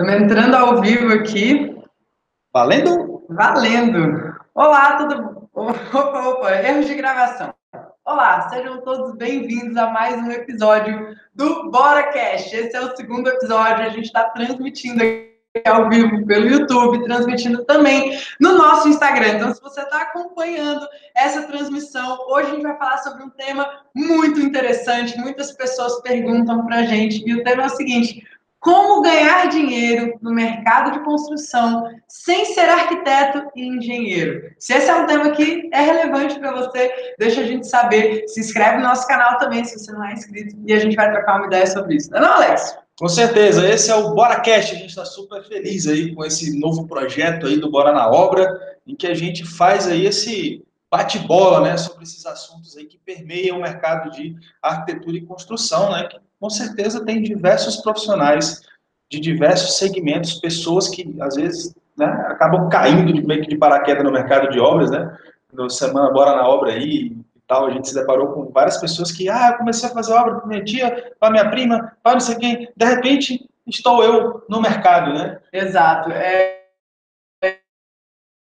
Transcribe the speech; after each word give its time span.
Estamos 0.00 0.22
entrando 0.22 0.54
ao 0.54 0.80
vivo 0.80 1.12
aqui. 1.12 1.76
Valendo? 2.54 3.22
Valendo. 3.28 4.34
Olá, 4.54 4.96
tudo. 4.96 5.46
Opa, 5.52 6.26
opa, 6.26 6.52
erros 6.54 6.86
de 6.86 6.94
gravação. 6.94 7.52
Olá, 8.02 8.48
sejam 8.48 8.80
todos 8.80 9.14
bem-vindos 9.16 9.76
a 9.76 9.90
mais 9.90 10.16
um 10.16 10.30
episódio 10.30 11.14
do 11.34 11.70
Bora 11.70 12.04
Cash. 12.04 12.50
Esse 12.50 12.74
é 12.74 12.80
o 12.80 12.96
segundo 12.96 13.28
episódio, 13.28 13.84
a 13.84 13.90
gente 13.90 14.06
está 14.06 14.24
transmitindo 14.30 15.02
aqui 15.02 15.68
ao 15.68 15.90
vivo 15.90 16.24
pelo 16.24 16.48
YouTube, 16.48 17.04
transmitindo 17.04 17.66
também 17.66 18.18
no 18.40 18.56
nosso 18.56 18.88
Instagram. 18.88 19.34
Então, 19.34 19.54
se 19.54 19.60
você 19.60 19.82
está 19.82 20.00
acompanhando 20.00 20.88
essa 21.14 21.42
transmissão, 21.42 22.16
hoje 22.26 22.48
a 22.48 22.54
gente 22.54 22.62
vai 22.62 22.78
falar 22.78 22.96
sobre 22.98 23.22
um 23.22 23.28
tema 23.28 23.68
muito 23.94 24.40
interessante. 24.40 25.18
Muitas 25.18 25.52
pessoas 25.52 26.00
perguntam 26.00 26.64
para 26.64 26.76
a 26.76 26.84
gente, 26.84 27.22
e 27.26 27.34
o 27.34 27.44
tema 27.44 27.64
é 27.64 27.66
o 27.66 27.76
seguinte: 27.76 28.24
como 28.60 29.00
ganhar 29.00 29.48
dinheiro 29.48 30.18
no 30.20 30.32
mercado 30.32 30.92
de 30.92 31.04
construção 31.04 31.90
sem 32.06 32.44
ser 32.44 32.68
arquiteto 32.68 33.50
e 33.56 33.66
engenheiro? 33.66 34.52
Se 34.58 34.74
esse 34.74 34.90
é 34.90 34.94
um 34.94 35.06
tema 35.06 35.30
que 35.30 35.70
é 35.72 35.80
relevante 35.80 36.38
para 36.38 36.52
você, 36.52 37.14
deixa 37.18 37.40
a 37.40 37.44
gente 37.44 37.66
saber. 37.66 38.28
Se 38.28 38.38
inscreve 38.38 38.76
no 38.76 38.84
nosso 38.84 39.06
canal 39.08 39.38
também, 39.38 39.64
se 39.64 39.78
você 39.78 39.90
não 39.92 40.04
é 40.04 40.12
inscrito, 40.12 40.54
e 40.66 40.72
a 40.74 40.78
gente 40.78 40.94
vai 40.94 41.10
trocar 41.10 41.38
uma 41.38 41.46
ideia 41.46 41.66
sobre 41.66 41.96
isso. 41.96 42.10
Não 42.10 42.18
é 42.18 42.20
não, 42.20 42.32
Alex? 42.34 42.76
Com 42.98 43.08
certeza, 43.08 43.66
esse 43.66 43.90
é 43.90 43.94
o 43.94 44.14
BoraCast, 44.14 44.74
a 44.74 44.78
gente 44.78 44.90
está 44.90 45.06
super 45.06 45.42
feliz 45.42 45.86
aí 45.86 46.14
com 46.14 46.22
esse 46.22 46.60
novo 46.60 46.86
projeto 46.86 47.46
aí 47.46 47.56
do 47.56 47.70
Bora 47.70 47.92
na 47.92 48.10
Obra, 48.10 48.60
em 48.86 48.94
que 48.94 49.06
a 49.06 49.14
gente 49.14 49.42
faz 49.42 49.88
aí 49.88 50.04
esse 50.04 50.62
bate-bola, 50.90 51.62
né, 51.62 51.78
sobre 51.78 52.02
esses 52.02 52.26
assuntos 52.26 52.76
aí 52.76 52.84
que 52.84 52.98
permeiam 52.98 53.56
o 53.56 53.62
mercado 53.62 54.10
de 54.10 54.36
arquitetura 54.60 55.16
e 55.16 55.24
construção, 55.24 55.92
né, 55.92 56.08
que 56.08 56.18
com 56.40 56.48
certeza 56.48 57.04
tem 57.04 57.22
diversos 57.22 57.76
profissionais 57.76 58.62
de 59.10 59.20
diversos 59.20 59.76
segmentos, 59.76 60.34
pessoas 60.34 60.88
que 60.88 61.16
às 61.20 61.34
vezes 61.34 61.74
né, 61.96 62.06
acabam 62.28 62.68
caindo 62.68 63.12
de, 63.12 63.26
meio 63.26 63.42
que 63.42 63.48
de 63.48 63.58
paraquedas 63.58 64.02
no 64.02 64.12
mercado 64.12 64.48
de 64.50 64.58
obras, 64.58 64.90
né? 64.90 65.16
No 65.52 65.68
Semana 65.68 66.10
Bora 66.10 66.34
na 66.34 66.48
Obra 66.48 66.72
aí 66.72 67.08
e 67.08 67.40
tal, 67.46 67.66
a 67.66 67.70
gente 67.70 67.88
se 67.88 67.94
deparou 67.94 68.28
com 68.28 68.50
várias 68.50 68.78
pessoas 68.78 69.10
que, 69.10 69.28
ah, 69.28 69.54
comecei 69.58 69.88
a 69.88 69.92
fazer 69.92 70.12
obra 70.12 70.36
para 70.36 70.46
minha 70.46 70.64
tia, 70.64 71.12
para 71.18 71.32
minha 71.32 71.50
prima, 71.50 71.92
para 72.02 72.12
não 72.12 72.20
sei 72.20 72.36
quem, 72.36 72.68
de 72.74 72.84
repente 72.86 73.50
estou 73.66 74.02
eu 74.02 74.44
no 74.48 74.60
mercado, 74.60 75.12
né? 75.12 75.38
Exato. 75.52 76.12
É, 76.12 76.59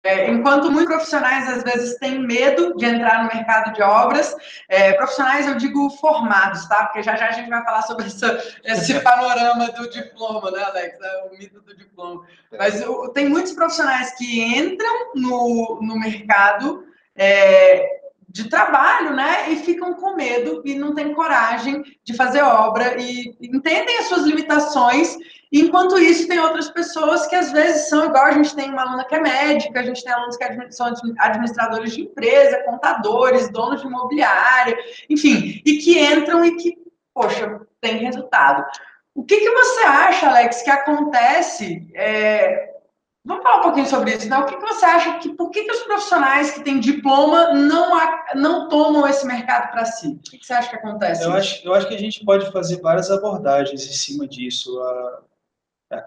é, 0.06 0.30
enquanto 0.30 0.72
muitos 0.72 0.94
profissionais 0.94 1.50
às 1.50 1.64
vezes 1.64 1.98
têm 1.98 2.20
medo 2.20 2.76
de 2.78 2.86
entrar 2.86 3.24
no 3.24 3.36
mercado 3.36 3.74
de 3.74 3.82
obras, 3.82 4.36
é, 4.70 4.94
profissionais 4.94 5.48
eu 5.48 5.56
digo 5.56 5.90
formados, 5.90 6.68
tá? 6.68 6.86
Porque 6.86 7.02
já 7.02 7.16
já 7.16 7.30
a 7.30 7.32
gente 7.32 7.50
vai 7.50 7.64
falar 7.64 7.82
sobre 7.82 8.06
essa, 8.06 8.40
esse 8.64 8.94
panorama 9.02 9.68
do 9.72 9.90
diploma, 9.90 10.52
né, 10.52 10.64
Alex? 10.64 11.00
É, 11.02 11.24
o 11.26 11.38
mito 11.38 11.60
do 11.60 11.76
diploma. 11.76 12.24
Mas 12.56 12.80
eu, 12.82 13.10
tem 13.10 13.28
muitos 13.28 13.54
profissionais 13.54 14.16
que 14.16 14.42
entram 14.42 15.12
no, 15.16 15.80
no 15.82 16.00
mercado 16.00 16.86
é, 17.16 17.96
de 18.30 18.50
trabalho, 18.50 19.16
né? 19.16 19.50
E 19.50 19.56
ficam 19.56 19.94
com 19.94 20.16
medo 20.16 20.62
e 20.66 20.76
não 20.76 20.94
têm 20.94 21.14
coragem 21.14 21.84
de 22.04 22.14
fazer 22.14 22.42
obra 22.42 23.02
e 23.02 23.36
entendem 23.42 23.98
as 23.98 24.06
suas 24.06 24.24
limitações. 24.24 25.18
Enquanto 25.52 25.98
isso, 25.98 26.28
tem 26.28 26.38
outras 26.38 26.70
pessoas 26.70 27.15
que 27.36 27.40
às 27.40 27.52
vezes 27.52 27.90
são 27.90 28.06
igual 28.06 28.26
a 28.26 28.32
gente 28.32 28.56
tem 28.56 28.72
uma 28.72 28.84
aluna 28.84 29.04
que 29.04 29.14
é 29.14 29.20
médica, 29.20 29.80
a 29.80 29.84
gente 29.84 30.04
tem 30.04 30.14
alunos 30.14 30.38
que 30.38 30.72
são 30.72 30.88
administradores 31.20 31.94
de 31.94 32.02
empresa, 32.02 32.64
contadores, 32.64 33.50
donos 33.50 33.82
de 33.82 33.88
imobiliária, 33.88 34.78
enfim, 35.10 35.62
e 35.66 35.78
que 35.78 36.00
entram 36.00 36.46
e 36.46 36.56
que, 36.56 36.78
poxa, 37.14 37.60
tem 37.82 37.98
resultado. 37.98 38.66
O 39.14 39.24
que, 39.24 39.38
que 39.38 39.50
você 39.50 39.82
acha, 39.82 40.30
Alex, 40.30 40.62
que 40.62 40.70
acontece 40.70 41.88
é, 41.94 42.72
Vamos 43.28 43.42
falar 43.42 43.58
um 43.58 43.64
pouquinho 43.64 43.88
sobre 43.88 44.14
isso, 44.14 44.30
né? 44.30 44.38
O 44.38 44.46
que, 44.46 44.56
que 44.56 44.62
você 44.62 44.86
acha 44.86 45.18
que 45.18 45.34
por 45.34 45.50
que, 45.50 45.64
que 45.64 45.72
os 45.72 45.82
profissionais 45.82 46.52
que 46.52 46.64
têm 46.64 46.80
diploma 46.80 47.54
não, 47.54 48.00
não 48.36 48.70
tomam 48.70 49.08
esse 49.08 49.26
mercado 49.26 49.72
para 49.72 49.84
si? 49.84 50.10
O 50.10 50.20
que, 50.20 50.38
que, 50.38 50.46
você 50.46 50.54
acha 50.54 50.70
que 50.70 50.76
acontece? 50.76 51.24
Eu 51.24 51.34
acho, 51.34 51.68
eu 51.68 51.74
acho 51.74 51.88
que 51.88 51.96
a 51.96 52.00
gente 52.00 52.24
pode 52.24 52.52
fazer 52.52 52.80
várias 52.82 53.10
abordagens 53.10 53.84
em 53.84 53.94
cima 53.94 54.28
disso. 54.28 54.80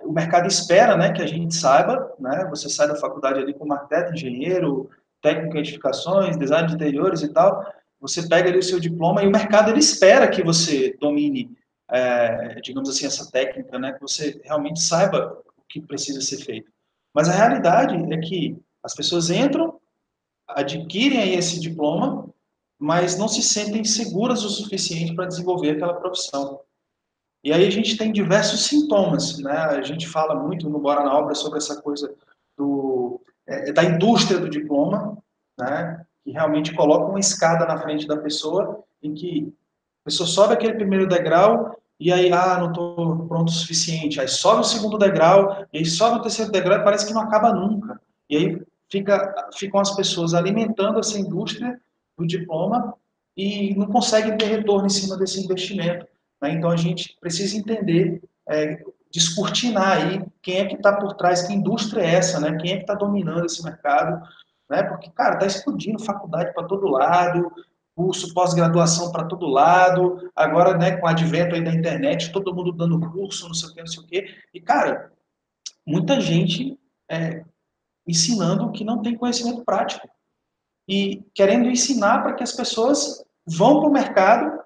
O 0.02 0.12
mercado 0.12 0.48
espera 0.48 0.96
né, 0.96 1.12
que 1.12 1.22
a 1.22 1.26
gente 1.26 1.54
saiba, 1.54 2.12
né? 2.18 2.46
Você 2.50 2.68
sai 2.68 2.88
da 2.88 2.96
faculdade 2.96 3.38
ali 3.38 3.54
como 3.54 3.72
arquiteto, 3.72 4.12
engenheiro, 4.12 4.90
técnico 5.22 5.56
em 5.56 5.60
edificações, 5.60 6.36
design 6.36 6.68
de 6.68 6.74
interiores 6.74 7.22
e 7.22 7.32
tal. 7.32 7.64
Você 8.00 8.28
pega 8.28 8.48
ali 8.48 8.58
o 8.58 8.62
seu 8.62 8.80
diploma 8.80 9.22
e 9.22 9.26
o 9.26 9.30
mercado 9.30 9.70
ele 9.70 9.80
espera 9.80 10.28
que 10.28 10.42
você 10.42 10.96
domine, 11.00 11.56
é, 11.90 12.60
digamos 12.60 12.88
assim, 12.88 13.06
essa 13.06 13.30
técnica, 13.30 13.78
né? 13.78 13.92
Que 13.92 14.00
você 14.00 14.40
realmente 14.44 14.80
saiba 14.80 15.40
o 15.56 15.62
que 15.68 15.80
precisa 15.80 16.20
ser 16.20 16.38
feito. 16.38 16.70
Mas 17.14 17.28
a 17.28 17.32
realidade 17.32 17.94
é 18.12 18.18
que 18.18 18.56
as 18.82 18.94
pessoas 18.94 19.30
entram, 19.30 19.78
adquirem 20.48 21.20
aí 21.20 21.34
esse 21.34 21.60
diploma, 21.60 22.28
mas 22.78 23.18
não 23.18 23.28
se 23.28 23.42
sentem 23.42 23.84
seguras 23.84 24.44
o 24.44 24.48
suficiente 24.48 25.14
para 25.14 25.26
desenvolver 25.26 25.70
aquela 25.70 25.94
profissão. 25.94 26.60
E 27.42 27.52
aí 27.52 27.66
a 27.66 27.70
gente 27.70 27.96
tem 27.96 28.12
diversos 28.12 28.66
sintomas, 28.66 29.38
né? 29.38 29.52
A 29.52 29.82
gente 29.82 30.08
fala 30.08 30.34
muito 30.34 30.68
no 30.68 30.78
Bora 30.78 31.04
na 31.04 31.16
Obra 31.16 31.34
sobre 31.34 31.58
essa 31.58 31.80
coisa 31.80 32.12
do, 32.56 33.20
é, 33.46 33.72
da 33.72 33.84
indústria 33.84 34.40
do 34.40 34.48
diploma, 34.48 35.16
né? 35.58 36.04
Que 36.24 36.32
realmente 36.32 36.74
coloca 36.74 37.10
uma 37.10 37.20
escada 37.20 37.64
na 37.64 37.78
frente 37.78 38.06
da 38.06 38.16
pessoa, 38.16 38.82
em 39.02 39.14
que 39.14 39.54
a 40.04 40.10
pessoa 40.10 40.26
sobe 40.26 40.54
aquele 40.54 40.74
primeiro 40.74 41.06
degrau 41.06 41.78
e 42.00 42.12
aí, 42.12 42.32
ah, 42.32 42.58
não 42.58 42.68
estou 42.68 43.26
pronto 43.26 43.48
o 43.48 43.52
suficiente. 43.52 44.20
Aí 44.20 44.28
sobe 44.28 44.60
o 44.60 44.64
segundo 44.64 44.98
degrau, 44.98 45.66
e 45.72 45.78
aí 45.78 45.84
sobe 45.84 46.18
o 46.18 46.22
terceiro 46.22 46.52
degrau 46.52 46.78
e 46.78 46.84
parece 46.84 47.06
que 47.06 47.12
não 47.12 47.22
acaba 47.22 47.52
nunca. 47.52 48.00
E 48.30 48.36
aí 48.36 48.62
fica, 48.88 49.48
ficam 49.54 49.80
as 49.80 49.94
pessoas 49.96 50.32
alimentando 50.32 51.00
essa 51.00 51.18
indústria 51.18 51.80
do 52.16 52.26
diploma 52.26 52.94
e 53.36 53.74
não 53.74 53.86
conseguem 53.86 54.36
ter 54.36 54.46
retorno 54.46 54.86
em 54.86 54.90
cima 54.90 55.16
desse 55.16 55.42
investimento. 55.42 56.06
Né? 56.40 56.52
Então 56.52 56.70
a 56.70 56.76
gente 56.76 57.16
precisa 57.20 57.56
entender, 57.56 58.22
é, 58.48 58.82
descortinar 59.10 59.98
aí 59.98 60.24
quem 60.42 60.58
é 60.58 60.66
que 60.66 60.76
está 60.76 60.92
por 60.92 61.14
trás, 61.14 61.42
que 61.42 61.52
indústria 61.52 62.02
é 62.02 62.14
essa, 62.14 62.40
né? 62.40 62.56
quem 62.58 62.72
é 62.72 62.76
que 62.76 62.82
está 62.82 62.94
dominando 62.94 63.46
esse 63.46 63.62
mercado. 63.62 64.26
Né? 64.70 64.82
Porque, 64.82 65.10
cara, 65.10 65.34
está 65.34 65.46
explodindo 65.46 66.02
faculdade 66.02 66.52
para 66.52 66.66
todo 66.66 66.88
lado, 66.88 67.50
curso, 67.98 68.32
pós-graduação 68.32 69.10
para 69.10 69.24
todo 69.24 69.48
lado, 69.48 70.30
agora, 70.36 70.78
né, 70.78 70.96
com 70.98 71.06
o 71.06 71.08
advento 71.08 71.56
aí 71.56 71.64
da 71.64 71.74
internet, 71.74 72.30
todo 72.30 72.54
mundo 72.54 72.70
dando 72.70 73.00
curso, 73.10 73.48
não 73.48 73.54
sei 73.54 73.68
o 73.68 73.74
que, 73.74 73.80
não 73.80 73.86
sei 73.88 74.02
o 74.04 74.06
que, 74.06 74.24
e, 74.54 74.60
cara, 74.60 75.10
muita 75.84 76.20
gente 76.20 76.78
é, 77.10 77.42
ensinando 78.06 78.70
que 78.70 78.84
não 78.84 79.02
tem 79.02 79.16
conhecimento 79.16 79.64
prático, 79.64 80.08
e 80.88 81.24
querendo 81.34 81.68
ensinar 81.68 82.22
para 82.22 82.34
que 82.34 82.42
as 82.44 82.52
pessoas 82.52 83.22
vão 83.44 83.80
para 83.80 83.88
o 83.90 83.92
mercado 83.92 84.60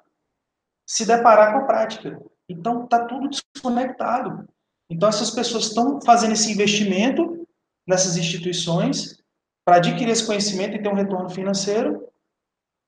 se 0.93 1.07
deparar 1.07 1.53
com 1.53 1.61
a 1.61 1.65
prática. 1.65 2.21
Então, 2.47 2.85
está 2.85 3.07
tudo 3.07 3.31
desconectado. 3.31 4.47
Então, 4.91 5.09
essas 5.09 5.31
pessoas 5.31 5.69
estão 5.69 5.99
fazendo 6.03 6.33
esse 6.33 6.53
investimento 6.53 7.49
nessas 7.89 8.19
instituições 8.19 9.19
para 9.65 9.77
adquirir 9.77 10.11
esse 10.11 10.27
conhecimento 10.27 10.77
e 10.77 10.83
ter 10.83 10.91
um 10.91 10.95
retorno 10.95 11.31
financeiro, 11.31 12.07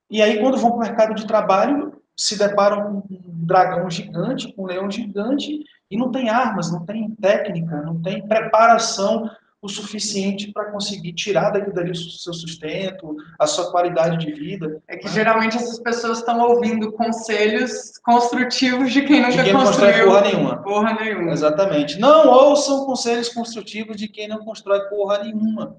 e 0.07 0.21
aí, 0.21 0.39
quando 0.39 0.59
vão 0.59 0.73
para 0.73 0.77
o 0.77 0.81
mercado 0.81 1.15
de 1.15 1.25
trabalho, 1.25 1.99
se 2.15 2.37
deparam 2.37 3.01
com 3.01 3.15
um 3.15 3.43
dragão 3.43 3.89
gigante, 3.89 4.53
com 4.53 4.61
um 4.61 4.67
leão 4.67 4.91
gigante, 4.91 5.63
e 5.89 5.97
não 5.97 6.11
tem 6.11 6.29
armas, 6.29 6.71
não 6.71 6.85
tem 6.85 7.09
técnica, 7.15 7.81
não 7.81 7.99
tem 7.99 8.27
preparação 8.27 9.27
o 9.65 9.69
suficiente 9.69 10.51
para 10.51 10.71
conseguir 10.71 11.13
tirar 11.13 11.49
daqui 11.49 11.71
dali 11.71 11.91
o 11.91 11.95
seu 11.95 12.33
sustento, 12.33 13.15
a 13.39 13.47
sua 13.47 13.71
qualidade 13.71 14.25
de 14.25 14.31
vida. 14.31 14.81
É 14.87 14.97
que 14.97 15.07
geralmente 15.07 15.57
essas 15.57 15.79
pessoas 15.79 16.19
estão 16.19 16.39
ouvindo 16.39 16.91
conselhos 16.91 17.97
construtivos 18.03 18.91
de 18.91 19.01
quem 19.01 19.21
nunca 19.21 19.31
de 19.31 19.43
quem 19.43 19.53
construiu. 19.53 19.91
constrói 19.91 20.03
porra 20.05 20.21
nenhuma. 20.21 20.63
Porra 20.63 20.93
nenhuma. 20.93 21.31
Exatamente. 21.31 21.99
Não 21.99 22.27
ouçam 22.27 22.85
conselhos 22.85 23.29
construtivos 23.29 23.97
de 23.97 24.07
quem 24.07 24.27
não 24.27 24.39
constrói 24.39 24.81
porra 24.89 25.23
nenhuma 25.23 25.77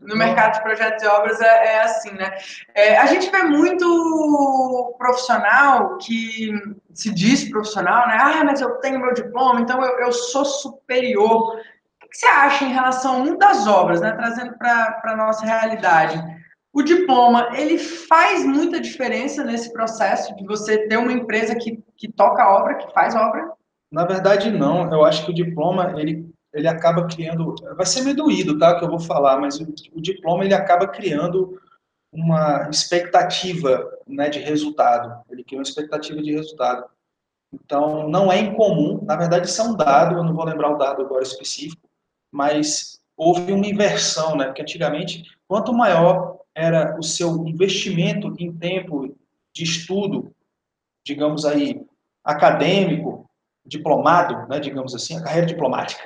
no 0.00 0.16
mercado 0.16 0.54
de 0.54 0.62
projetos 0.62 1.02
e 1.02 1.06
obras 1.06 1.40
é, 1.40 1.46
é 1.46 1.82
assim, 1.82 2.12
né? 2.12 2.36
É, 2.74 2.98
a 2.98 3.06
gente 3.06 3.30
vê 3.30 3.42
muito 3.42 4.94
profissional 4.98 5.98
que 5.98 6.52
se 6.92 7.12
diz 7.12 7.48
profissional, 7.48 8.06
né? 8.06 8.18
Ah, 8.20 8.44
mas 8.44 8.60
eu 8.60 8.70
tenho 8.76 9.00
meu 9.00 9.14
diploma, 9.14 9.60
então 9.60 9.82
eu, 9.82 9.98
eu 10.00 10.12
sou 10.12 10.44
superior. 10.44 11.58
Que 12.14 12.20
você 12.20 12.26
acha 12.26 12.64
em 12.64 12.72
relação 12.72 13.16
a 13.16 13.18
um 13.24 13.36
das 13.36 13.66
obras, 13.66 14.00
né? 14.00 14.12
Trazendo 14.12 14.56
para 14.56 15.02
a 15.02 15.16
nossa 15.16 15.44
realidade. 15.44 16.22
O 16.72 16.80
diploma, 16.80 17.50
ele 17.56 17.76
faz 17.76 18.46
muita 18.46 18.80
diferença 18.80 19.42
nesse 19.42 19.72
processo 19.72 20.34
de 20.36 20.46
você 20.46 20.86
ter 20.86 20.96
uma 20.96 21.12
empresa 21.12 21.56
que, 21.56 21.82
que 21.96 22.06
toca 22.06 22.40
a 22.44 22.56
obra, 22.56 22.76
que 22.76 22.92
faz 22.92 23.16
obra? 23.16 23.50
Na 23.90 24.04
verdade, 24.04 24.48
não. 24.48 24.92
Eu 24.92 25.04
acho 25.04 25.24
que 25.24 25.32
o 25.32 25.34
diploma, 25.34 25.94
ele 26.00 26.32
ele 26.54 26.68
acaba 26.68 27.08
criando, 27.08 27.56
vai 27.76 27.84
ser 27.84 28.02
meio 28.02 28.14
doído, 28.14 28.56
tá, 28.56 28.78
que 28.78 28.84
eu 28.84 28.88
vou 28.88 29.00
falar, 29.00 29.40
mas 29.40 29.58
o, 29.58 29.66
o 29.92 30.00
diploma 30.00 30.44
ele 30.44 30.54
acaba 30.54 30.86
criando 30.86 31.60
uma 32.12 32.68
expectativa, 32.70 33.90
né, 34.06 34.28
de 34.28 34.38
resultado. 34.38 35.20
Ele 35.28 35.42
cria 35.42 35.58
uma 35.58 35.64
expectativa 35.64 36.22
de 36.22 36.32
resultado. 36.32 36.84
Então, 37.52 38.08
não 38.08 38.32
é 38.32 38.38
incomum, 38.38 39.02
na 39.04 39.16
verdade, 39.16 39.48
isso 39.48 39.60
é 39.60 39.64
um 39.64 39.74
dado, 39.74 40.16
eu 40.16 40.22
não 40.22 40.32
vou 40.32 40.44
lembrar 40.44 40.70
o 40.70 40.78
dado 40.78 41.02
agora 41.02 41.24
específico, 41.24 41.88
mas 42.34 43.00
houve 43.16 43.52
uma 43.52 43.64
inversão, 43.64 44.36
né? 44.36 44.46
Porque 44.46 44.62
antigamente, 44.62 45.22
quanto 45.46 45.72
maior 45.72 46.40
era 46.52 46.98
o 46.98 47.02
seu 47.02 47.46
investimento 47.46 48.34
em 48.36 48.52
tempo 48.52 49.16
de 49.52 49.62
estudo, 49.62 50.34
digamos 51.06 51.44
aí, 51.46 51.80
acadêmico, 52.24 53.30
diplomado, 53.64 54.48
né, 54.48 54.58
digamos 54.58 54.96
assim, 54.96 55.16
a 55.16 55.22
carreira 55.22 55.46
diplomática, 55.46 56.02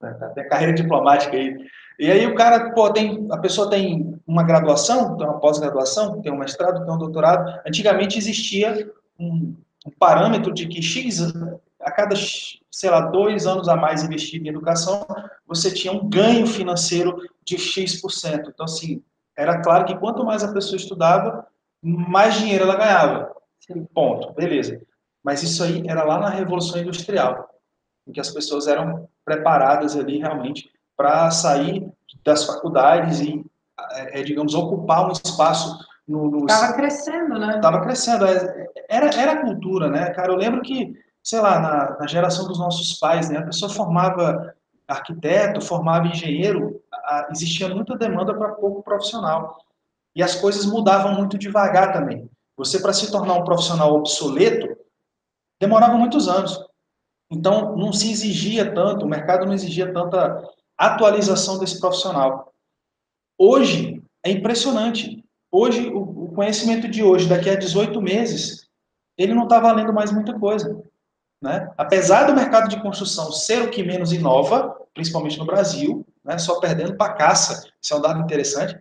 né, 0.00 0.12
tá, 0.14 0.48
carreira 0.48 0.72
diplomática 0.72 1.36
aí. 1.36 1.56
E 1.98 2.10
aí 2.10 2.24
o 2.24 2.36
cara, 2.36 2.70
pô, 2.70 2.92
tem, 2.92 3.26
a 3.32 3.38
pessoa 3.38 3.68
tem 3.68 4.16
uma 4.24 4.44
graduação, 4.44 5.16
tem 5.16 5.26
uma 5.26 5.40
pós-graduação, 5.40 6.22
tem 6.22 6.32
um 6.32 6.38
mestrado, 6.38 6.84
tem 6.84 6.94
um 6.94 6.98
doutorado. 6.98 7.60
Antigamente 7.66 8.16
existia 8.16 8.90
um, 9.18 9.56
um 9.84 9.90
parâmetro 9.98 10.52
de 10.52 10.68
que 10.68 10.80
X, 10.80 11.20
a 11.84 11.90
cada, 11.90 12.14
sei 12.70 12.90
lá, 12.90 13.00
dois 13.00 13.46
anos 13.46 13.68
a 13.68 13.76
mais 13.76 14.02
investido 14.02 14.46
em 14.46 14.48
educação, 14.48 15.06
você 15.46 15.72
tinha 15.72 15.92
um 15.92 16.08
ganho 16.08 16.46
financeiro 16.46 17.16
de 17.44 17.58
X%. 17.58 18.48
Então, 18.48 18.64
assim, 18.64 19.02
era 19.36 19.60
claro 19.60 19.84
que 19.84 19.96
quanto 19.96 20.24
mais 20.24 20.42
a 20.42 20.52
pessoa 20.52 20.76
estudava, 20.76 21.46
mais 21.82 22.34
dinheiro 22.34 22.64
ela 22.64 22.76
ganhava. 22.76 23.34
Sim. 23.60 23.84
Ponto, 23.94 24.32
beleza. 24.32 24.80
Mas 25.22 25.42
isso 25.42 25.62
aí 25.62 25.82
era 25.86 26.04
lá 26.04 26.18
na 26.18 26.28
Revolução 26.28 26.80
Industrial, 26.80 27.48
em 28.06 28.12
que 28.12 28.20
as 28.20 28.30
pessoas 28.30 28.66
eram 28.66 29.08
preparadas 29.24 29.96
ali 29.96 30.18
realmente 30.18 30.70
para 30.96 31.30
sair 31.30 31.90
das 32.24 32.44
faculdades 32.44 33.20
e, 33.20 33.44
é, 33.90 34.22
digamos, 34.22 34.54
ocupar 34.54 35.08
um 35.08 35.12
espaço 35.12 35.78
no... 36.06 36.40
Estava 36.40 36.72
crescendo, 36.74 37.38
né? 37.38 37.56
Estava 37.56 37.80
crescendo. 37.80 38.26
É, 38.26 38.66
era, 38.88 39.06
era 39.14 39.40
cultura, 39.40 39.88
né, 39.88 40.10
cara? 40.10 40.32
Eu 40.32 40.36
lembro 40.36 40.60
que, 40.62 40.94
sei 41.24 41.40
lá, 41.40 41.58
na, 41.58 41.98
na 41.98 42.06
geração 42.06 42.46
dos 42.46 42.58
nossos 42.58 42.98
pais, 42.98 43.30
né, 43.30 43.38
a 43.38 43.46
pessoa 43.46 43.72
formava 43.72 44.54
arquiteto, 44.86 45.62
formava 45.62 46.06
engenheiro, 46.06 46.82
a, 46.92 47.28
existia 47.30 47.66
muita 47.74 47.96
demanda 47.96 48.34
para 48.34 48.52
pouco 48.52 48.82
profissional. 48.82 49.64
E 50.14 50.22
as 50.22 50.36
coisas 50.36 50.66
mudavam 50.66 51.14
muito 51.14 51.38
devagar 51.38 51.94
também. 51.94 52.30
Você, 52.56 52.78
para 52.78 52.92
se 52.92 53.10
tornar 53.10 53.34
um 53.34 53.44
profissional 53.44 53.94
obsoleto, 53.94 54.76
demorava 55.58 55.96
muitos 55.96 56.28
anos. 56.28 56.62
Então, 57.30 57.74
não 57.74 57.92
se 57.92 58.12
exigia 58.12 58.72
tanto, 58.74 59.06
o 59.06 59.08
mercado 59.08 59.46
não 59.46 59.54
exigia 59.54 59.92
tanta 59.92 60.46
atualização 60.76 61.58
desse 61.58 61.80
profissional. 61.80 62.52
Hoje, 63.38 64.02
é 64.22 64.30
impressionante. 64.30 65.24
Hoje, 65.50 65.88
o 65.88 66.28
conhecimento 66.34 66.86
de 66.86 67.02
hoje, 67.02 67.28
daqui 67.28 67.48
a 67.48 67.56
18 67.56 68.00
meses, 68.00 68.68
ele 69.16 69.34
não 69.34 69.44
está 69.44 69.58
valendo 69.58 69.92
mais 69.92 70.12
muita 70.12 70.38
coisa. 70.38 70.84
Né? 71.44 71.70
Apesar 71.76 72.24
do 72.24 72.34
mercado 72.34 72.70
de 72.70 72.80
construção 72.80 73.30
ser 73.30 73.60
o 73.64 73.68
que 73.68 73.82
menos 73.82 74.14
inova, 74.14 74.74
principalmente 74.94 75.38
no 75.38 75.44
Brasil, 75.44 76.02
né? 76.24 76.38
só 76.38 76.58
perdendo 76.58 76.96
para 76.96 77.12
caça, 77.12 77.68
isso 77.82 77.92
é 77.92 77.96
um 77.98 78.00
dado 78.00 78.20
interessante, 78.22 78.80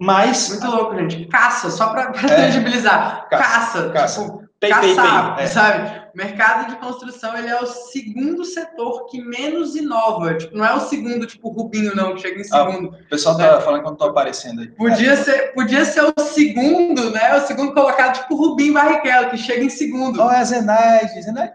mas... 0.00 0.50
Muito 0.50 0.70
louco, 0.70 0.96
gente. 0.96 1.26
Caça, 1.26 1.68
só 1.72 1.88
para 1.88 2.02
é, 2.10 2.12
tangibilizar. 2.12 3.28
Caça. 3.28 3.90
Caça. 3.90 4.22
Tipo, 4.22 4.48
Pay, 4.60 4.70
caçar, 4.70 5.24
pay, 5.24 5.34
pay. 5.34 5.44
É. 5.44 5.46
sabe? 5.48 6.07
Mercado 6.18 6.68
de 6.70 6.76
construção 6.80 7.38
ele 7.38 7.46
é 7.46 7.62
o 7.62 7.64
segundo 7.64 8.44
setor 8.44 9.06
que 9.06 9.22
menos 9.22 9.76
inova. 9.76 10.34
Tipo, 10.34 10.56
não 10.56 10.64
é 10.64 10.74
o 10.74 10.80
segundo, 10.80 11.24
tipo, 11.24 11.48
Rubinho, 11.48 11.94
não, 11.94 12.16
que 12.16 12.22
chega 12.22 12.38
em 12.38 12.40
ah, 12.40 12.44
segundo. 12.44 12.92
Ah, 12.92 12.98
o 13.00 13.08
pessoal 13.08 13.36
tá 13.36 13.54
né? 13.54 13.60
falando 13.60 13.82
que 13.82 13.86
eu 13.86 13.90
não 13.90 13.96
tô 13.96 14.06
aparecendo 14.06 14.62
aí. 14.62 14.66
Podia, 14.66 15.12
é. 15.12 15.16
ser, 15.16 15.54
podia 15.54 15.84
ser 15.84 16.02
o 16.02 16.20
segundo, 16.20 17.12
né? 17.12 17.36
O 17.36 17.46
segundo 17.46 17.72
colocado, 17.72 18.20
tipo, 18.20 18.34
Rubinho 18.34 18.74
Barrichello, 18.74 19.30
que 19.30 19.36
chega 19.36 19.62
em 19.62 19.70
segundo. 19.70 20.16
Não, 20.16 20.28
é 20.28 20.44
Zenaide. 20.44 21.22
Zenaide 21.22 21.52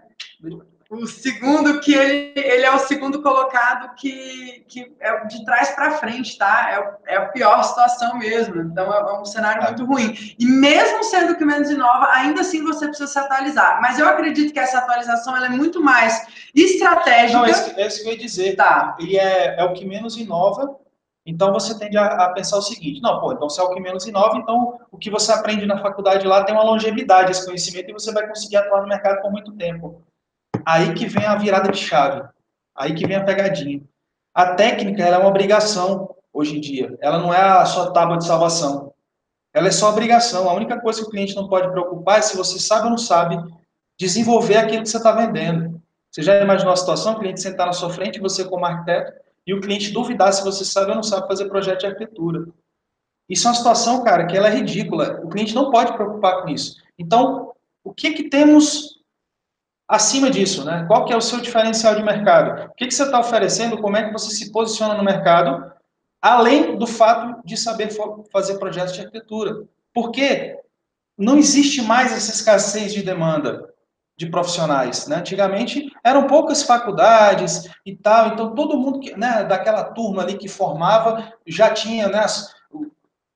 o 0.94 1.08
segundo 1.08 1.80
que 1.80 1.94
ele, 1.94 2.34
ele 2.36 2.64
é 2.64 2.72
o 2.72 2.80
segundo 2.80 3.22
colocado 3.22 3.96
que, 3.96 4.64
que 4.68 4.96
é 5.00 5.26
de 5.26 5.44
trás 5.44 5.72
para 5.72 5.98
frente, 5.98 6.38
tá? 6.38 6.98
É, 7.08 7.14
é 7.14 7.18
a 7.18 7.26
pior 7.26 7.64
situação 7.64 8.18
mesmo. 8.18 8.62
Então 8.62 8.94
é, 8.94 8.98
é 8.98 9.20
um 9.20 9.26
cenário 9.26 9.64
é. 9.64 9.68
muito 9.68 9.86
ruim. 9.86 10.14
E 10.38 10.46
mesmo 10.46 11.04
sendo 11.04 11.36
que 11.36 11.44
menos 11.44 11.70
inova, 11.70 12.10
ainda 12.12 12.42
assim 12.42 12.64
você 12.64 12.88
precisa 12.88 13.12
se 13.12 13.18
atualizar. 13.18 13.82
Mas 13.82 13.98
eu 13.98 14.08
acredito 14.08 14.54
que 14.54 14.60
essa 14.60 14.78
atualização 14.78 15.36
ela 15.36 15.48
é 15.48 15.50
muito 15.50 15.82
mais 15.82 16.28
estratégica. 16.56 17.40
Não, 17.40 17.46
é 17.46 17.52
isso, 17.88 18.04
que 18.04 18.08
eu 18.08 18.12
ia 18.14 18.18
dizer. 18.18 18.56
Tá. 18.56 18.96
Ele 19.00 19.18
é, 19.18 19.60
é 19.60 19.64
o 19.64 19.74
que 19.74 19.86
menos 19.86 20.18
inova. 20.18 20.78
Então 21.26 21.54
você 21.54 21.78
tende 21.80 21.98
a, 21.98 22.06
a, 22.06 22.34
pensar 22.34 22.58
o 22.58 22.62
seguinte: 22.62 23.02
não, 23.02 23.20
pô, 23.20 23.32
então 23.32 23.50
se 23.50 23.60
é 23.60 23.64
o 23.64 23.70
que 23.70 23.80
menos 23.80 24.06
inova, 24.06 24.38
então 24.38 24.80
o 24.92 24.98
que 24.98 25.10
você 25.10 25.32
aprende 25.32 25.66
na 25.66 25.82
faculdade 25.82 26.28
lá 26.28 26.44
tem 26.44 26.54
uma 26.54 26.64
longevidade, 26.64 27.32
esse 27.32 27.46
conhecimento, 27.46 27.90
e 27.90 27.94
você 27.94 28.12
vai 28.12 28.28
conseguir 28.28 28.58
atuar 28.58 28.82
no 28.82 28.88
mercado 28.88 29.22
por 29.22 29.32
muito 29.32 29.54
tempo. 29.54 30.04
Aí 30.66 30.94
que 30.94 31.06
vem 31.06 31.26
a 31.26 31.36
virada 31.36 31.72
de 31.72 31.78
chave. 31.78 32.24
Aí 32.76 32.94
que 32.94 33.06
vem 33.06 33.18
a 33.18 33.24
pegadinha. 33.24 33.82
A 34.34 34.56
técnica 34.56 35.04
é 35.04 35.18
uma 35.18 35.28
obrigação 35.28 36.16
hoje 36.32 36.58
em 36.58 36.62
dia. 36.62 36.98
Ela 37.02 37.20
não 37.20 37.34
é 37.34 37.40
a 37.40 37.66
sua 37.66 37.92
tábua 37.92 38.18
de 38.18 38.26
salvação. 38.26 38.94
Ela 39.54 39.68
é 39.68 39.72
só 39.72 39.90
obrigação. 39.90 40.50
A 40.50 40.54
única 40.54 40.80
coisa 40.82 41.02
que 41.02 41.08
o 41.08 41.10
cliente 41.12 41.36
não 41.36 41.48
pode 41.48 41.70
preocupar 41.70 42.20
é 42.20 42.22
se 42.22 42.36
você 42.36 42.60
sabe 42.60 42.86
ou 42.86 42.92
não 42.92 42.98
sabe 42.98 43.38
desenvolver 44.00 44.58
aquilo 44.58 44.82
que 44.82 44.90
você 44.90 44.98
está 44.98 45.12
vendendo. 45.12 45.82
Você 46.12 46.24
já 46.24 46.42
imaginou 46.42 46.74
a 46.74 46.78
situação? 46.78 47.14
O 47.14 47.20
cliente 47.20 47.42
sentar 47.42 47.68
na 47.68 47.74
sua 47.74 47.92
frente, 47.92 48.20
você 48.20 48.44
como 48.44 48.66
arquiteto, 48.66 49.14
e 49.46 49.54
o 49.54 49.62
cliente 49.62 49.92
duvidar 49.92 50.34
se 50.34 50.44
você 50.44 50.66
sabe 50.66 50.90
ou 50.90 50.96
não 50.96 51.04
sabe 51.04 51.28
fazer 51.28 51.46
projeto 51.46 51.82
de 51.82 51.86
arquitetura. 51.88 52.48
Isso 53.30 53.48
é 53.48 53.52
uma 53.52 53.56
situação, 53.56 54.04
cara, 54.04 54.26
que 54.26 54.36
ela 54.36 54.48
é 54.48 54.56
ridícula. 54.56 55.22
O 55.24 55.30
cliente 55.30 55.56
não 55.56 55.70
pode 55.70 55.94
preocupar 55.94 56.42
com 56.42 56.50
isso. 56.50 56.76
Então, 56.98 57.52
o 57.84 57.94
que 57.94 58.12
que 58.14 58.30
temos 58.30 59.03
acima 59.88 60.30
disso, 60.30 60.64
né? 60.64 60.86
Qual 60.88 61.06
que 61.06 61.14
é 61.14 61.18
o 61.18 61.22
seu 61.22 61.40
diferencial 61.40 61.96
de 61.96 62.04
mercado? 62.04 62.70
O 62.72 62.76
que, 62.76 62.88
que 62.88 62.94
você 62.94 63.04
está 63.04 63.20
oferecendo? 63.20 63.78
Como 63.78 63.98
é 63.98 64.06
que 64.06 64.14
você 64.14 64.34
se 64.34 64.52
posiciona 64.52 64.96
no 64.96 65.04
mercado? 65.04 65.72
Além 66.22 66.78
do 66.78 66.88
fato 66.88 67.46
de 67.46 67.58
saber 67.58 67.90
fazer 68.32 68.58
projetos 68.58 68.94
de 68.94 69.02
arquitetura. 69.02 69.66
Porque 69.94 70.58
não 71.18 71.38
existe 71.38 71.82
mais 71.82 72.12
essa 72.12 72.32
escassez 72.32 72.94
de 72.94 73.04
demanda 73.04 73.70
de 74.16 74.28
profissionais, 74.28 75.08
né? 75.08 75.18
Antigamente 75.18 75.92
eram 76.04 76.28
poucas 76.28 76.64
faculdades 76.64 77.68
e 77.86 77.96
tal, 77.96 78.30
então 78.30 78.54
todo 78.54 78.78
mundo 78.78 79.00
que, 79.00 79.16
né, 79.18 79.44
daquela 79.44 79.84
turma 79.84 80.22
ali 80.22 80.38
que 80.38 80.48
formava 80.48 81.34
já 81.48 81.72
tinha, 81.72 82.08
né, 82.08 82.20
as, 82.20 82.54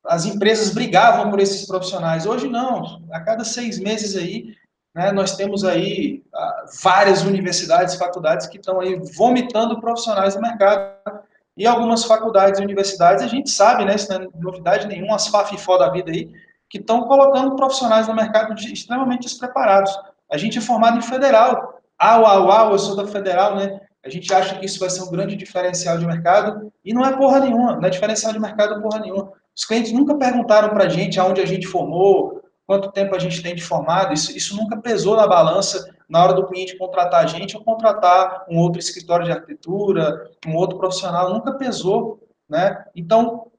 as 0.05 0.25
empresas 0.25 0.73
brigavam 0.73 1.31
por 1.31 1.39
esses 1.39 1.65
profissionais. 1.65 2.25
Hoje 2.25 2.47
não, 2.47 3.01
a 3.11 3.19
cada 3.19 3.43
seis 3.43 3.79
meses 3.79 4.15
aí 4.15 4.55
né, 4.97 5.11
nós 5.11 5.35
temos 5.35 5.63
aí 5.63 6.23
ah, 6.33 6.65
várias 6.81 7.21
universidades 7.21 7.93
faculdades 7.93 8.47
que 8.47 8.57
estão 8.57 8.79
aí 8.79 8.99
vomitando 9.15 9.79
profissionais 9.79 10.33
no 10.33 10.41
mercado. 10.41 11.19
E 11.55 11.67
algumas 11.67 12.03
faculdades 12.03 12.59
e 12.59 12.63
universidades, 12.63 13.23
a 13.23 13.27
gente 13.27 13.51
sabe, 13.51 13.85
né, 13.85 13.93
isso 13.93 14.11
não 14.11 14.23
é 14.23 14.27
novidade 14.39 14.87
nenhuma, 14.87 15.15
as 15.15 15.27
FAFIFO 15.27 15.77
da 15.77 15.91
vida 15.91 16.09
aí, 16.09 16.31
que 16.67 16.79
estão 16.79 17.03
colocando 17.03 17.55
profissionais 17.55 18.07
no 18.07 18.15
mercado 18.15 18.55
de, 18.55 18.73
extremamente 18.73 19.21
despreparados. 19.21 19.95
A 20.31 20.35
gente 20.35 20.57
é 20.57 20.61
formado 20.61 20.97
em 20.97 21.01
federal. 21.03 21.79
Ah, 21.95 22.19
uau, 22.19 22.47
uau, 22.47 22.71
eu 22.71 22.79
sou 22.79 22.95
da 22.95 23.05
federal, 23.05 23.55
né? 23.55 23.79
A 24.03 24.09
gente 24.09 24.33
acha 24.33 24.57
que 24.57 24.65
isso 24.65 24.79
vai 24.79 24.89
ser 24.89 25.03
um 25.03 25.11
grande 25.11 25.35
diferencial 25.35 25.99
de 25.99 26.07
mercado 26.07 26.73
e 26.83 26.91
não 26.91 27.05
é 27.05 27.15
porra 27.15 27.39
nenhuma, 27.39 27.75
não 27.75 27.85
é 27.85 27.89
diferencial 27.91 28.33
de 28.33 28.39
mercado 28.39 28.81
porra 28.81 28.99
nenhuma. 28.99 29.31
Os 29.55 29.63
clientes 29.63 29.91
nunca 29.91 30.15
perguntaram 30.15 30.69
para 30.69 30.85
a 30.85 30.89
gente 30.89 31.19
aonde 31.19 31.39
a 31.39 31.45
gente 31.45 31.67
formou, 31.67 32.41
quanto 32.67 32.91
tempo 32.91 33.15
a 33.15 33.19
gente 33.19 33.41
tem 33.41 33.55
de 33.55 33.63
formado, 33.63 34.13
isso, 34.13 34.35
isso 34.35 34.55
nunca 34.55 34.75
pesou 34.77 35.15
na 35.15 35.25
balança 35.25 35.89
na 36.07 36.21
hora 36.21 36.33
do 36.33 36.45
cliente 36.45 36.77
contratar 36.77 37.23
a 37.23 37.27
gente 37.27 37.55
ou 37.55 37.63
contratar 37.63 38.45
um 38.49 38.57
outro 38.57 38.79
escritório 38.79 39.25
de 39.25 39.31
arquitetura, 39.31 40.29
um 40.45 40.55
outro 40.55 40.77
profissional, 40.77 41.33
nunca 41.33 41.53
pesou, 41.53 42.19
né? 42.47 42.85
Então, 42.93 43.49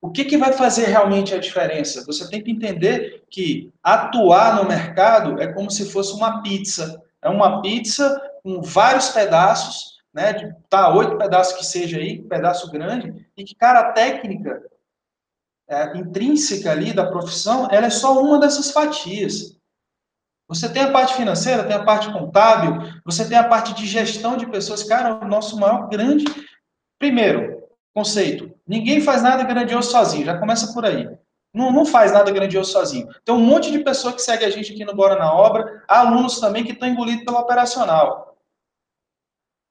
o 0.00 0.10
que, 0.10 0.24
que 0.24 0.36
vai 0.36 0.52
fazer 0.52 0.86
realmente 0.86 1.34
a 1.34 1.38
diferença? 1.38 2.04
Você 2.06 2.28
tem 2.30 2.42
que 2.42 2.50
entender 2.50 3.24
que 3.28 3.72
atuar 3.82 4.56
no 4.56 4.68
mercado 4.68 5.40
é 5.40 5.52
como 5.52 5.70
se 5.70 5.90
fosse 5.90 6.12
uma 6.12 6.42
pizza. 6.42 7.02
É 7.20 7.28
uma 7.28 7.60
pizza 7.60 8.20
com 8.42 8.62
vários 8.62 9.08
pedaços, 9.08 10.00
né? 10.14 10.32
De, 10.32 10.54
tá, 10.68 10.92
oito 10.94 11.18
pedaços 11.18 11.56
que 11.56 11.66
seja 11.66 11.98
aí, 11.98 12.22
pedaço 12.22 12.70
grande, 12.70 13.26
e 13.36 13.44
que, 13.44 13.54
cara, 13.54 13.80
a 13.80 13.92
técnica 13.92 14.62
é, 15.68 15.96
intrínseca 15.96 16.70
ali 16.70 16.92
da 16.92 17.06
profissão, 17.06 17.68
ela 17.70 17.86
é 17.86 17.90
só 17.90 18.20
uma 18.20 18.38
dessas 18.38 18.70
fatias. 18.70 19.56
Você 20.48 20.68
tem 20.68 20.82
a 20.82 20.92
parte 20.92 21.14
financeira, 21.14 21.64
tem 21.64 21.74
a 21.74 21.84
parte 21.84 22.12
contábil, 22.12 22.80
você 23.04 23.28
tem 23.28 23.36
a 23.36 23.48
parte 23.48 23.74
de 23.74 23.84
gestão 23.84 24.36
de 24.36 24.46
pessoas. 24.46 24.84
Cara, 24.84 25.24
o 25.24 25.28
nosso 25.28 25.58
maior 25.58 25.88
grande. 25.88 26.24
Primeiro, 26.98 27.64
conceito: 27.92 28.52
ninguém 28.66 29.00
faz 29.00 29.22
nada 29.22 29.42
grandioso 29.42 29.90
sozinho, 29.90 30.24
já 30.24 30.38
começa 30.38 30.72
por 30.72 30.84
aí. 30.84 31.08
Não, 31.52 31.72
não 31.72 31.84
faz 31.84 32.12
nada 32.12 32.30
grandioso 32.30 32.70
sozinho. 32.70 33.08
Tem 33.24 33.34
um 33.34 33.40
monte 33.40 33.72
de 33.72 33.80
pessoa 33.80 34.12
que 34.12 34.22
segue 34.22 34.44
a 34.44 34.50
gente 34.50 34.72
aqui 34.72 34.84
no 34.84 34.94
Bora 34.94 35.16
na 35.16 35.32
Obra, 35.32 35.82
alunos 35.88 36.38
também 36.38 36.62
que 36.62 36.72
estão 36.72 36.88
engolidos 36.88 37.24
pelo 37.24 37.38
operacional. 37.38 38.36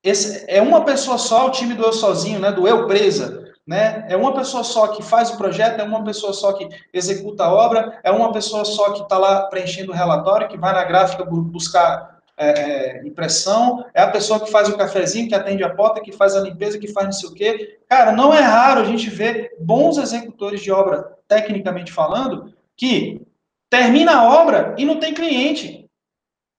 Esse, 0.03 0.45
é 0.47 0.61
uma 0.61 0.83
pessoa 0.83 1.17
só, 1.17 1.47
o 1.47 1.51
time 1.51 1.73
do 1.73 1.83
eu 1.83 1.93
sozinho, 1.93 2.39
né, 2.39 2.51
do 2.51 2.67
eu 2.67 2.85
presa 2.85 3.44
né? 3.65 4.05
É 4.09 4.15
uma 4.15 4.33
pessoa 4.33 4.63
só 4.63 4.89
que 4.89 5.01
faz 5.01 5.31
o 5.31 5.37
projeto, 5.37 5.79
é 5.79 5.83
uma 5.83 6.03
pessoa 6.03 6.33
só 6.33 6.53
que 6.53 6.69
executa 6.93 7.45
a 7.45 7.53
obra, 7.53 7.99
é 8.03 8.11
uma 8.11 8.31
pessoa 8.31 8.63
só 8.63 8.91
que 8.91 9.01
está 9.01 9.17
lá 9.17 9.47
preenchendo 9.47 9.91
o 9.91 9.95
relatório, 9.95 10.47
que 10.47 10.57
vai 10.57 10.73
na 10.73 10.83
gráfica 10.83 11.25
buscar 11.25 12.15
é, 12.37 12.49
é, 12.49 13.07
impressão, 13.07 13.85
é 13.93 14.01
a 14.01 14.11
pessoa 14.11 14.39
que 14.39 14.51
faz 14.51 14.67
o 14.67 14.77
cafezinho, 14.77 15.27
que 15.27 15.33
atende 15.33 15.63
a 15.63 15.73
porta, 15.73 16.01
que 16.01 16.11
faz 16.11 16.35
a 16.35 16.41
limpeza, 16.41 16.77
que 16.77 16.91
faz 16.91 17.05
não 17.05 17.13
sei 17.13 17.29
o 17.29 17.33
quê. 17.33 17.79
Cara, 17.87 18.11
não 18.11 18.33
é 18.33 18.41
raro 18.41 18.81
a 18.81 18.85
gente 18.85 19.09
ver 19.09 19.55
bons 19.59 19.97
executores 19.97 20.61
de 20.61 20.71
obra, 20.71 21.17
tecnicamente 21.27 21.91
falando, 21.91 22.53
que 22.75 23.25
termina 23.69 24.17
a 24.17 24.41
obra 24.41 24.75
e 24.77 24.85
não 24.85 24.99
tem 24.99 25.13
cliente, 25.13 25.89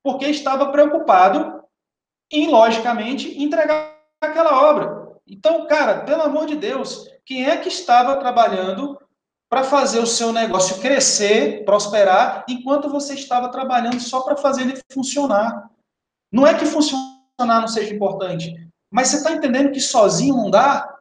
porque 0.03 0.27
estava 0.27 0.73
preocupado 0.73 1.63
em, 2.33 2.49
logicamente, 2.49 3.41
entregar 3.41 3.95
aquela 4.21 4.71
obra. 4.71 5.06
Então, 5.27 5.67
cara, 5.67 6.01
pelo 6.01 6.23
amor 6.23 6.47
de 6.47 6.57
Deus, 6.57 7.09
quem 7.25 7.45
é 7.45 7.57
que 7.57 7.69
estava 7.69 8.17
trabalhando 8.17 8.99
para 9.49 9.65
fazer 9.65 10.01
o 10.01 10.07
seu 10.07 10.33
negócio 10.33 10.81
crescer, 10.81 11.65
prosperar, 11.65 12.45
enquanto 12.49 12.91
você 12.91 13.15
estava 13.15 13.49
trabalhando 13.49 14.01
só 14.01 14.21
para 14.21 14.37
fazer 14.37 14.63
ele 14.63 14.81
funcionar. 14.93 15.71
Não 16.33 16.47
é 16.47 16.55
que 16.55 16.67
funcionar 16.67 17.15
não 17.39 17.69
seja 17.69 17.95
importante, 17.95 18.53
mas 18.91 19.09
você 19.09 19.17
está 19.19 19.33
entendendo 19.33 19.71
que 19.71 19.81
sozinho 19.81 20.37
não 20.37 20.51
dá? 20.51 20.96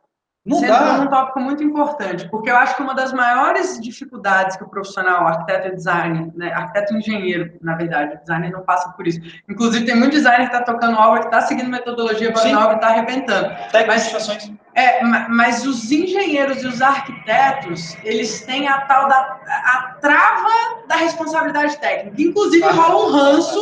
Não 0.45 0.59
Você 0.59 0.67
dá. 0.67 0.99
um 0.99 1.07
tópico 1.07 1.39
muito 1.39 1.63
importante, 1.63 2.29
porque 2.29 2.51
eu 2.51 2.55
acho 2.55 2.75
que 2.75 2.83
uma 2.83 2.93
das 2.93 3.11
maiores 3.11 3.81
dificuldades 3.81 4.55
que 4.55 4.63
o 4.63 4.69
profissional, 4.69 5.25
arquiteto 5.25 5.69
e 5.69 5.71
designer, 5.71 6.31
né, 6.35 6.53
arquiteto 6.53 6.93
e 6.93 6.97
engenheiro, 6.99 7.51
na 7.61 7.75
verdade, 7.75 8.19
designer 8.19 8.51
não 8.51 8.61
passa 8.61 8.89
por 8.89 9.07
isso. 9.07 9.19
Inclusive, 9.49 9.85
tem 9.85 9.95
muito 9.95 10.11
designer 10.11 10.47
que 10.47 10.55
está 10.55 10.61
tocando 10.61 10.99
obra, 10.99 11.21
que 11.21 11.25
está 11.25 11.41
seguindo 11.41 11.67
metodologia 11.67 12.29
obra 12.29 12.73
e 12.73 12.75
está 12.75 12.87
arrebentando. 12.89 13.55
Mas, 13.87 14.13
é, 14.75 15.03
mas 15.29 15.65
os 15.65 15.91
engenheiros 15.91 16.61
e 16.61 16.67
os 16.67 16.79
arquitetos, 16.79 17.97
eles 18.03 18.41
têm 18.41 18.67
a 18.67 18.81
tal 18.81 19.09
da 19.09 19.39
a 19.47 19.95
trava 19.99 20.85
da 20.87 20.95
responsabilidade 20.95 21.75
técnica. 21.79 22.21
Inclusive, 22.21 22.63
rola 22.67 23.07
um 23.07 23.11
ranço 23.11 23.59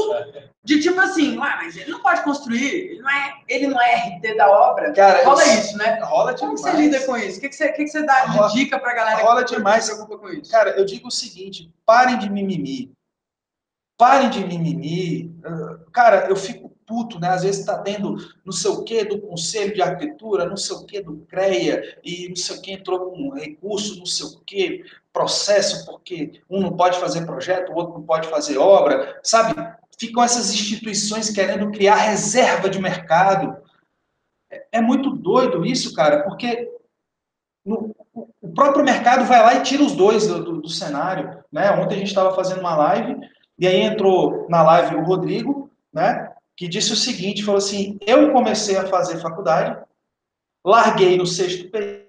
de 0.63 0.79
tipo 0.79 0.99
assim, 0.99 1.37
ah, 1.37 1.59
mas 1.61 1.75
ele 1.75 1.91
não 1.91 2.01
pode 2.01 2.23
construir, 2.23 2.63
ele 2.63 3.01
não 3.01 3.09
é, 3.09 3.33
ele 3.49 3.67
não 3.67 3.81
é 3.81 3.95
RT 3.95 4.37
da 4.37 4.49
obra. 4.49 4.93
Cara, 4.93 5.25
rola 5.25 5.43
isso, 5.43 5.67
isso 5.67 5.77
né? 5.77 5.99
Rola 6.01 6.33
demais. 6.33 6.39
Como 6.39 6.57
você 6.57 6.81
lida 6.81 7.05
com 7.05 7.17
isso? 7.17 7.37
O 7.37 7.41
que, 7.41 7.49
que, 7.49 7.55
você, 7.55 7.71
que, 7.73 7.83
que 7.83 7.89
você 7.89 8.05
dá 8.05 8.25
de 8.25 8.37
rola, 8.37 8.53
dica 8.53 8.79
pra 8.79 8.93
galera 8.93 9.21
rola 9.21 9.43
que 9.43 9.55
demais. 9.55 9.83
se 9.83 9.93
preocupa 9.93 10.17
com 10.17 10.29
isso? 10.29 10.49
Cara, 10.49 10.71
eu 10.71 10.85
digo 10.85 11.09
o 11.09 11.11
seguinte, 11.11 11.69
parem 11.85 12.17
de 12.17 12.29
mimimi. 12.29 12.93
Parem 13.97 14.29
de 14.29 14.45
mimimi. 14.45 15.35
Cara, 15.91 16.27
eu 16.29 16.35
fico 16.37 16.69
puto, 16.85 17.19
né? 17.19 17.29
Às 17.29 17.43
vezes 17.43 17.65
tá 17.65 17.77
tendo 17.79 18.15
não 18.45 18.53
sei 18.53 18.71
o 18.71 18.83
que 18.83 19.03
do 19.03 19.19
Conselho 19.19 19.73
de 19.73 19.81
Arquitetura, 19.81 20.45
não 20.45 20.57
sei 20.57 20.75
o 20.77 20.85
que 20.85 21.01
do 21.01 21.25
CREA, 21.27 21.99
e 22.03 22.29
não 22.29 22.35
sei 22.37 22.57
o 22.57 22.61
que 22.61 22.71
entrou 22.71 23.11
com 23.11 23.33
recurso, 23.33 23.99
não 23.99 24.05
sei 24.05 24.27
o 24.27 24.39
que, 24.45 24.85
processo, 25.11 25.85
porque 25.85 26.41
um 26.49 26.61
não 26.61 26.71
pode 26.75 26.99
fazer 26.99 27.25
projeto, 27.25 27.71
o 27.71 27.75
outro 27.75 27.93
não 27.95 28.03
pode 28.03 28.27
fazer 28.29 28.57
obra, 28.57 29.19
sabe? 29.23 29.53
Ficam 29.99 30.23
essas 30.23 30.53
instituições 30.53 31.29
querendo 31.29 31.71
criar 31.71 31.95
reserva 31.95 32.69
de 32.69 32.79
mercado. 32.79 33.57
É, 34.51 34.65
é 34.73 34.81
muito 34.81 35.09
doido 35.09 35.65
isso, 35.65 35.93
cara, 35.93 36.23
porque 36.23 36.69
no, 37.65 37.95
o 38.41 38.53
próprio 38.53 38.83
mercado 38.83 39.25
vai 39.25 39.41
lá 39.41 39.55
e 39.55 39.63
tira 39.63 39.83
os 39.83 39.93
dois 39.93 40.27
do, 40.27 40.43
do, 40.43 40.61
do 40.61 40.69
cenário. 40.69 41.43
Né? 41.51 41.71
Ontem 41.71 41.95
a 41.95 41.97
gente 41.99 42.07
estava 42.07 42.35
fazendo 42.35 42.59
uma 42.59 42.75
live, 42.75 43.17
e 43.57 43.67
aí 43.67 43.81
entrou 43.81 44.47
na 44.49 44.63
live 44.63 44.95
o 44.95 45.03
Rodrigo, 45.03 45.71
né, 45.93 46.33
que 46.55 46.67
disse 46.67 46.91
o 46.91 46.97
seguinte, 46.97 47.43
falou 47.43 47.59
assim, 47.59 47.97
eu 48.05 48.31
comecei 48.31 48.75
a 48.75 48.87
fazer 48.87 49.19
faculdade, 49.19 49.81
larguei 50.65 51.17
no 51.17 51.25
sexto 51.25 51.69
período, 51.69 52.02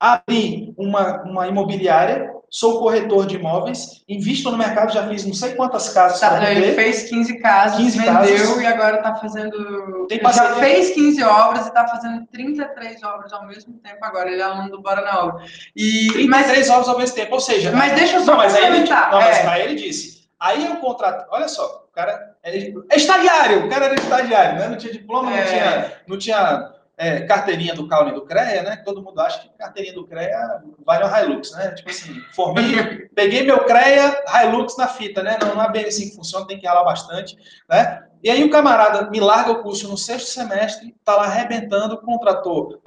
abri 0.00 0.72
uma, 0.76 1.22
uma 1.22 1.48
imobiliária, 1.48 2.32
sou 2.50 2.78
corretor 2.78 3.26
de 3.26 3.36
imóveis, 3.36 4.02
invisto 4.08 4.50
no 4.50 4.56
mercado, 4.56 4.92
já 4.92 5.06
fiz 5.08 5.24
não 5.24 5.34
sei 5.34 5.54
quantas 5.54 5.88
casas. 5.90 6.20
Tá, 6.20 6.50
ele 6.50 6.72
fez 6.72 7.08
15 7.08 7.38
casas, 7.40 7.78
15 7.78 7.98
vendeu 7.98 8.14
casas. 8.14 8.62
e 8.62 8.66
agora 8.66 8.96
está 8.98 9.16
fazendo. 9.16 10.06
Tem 10.08 10.20
já 10.20 10.54
fez 10.54 10.90
15 10.90 11.22
obras 11.24 11.64
e 11.66 11.68
está 11.68 11.86
fazendo 11.88 12.26
33 12.26 13.02
obras 13.02 13.32
ao 13.32 13.46
mesmo 13.46 13.74
tempo 13.74 14.02
agora. 14.02 14.30
Ele 14.30 14.40
é 14.40 14.44
aluno 14.44 14.70
do 14.70 14.80
Bora 14.80 15.02
na 15.02 15.24
Obra. 15.24 15.44
E, 15.76 16.08
33 16.12 16.28
mas, 16.28 16.70
obras 16.70 16.88
ao 16.88 16.98
mesmo 16.98 17.16
tempo, 17.16 17.34
ou 17.34 17.40
seja. 17.40 17.72
Mas 17.72 17.94
deixa 17.94 18.16
eu 18.16 18.20
só 18.20 18.32
não, 18.32 18.38
mas 18.38 18.54
aí 18.54 18.66
ele, 18.66 18.88
não, 18.88 19.10
mas 19.12 19.38
é. 19.38 19.46
aí 19.46 19.62
ele 19.62 19.74
disse. 19.74 20.28
Aí 20.38 20.64
eu 20.64 20.76
contrato. 20.76 21.26
Olha 21.30 21.48
só, 21.48 21.86
o 21.90 21.92
cara 21.92 22.36
é, 22.44 22.56
é 22.90 22.96
estagiário, 22.96 23.66
o 23.66 23.68
cara 23.68 23.86
era 23.86 23.94
estagiário, 23.96 24.58
né? 24.60 24.68
Não 24.68 24.76
tinha 24.78 24.92
diploma, 24.92 25.32
é. 25.32 25.40
não 25.40 25.48
tinha. 25.48 25.92
Não 26.06 26.18
tinha 26.18 26.77
é, 26.98 27.20
carteirinha 27.20 27.74
do 27.74 27.86
Caule 27.86 28.12
do 28.12 28.26
CREA, 28.26 28.62
né? 28.64 28.76
Todo 28.84 29.02
mundo 29.02 29.20
acha 29.20 29.40
que 29.40 29.48
carteirinha 29.56 29.94
do 29.94 30.04
CREA 30.04 30.62
vale 30.84 31.04
um 31.04 31.16
Hilux, 31.16 31.52
né? 31.52 31.70
Tipo 31.70 31.90
assim, 31.90 32.20
formei, 32.34 33.08
peguei 33.14 33.44
meu 33.44 33.64
CREA 33.64 34.24
Hilux 34.42 34.76
na 34.76 34.88
fita, 34.88 35.22
né? 35.22 35.38
Não, 35.40 35.54
não 35.54 35.62
é 35.62 35.70
bem 35.70 35.84
assim 35.84 36.10
que 36.10 36.16
funciona, 36.16 36.46
tem 36.46 36.58
que 36.58 36.66
ralar 36.66 36.82
bastante, 36.82 37.38
né? 37.68 38.04
E 38.20 38.28
aí 38.28 38.42
o 38.42 38.50
camarada 38.50 39.08
me 39.10 39.20
larga 39.20 39.52
o 39.52 39.62
curso 39.62 39.88
no 39.88 39.96
sexto 39.96 40.28
semestre, 40.28 40.92
tá 41.04 41.14
lá 41.14 41.26
arrebentando, 41.26 41.98
contratou, 41.98 42.80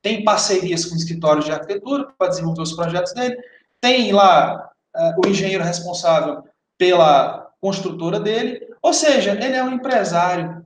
tem 0.00 0.24
parcerias 0.24 0.86
com 0.86 0.96
escritórios 0.96 1.44
de 1.44 1.52
arquitetura 1.52 2.08
para 2.18 2.28
desenvolver 2.28 2.62
os 2.62 2.72
projetos 2.72 3.12
dele, 3.12 3.36
tem 3.78 4.10
lá 4.10 4.70
uh, 4.96 5.20
o 5.22 5.28
engenheiro 5.28 5.62
responsável 5.62 6.44
pela 6.78 7.50
construtora 7.60 8.18
dele, 8.18 8.66
ou 8.82 8.94
seja, 8.94 9.32
ele 9.32 9.54
é 9.54 9.62
um 9.62 9.72
empresário, 9.72 10.64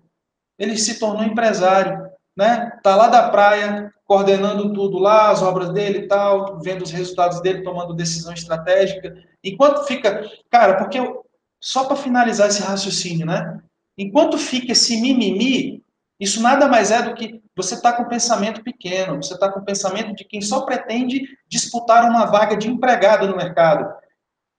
ele 0.57 0.77
se 0.77 0.99
tornou 0.99 1.25
empresário, 1.25 1.98
né? 2.39 2.79
Tá 2.85 2.95
lá 2.95 3.09
da 3.09 3.31
praia, 3.31 3.93
coordenando 4.05 4.73
tudo 4.73 4.97
lá, 4.97 5.33
as 5.33 5.43
obras 5.43 5.71
dele 5.71 5.99
e 5.99 6.07
tal, 6.07 6.61
vendo 6.61 6.83
os 6.83 6.93
resultados 6.93 7.41
dele, 7.41 7.65
tomando 7.65 7.93
decisão 7.93 8.33
estratégica. 8.33 9.13
Enquanto 9.43 9.85
fica, 9.87 10.25
cara, 10.49 10.77
porque 10.77 11.01
eu, 11.01 11.27
só 11.61 11.85
para 11.85 11.97
finalizar 11.97 12.47
esse 12.47 12.63
raciocínio, 12.63 13.27
né? 13.27 13.61
Enquanto 13.99 14.39
fica 14.39 14.71
esse 14.71 15.01
mimimi, 15.01 15.83
isso 16.21 16.41
nada 16.41 16.69
mais 16.69 16.93
é 16.93 17.03
do 17.03 17.13
que 17.13 17.43
você 17.57 17.75
está 17.75 17.93
com 17.93 18.05
pensamento 18.05 18.63
pequeno, 18.63 19.21
você 19.21 19.35
está 19.35 19.51
com 19.51 19.65
pensamento 19.65 20.15
de 20.15 20.25
quem 20.25 20.41
só 20.41 20.61
pretende 20.61 21.27
disputar 21.49 22.09
uma 22.09 22.25
vaga 22.25 22.57
de 22.57 22.69
empregado 22.69 23.27
no 23.27 23.37
mercado. 23.37 23.93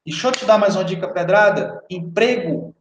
E 0.05 0.12
deixa 0.12 0.27
eu 0.27 0.31
te 0.33 0.45
dar 0.45 0.57
mais 0.57 0.75
uma 0.75 0.83
dica 0.83 1.07
pedrada: 1.07 1.81
emprego 1.89 2.75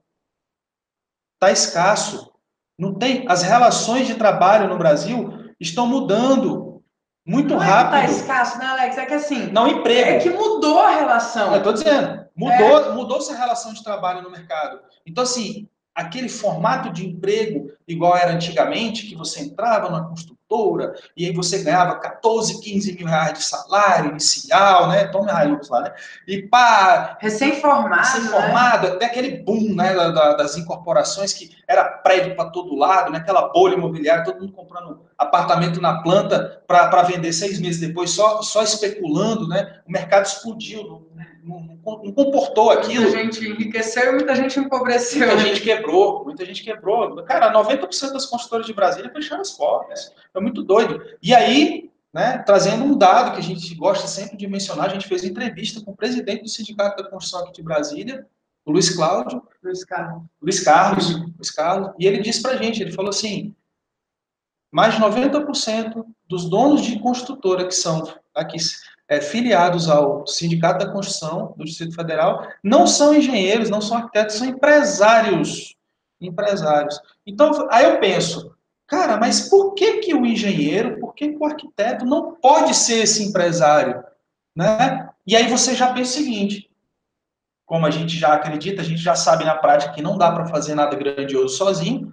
está 1.35 1.52
escasso. 1.52 2.33
Não 2.78 2.94
tem. 2.94 3.25
As 3.28 3.42
relações 3.42 4.06
de 4.06 4.14
trabalho 4.14 4.68
no 4.68 4.78
Brasil 4.78 5.32
estão 5.58 5.87
mudando 5.87 6.82
muito 7.26 7.50
não 7.50 7.58
rápido. 7.58 7.92
Não 7.92 7.99
é 7.99 8.06
que 8.06 8.06
tá 8.06 8.12
escasso, 8.12 8.58
né, 8.58 8.66
Alex? 8.66 8.97
É 8.97 9.06
que 9.06 9.14
assim. 9.14 9.47
Não 9.50 9.66
emprego. 9.66 10.11
É 10.11 10.18
que 10.18 10.30
mudou 10.30 10.78
a 10.78 10.90
relação. 10.90 11.52
Eu 11.52 11.58
estou 11.58 11.73
dizendo. 11.73 12.26
Mudou, 12.37 12.78
é. 12.78 12.92
mudou-se 12.94 13.32
a 13.32 13.37
relação 13.37 13.73
de 13.75 13.82
trabalho 13.82 14.23
no 14.23 14.30
mercado. 14.30 14.80
Então, 15.04 15.25
assim, 15.25 15.68
aquele 15.92 16.28
formato 16.28 16.90
de 16.90 17.04
emprego 17.04 17.73
igual 17.87 18.16
era 18.16 18.32
antigamente, 18.32 19.06
que 19.06 19.16
você 19.16 19.40
entrava 19.40 19.90
na 19.90 20.04
construtora 20.04 20.38
e 21.14 21.26
aí 21.26 21.33
você 21.33 21.62
ganhava 21.62 21.97
14, 21.97 22.61
15 22.62 22.95
mil 22.95 23.07
reais 23.07 23.35
de 23.35 23.45
salário 23.45 24.12
inicial, 24.12 24.88
né? 24.88 25.07
Tome 25.09 25.31
Hilux 25.31 25.69
lá, 25.69 25.83
né? 25.83 25.95
E 26.26 26.43
pá... 26.43 27.19
Recém-formado, 27.21 28.00
Recém-formado, 28.00 28.88
né? 28.88 28.95
até 28.95 29.07
aquele 29.07 29.43
boom, 29.43 29.75
né, 29.75 29.95
da, 29.95 30.35
das 30.35 30.57
incorporações 30.57 31.35
que 31.35 31.50
era 31.67 31.85
prédio 31.85 32.35
para 32.35 32.49
todo 32.49 32.75
lado, 32.75 33.12
né? 33.12 33.19
Aquela 33.19 33.49
bolha 33.49 33.75
imobiliária, 33.75 34.25
todo 34.25 34.40
mundo 34.40 34.52
comprando 34.52 35.00
apartamento 35.19 35.83
na 35.83 36.02
planta 36.02 36.62
para 36.67 37.02
vender 37.02 37.33
seis 37.33 37.61
meses 37.61 37.81
depois, 37.81 38.11
só, 38.11 38.40
só 38.40 38.62
especulando, 38.62 39.47
né? 39.47 39.81
O 39.87 39.93
mercado 39.93 40.25
explodiu, 40.25 40.83
não, 40.83 41.07
não, 41.49 42.12
comportou 42.12 42.71
aquilo. 42.71 43.05
Muita 43.05 43.19
gente 43.19 43.49
enriqueceu 43.49 44.12
e 44.12 44.14
muita 44.17 44.35
gente 44.35 44.61
empobreceu. 44.61 45.26
Muita 45.26 45.43
gente 45.43 45.61
quebrou, 45.62 46.25
muita 46.25 46.45
gente 46.45 46.62
quebrou. 46.62 47.23
Cara, 47.25 47.52
90% 47.52 48.12
das 48.12 48.26
construtoras 48.26 48.67
de 48.67 48.75
Brasília 48.75 49.11
fecharam 49.11 49.40
as 49.40 49.52
portas. 49.52 50.12
É 50.38 50.42
muito 50.42 50.62
doido. 50.62 51.02
E 51.23 51.35
aí, 51.35 51.90
né, 52.12 52.38
trazendo 52.38 52.85
um 52.85 52.97
dado 52.97 53.33
que 53.33 53.38
a 53.38 53.42
gente 53.42 53.75
gosta 53.75 54.07
sempre 54.07 54.37
de 54.37 54.47
mencionar, 54.47 54.87
a 54.87 54.92
gente 54.92 55.07
fez 55.09 55.25
entrevista 55.25 55.80
com 55.80 55.92
o 55.92 55.97
presidente 55.97 56.42
do 56.42 56.49
Sindicato 56.49 57.02
da 57.02 57.11
Construção 57.11 57.40
aqui 57.40 57.52
de 57.52 57.62
Brasília, 57.62 58.26
o 58.64 58.73
Luiz 58.73 58.90
Cláudio. 58.90 59.42
Luiz 59.62 59.85
Carlos. 59.85 60.23
Luiz 60.40 60.61
Carlos, 60.61 61.11
Luiz 61.37 61.50
Carlos. 61.50 61.90
E 61.99 62.07
ele 62.07 62.21
disse 62.21 62.42
pra 62.42 62.57
gente, 62.57 62.83
ele 62.83 62.92
falou 62.92 63.09
assim, 63.09 63.54
mais 64.71 64.95
de 64.95 65.00
90% 65.00 66.04
dos 66.28 66.49
donos 66.49 66.83
de 66.83 66.99
construtora 67.00 67.66
que 67.66 67.75
são 67.75 68.02
aqui 68.35 68.59
é, 69.09 69.21
filiados 69.21 69.88
ao 69.88 70.26
Sindicato 70.26 70.85
da 70.85 70.92
Construção 70.92 71.54
do 71.57 71.64
Distrito 71.64 71.95
Federal 71.95 72.47
não 72.62 72.87
são 72.87 73.14
engenheiros, 73.14 73.71
não 73.71 73.80
são 73.80 73.97
arquitetos, 73.97 74.37
são 74.37 74.47
empresários. 74.47 75.75
Empresários. 76.21 77.00
Então, 77.26 77.66
aí 77.71 77.85
eu 77.85 77.99
penso, 77.99 78.54
cara, 78.88 79.18
mas 79.18 79.49
por 79.49 79.75
que, 79.75 79.99
que 79.99 80.14
o 80.14 80.25
engenheiro, 80.25 80.99
por 80.99 81.14
que, 81.14 81.28
que 81.28 81.37
o 81.37 81.45
arquiteto 81.45 82.04
não 82.04 82.35
pode 82.35 82.75
ser 82.75 83.02
esse 83.02 83.23
empresário? 83.23 84.02
Né? 84.57 85.09
E 85.26 85.37
aí 85.37 85.47
você 85.47 85.75
já 85.75 85.92
pensa 85.92 86.18
o 86.18 86.25
seguinte, 86.25 86.68
como 87.66 87.87
a 87.87 87.90
gente 87.90 88.16
já 88.16 88.33
acredita, 88.33 88.80
a 88.80 88.85
gente 88.85 89.00
já 89.00 89.14
sabe 89.14 89.45
na 89.45 89.54
prática 89.54 89.92
que 89.92 90.00
não 90.00 90.16
dá 90.16 90.33
para 90.33 90.47
fazer 90.47 90.75
nada 90.75 90.97
grandioso 90.97 91.54
sozinho. 91.54 92.12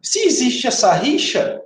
Se 0.00 0.20
existe 0.20 0.68
essa 0.68 0.92
rixa, 0.92 1.60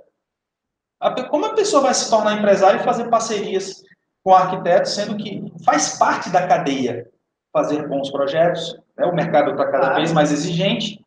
como 1.29 1.45
a 1.45 1.53
pessoa 1.53 1.83
vai 1.83 1.93
se 1.93 2.09
tornar 2.09 2.37
empresário 2.37 2.81
e 2.81 2.83
fazer 2.83 3.09
parcerias 3.09 3.83
com 4.23 4.33
arquitetos, 4.33 4.93
sendo 4.93 5.15
que 5.17 5.53
faz 5.63 5.99
parte 5.99 6.29
da 6.31 6.47
cadeia 6.47 7.07
fazer 7.53 7.87
bons 7.87 8.09
projetos, 8.09 8.75
né? 8.97 9.05
o 9.05 9.13
mercado 9.13 9.51
está 9.51 9.69
cada 9.69 9.93
vez 9.93 10.11
mais 10.11 10.31
exigente, 10.31 11.03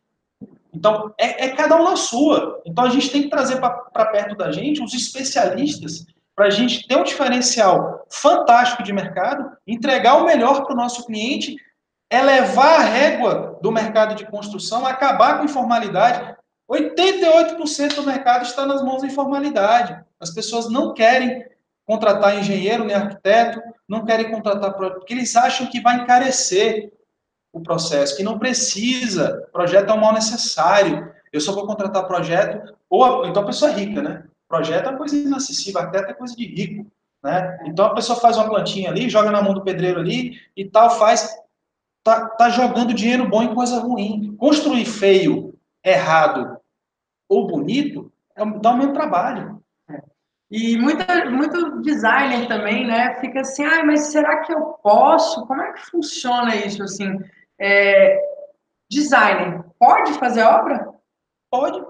Então, 0.75 1.13
é, 1.17 1.45
é 1.45 1.49
cada 1.49 1.75
um 1.77 1.83
na 1.83 1.95
sua. 1.95 2.61
Então, 2.65 2.83
a 2.83 2.89
gente 2.89 3.09
tem 3.09 3.23
que 3.23 3.29
trazer 3.29 3.59
para 3.59 4.05
perto 4.05 4.35
da 4.35 4.51
gente 4.51 4.83
os 4.83 4.93
especialistas 4.93 6.05
para 6.35 6.47
a 6.47 6.49
gente 6.49 6.85
ter 6.85 6.97
um 6.97 7.03
diferencial 7.03 8.05
fantástico 8.09 8.83
de 8.83 8.91
mercado, 8.91 9.49
entregar 9.65 10.17
o 10.17 10.25
melhor 10.25 10.65
para 10.65 10.73
o 10.73 10.77
nosso 10.77 11.05
cliente, 11.05 11.55
elevar 12.11 12.81
a 12.81 12.83
régua 12.83 13.57
do 13.61 13.71
mercado 13.71 14.15
de 14.15 14.25
construção, 14.25 14.85
acabar 14.85 15.35
com 15.35 15.43
a 15.43 15.45
informalidade. 15.45 16.35
88% 16.69 17.95
do 17.95 18.03
mercado 18.03 18.43
está 18.43 18.65
nas 18.65 18.83
mãos 18.83 19.01
da 19.01 19.07
informalidade. 19.07 19.97
As 20.19 20.31
pessoas 20.31 20.69
não 20.69 20.93
querem 20.93 21.45
contratar 21.85 22.37
engenheiro 22.37 22.83
nem 22.83 22.95
arquiteto, 22.95 23.61
não 23.87 24.03
querem 24.03 24.29
contratar 24.29 24.73
porque 24.73 25.13
eles 25.13 25.35
acham 25.35 25.67
que 25.67 25.79
vai 25.79 25.97
encarecer 25.97 26.91
o 27.55 27.61
processo, 27.61 28.17
que 28.17 28.23
não 28.23 28.37
precisa, 28.37 29.47
projeto 29.53 29.89
é 29.89 29.93
um 29.93 30.01
mal 30.01 30.13
necessário. 30.13 31.09
Eu 31.31 31.39
só 31.39 31.53
vou 31.53 31.65
contratar 31.65 32.05
projeto, 32.05 32.75
ou 32.89 33.25
então 33.25 33.43
a 33.43 33.45
pessoa 33.45 33.71
é 33.71 33.75
rica, 33.75 34.01
né? 34.01 34.25
Projeto 34.47 34.87
é 34.87 34.89
uma 34.89 34.97
coisa 34.97 35.15
inacessível, 35.15 35.79
arquiteto 35.79 36.11
é 36.11 36.13
coisa 36.13 36.35
de 36.35 36.45
rico, 36.45 36.85
né? 37.23 37.57
Então 37.65 37.85
a 37.85 37.95
pessoa 37.95 38.19
faz 38.19 38.35
uma 38.35 38.49
plantinha 38.49 38.89
ali, 38.89 39.09
joga 39.09 39.31
na 39.31 39.41
mão 39.41 39.53
do 39.53 39.63
pedreiro 39.63 40.01
ali 40.01 40.37
e 40.55 40.65
tal, 40.65 40.89
faz. 40.99 41.33
Tá, 42.03 42.27
tá 42.27 42.49
jogando 42.49 42.93
dinheiro 42.93 43.27
bom 43.27 43.41
em 43.41 43.55
coisa 43.55 43.79
ruim. 43.79 44.35
Construir 44.37 44.85
feio, 44.85 45.57
errado 45.83 46.57
ou 47.27 47.47
bonito, 47.47 48.11
é, 48.35 48.45
dá 48.59 48.71
o 48.71 48.77
mesmo 48.77 48.93
trabalho. 48.93 49.63
E 50.51 50.77
muita, 50.77 51.29
muito 51.29 51.81
designer 51.81 52.47
também, 52.47 52.85
né? 52.85 53.15
Fica 53.15 53.41
assim, 53.41 53.63
ah, 53.63 53.83
mas 53.83 54.11
será 54.11 54.41
que 54.41 54.53
eu 54.53 54.61
posso? 54.83 55.45
Como 55.47 55.61
é 55.61 55.73
que 55.73 55.89
funciona 55.89 56.55
isso? 56.55 56.83
Assim, 56.83 57.17
é, 57.59 58.19
designer 58.89 59.63
pode 59.79 60.13
fazer 60.13 60.43
obra? 60.43 60.87
Pode. 61.49 61.83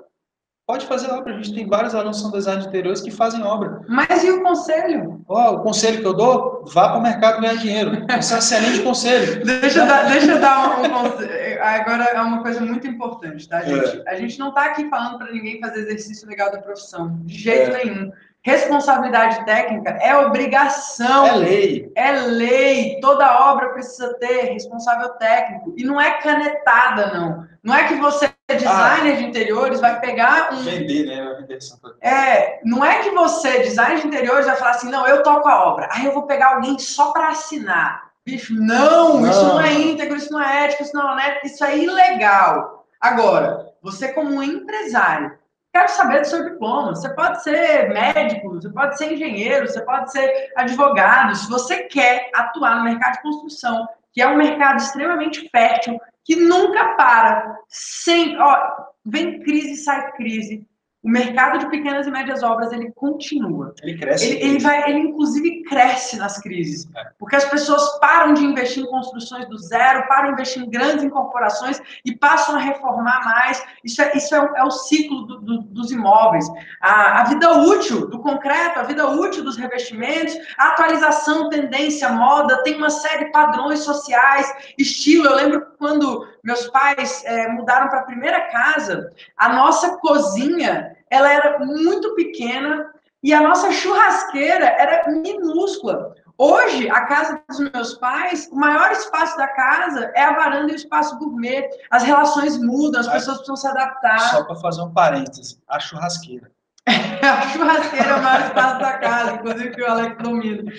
Pode 0.67 0.87
fazer 0.87 1.11
obra. 1.11 1.35
A 1.35 1.37
gente 1.37 1.53
tem 1.53 1.67
vários 1.67 1.93
alunos 1.93 2.17
que 2.17 2.23
são 2.23 2.31
design 2.31 2.59
de 2.59 2.67
interiores 2.67 2.99
que 2.99 3.11
fazem 3.11 3.43
obra. 3.43 3.81
Mas 3.87 4.23
e 4.23 4.31
o 4.31 4.41
conselho? 4.41 5.23
Oh, 5.27 5.51
o 5.51 5.59
conselho 5.61 6.01
que 6.01 6.07
eu 6.07 6.13
dou? 6.13 6.65
Vá 6.73 6.89
para 6.89 6.97
o 6.97 7.03
mercado 7.03 7.39
ganhar 7.39 7.57
dinheiro. 7.57 7.91
Esse 8.17 8.33
é 8.33 8.35
um 8.35 8.39
excelente 8.39 8.81
conselho. 8.81 9.45
Deixa 9.45 9.81
eu 9.81 9.85
dar, 9.85 10.09
deixa 10.09 10.31
eu 10.31 10.41
dar 10.41 10.79
um, 10.79 10.85
um, 10.85 11.61
Agora 11.61 12.05
é 12.05 12.19
uma 12.19 12.41
coisa 12.41 12.61
muito 12.61 12.87
importante, 12.87 13.47
tá, 13.47 13.61
gente? 13.61 14.03
É. 14.07 14.11
A 14.11 14.15
gente 14.15 14.39
não 14.39 14.49
está 14.49 14.65
aqui 14.65 14.89
falando 14.89 15.19
para 15.19 15.31
ninguém 15.31 15.59
fazer 15.59 15.81
exercício 15.81 16.27
legal 16.27 16.51
da 16.51 16.57
profissão. 16.57 17.19
De 17.23 17.37
jeito 17.37 17.75
é. 17.75 17.85
nenhum. 17.85 18.11
Responsabilidade 18.45 19.43
técnica 19.43 19.97
é 19.99 20.15
obrigação. 20.15 21.25
É 21.25 21.31
lei. 21.31 21.91
É 21.95 22.11
lei. 22.11 22.99
Toda 23.01 23.49
obra 23.49 23.69
precisa 23.69 24.13
ter 24.19 24.53
responsável 24.53 25.09
técnico. 25.13 25.73
E 25.75 25.83
não 25.83 25.99
é 25.99 26.21
canetada, 26.21 27.11
não. 27.11 27.47
Não 27.63 27.73
é 27.73 27.87
que 27.87 27.95
você, 27.95 28.29
designer 28.47 29.13
ah, 29.13 29.15
de 29.15 29.23
interiores, 29.23 29.79
vai 29.79 29.99
pegar 29.99 30.53
um. 30.53 30.57
Vender, 30.57 31.07
né? 31.07 31.37
Vender 31.39 31.57
é, 32.01 32.59
não 32.63 32.85
é 32.85 32.99
que 32.99 33.09
você, 33.09 33.63
designer 33.63 34.01
de 34.01 34.07
interiores, 34.07 34.45
vai 34.45 34.55
falar 34.55 34.71
assim: 34.71 34.91
não, 34.91 35.07
eu 35.07 35.23
toco 35.23 35.49
a 35.49 35.65
obra. 35.65 35.89
Aí 35.91 36.05
eu 36.05 36.13
vou 36.13 36.27
pegar 36.27 36.53
alguém 36.53 36.77
só 36.77 37.11
para 37.11 37.29
assinar. 37.29 38.11
Bicho, 38.23 38.53
não, 38.53 39.21
não, 39.21 39.31
isso 39.31 39.43
não 39.43 39.59
é 39.59 39.73
íntegro, 39.73 40.15
isso 40.15 40.31
não 40.31 40.41
é 40.41 40.65
ético, 40.65 40.83
isso 40.83 40.95
não 40.95 41.19
é 41.19 41.41
isso 41.43 41.63
é 41.63 41.79
ilegal. 41.79 42.85
Agora, 43.01 43.73
você, 43.81 44.09
como 44.09 44.35
um 44.35 44.43
empresário, 44.43 45.35
Quero 45.75 45.89
saber 45.89 46.21
do 46.21 46.27
seu 46.27 46.51
diploma. 46.51 46.95
Você 46.95 47.09
pode 47.09 47.43
ser 47.43 47.89
médico, 47.89 48.49
você 48.51 48.69
pode 48.69 48.97
ser 48.97 49.11
engenheiro, 49.11 49.67
você 49.67 49.81
pode 49.81 50.09
ser 50.09 50.53
advogado. 50.55 51.35
Se 51.35 51.49
você 51.49 51.83
quer 51.83 52.29
atuar 52.33 52.77
no 52.77 52.85
mercado 52.85 53.15
de 53.15 53.21
construção, 53.21 53.85
que 54.13 54.21
é 54.21 54.27
um 54.29 54.37
mercado 54.37 54.77
extremamente 54.77 55.49
fértil, 55.49 55.99
que 56.23 56.37
nunca 56.37 56.95
para, 56.95 57.57
sem, 57.67 58.39
ó, 58.39 58.57
vem 59.05 59.41
crise, 59.41 59.83
sai 59.83 60.13
crise, 60.13 60.65
o 61.05 61.09
mercado 61.09 61.59
de 61.59 61.69
pequenas 61.69 62.07
e 62.07 62.11
médias 62.11 62.41
obras 62.41 62.71
ele 62.73 62.91
continua. 62.93 63.75
Ele 63.83 63.95
cresce. 63.95 64.25
Ele, 64.25 64.43
ele 64.43 64.59
vai, 64.59 64.89
ele 64.89 64.99
inclusive 65.01 65.61
cresce 65.61 66.17
nas 66.17 66.39
crises, 66.39 66.89
é. 66.95 67.05
porque 67.19 67.35
as 67.35 67.45
pessoas 67.45 67.99
param 67.99 68.33
de 68.33 68.43
investir 68.43 68.83
em 68.83 68.89
construções 68.89 69.47
do 69.47 69.55
zero, 69.55 70.07
param 70.07 70.29
de 70.29 70.33
investir 70.33 70.63
em 70.63 70.69
grandes 70.69 71.03
incorporações 71.03 71.79
e 72.03 72.15
passam 72.15 72.55
a 72.55 72.59
reformar 72.59 73.23
mais. 73.23 73.63
Isso 73.83 74.01
é, 74.01 74.17
isso 74.17 74.33
é, 74.33 74.51
é 74.55 74.63
o 74.63 74.71
ciclo 74.71 75.27
do, 75.27 75.41
do, 75.41 75.61
dos 75.61 75.91
imóveis. 75.91 76.47
A, 76.81 77.21
a, 77.21 77.23
vida 77.25 77.53
útil 77.53 78.09
do 78.09 78.17
concreto, 78.17 78.79
a 78.79 78.83
vida 78.83 79.07
útil 79.07 79.43
dos 79.43 79.57
revestimentos, 79.57 80.35
a 80.57 80.69
atualização, 80.69 81.49
tendência, 81.49 82.09
moda, 82.09 82.63
tem 82.63 82.77
uma 82.77 82.89
série 82.89 83.25
de 83.25 83.31
padrões 83.31 83.81
sociais, 83.81 84.51
estilo. 84.75 85.27
Eu 85.27 85.35
lembro 85.35 85.67
quando 85.77 86.27
meus 86.43 86.65
pais 86.69 87.23
é, 87.25 87.47
mudaram 87.49 87.89
para 87.89 87.99
a 87.99 88.05
primeira 88.05 88.41
casa, 88.49 89.11
a 89.37 89.49
nossa 89.49 89.97
cozinha 89.97 90.94
ela 91.15 91.31
era 91.31 91.59
muito 91.59 92.13
pequena 92.15 92.91
e 93.23 93.33
a 93.33 93.41
nossa 93.41 93.71
churrasqueira 93.71 94.65
era 94.65 95.09
minúscula. 95.09 96.13
Hoje, 96.37 96.89
a 96.89 97.05
casa 97.05 97.41
dos 97.49 97.59
meus 97.71 97.93
pais, 97.93 98.49
o 98.51 98.55
maior 98.55 98.91
espaço 98.91 99.37
da 99.37 99.47
casa 99.47 100.11
é 100.13 100.21
a 100.21 100.33
varanda 100.33 100.71
e 100.71 100.75
o 100.75 100.75
espaço 100.75 101.17
gourmet. 101.17 101.69
As 101.89 102.03
relações 102.03 102.57
mudam, 102.57 102.99
as 102.99 103.07
pessoas 103.07 103.37
precisam 103.37 103.55
se 103.55 103.67
adaptar. 103.67 104.19
Só 104.19 104.43
para 104.43 104.55
fazer 104.57 104.81
um 104.81 104.91
parênteses, 104.91 105.57
a 105.69 105.79
churrasqueira. 105.79 106.51
a 106.85 107.41
churrasqueira 107.49 108.09
é 108.09 108.15
o 108.15 108.21
maior 108.21 108.45
espaço 108.47 108.79
da 108.79 108.93
casa, 108.97 109.31
inclusive 109.35 109.71
que 109.71 109.81
o 109.81 109.89
Alex 109.89 110.17
domina. 110.21 110.71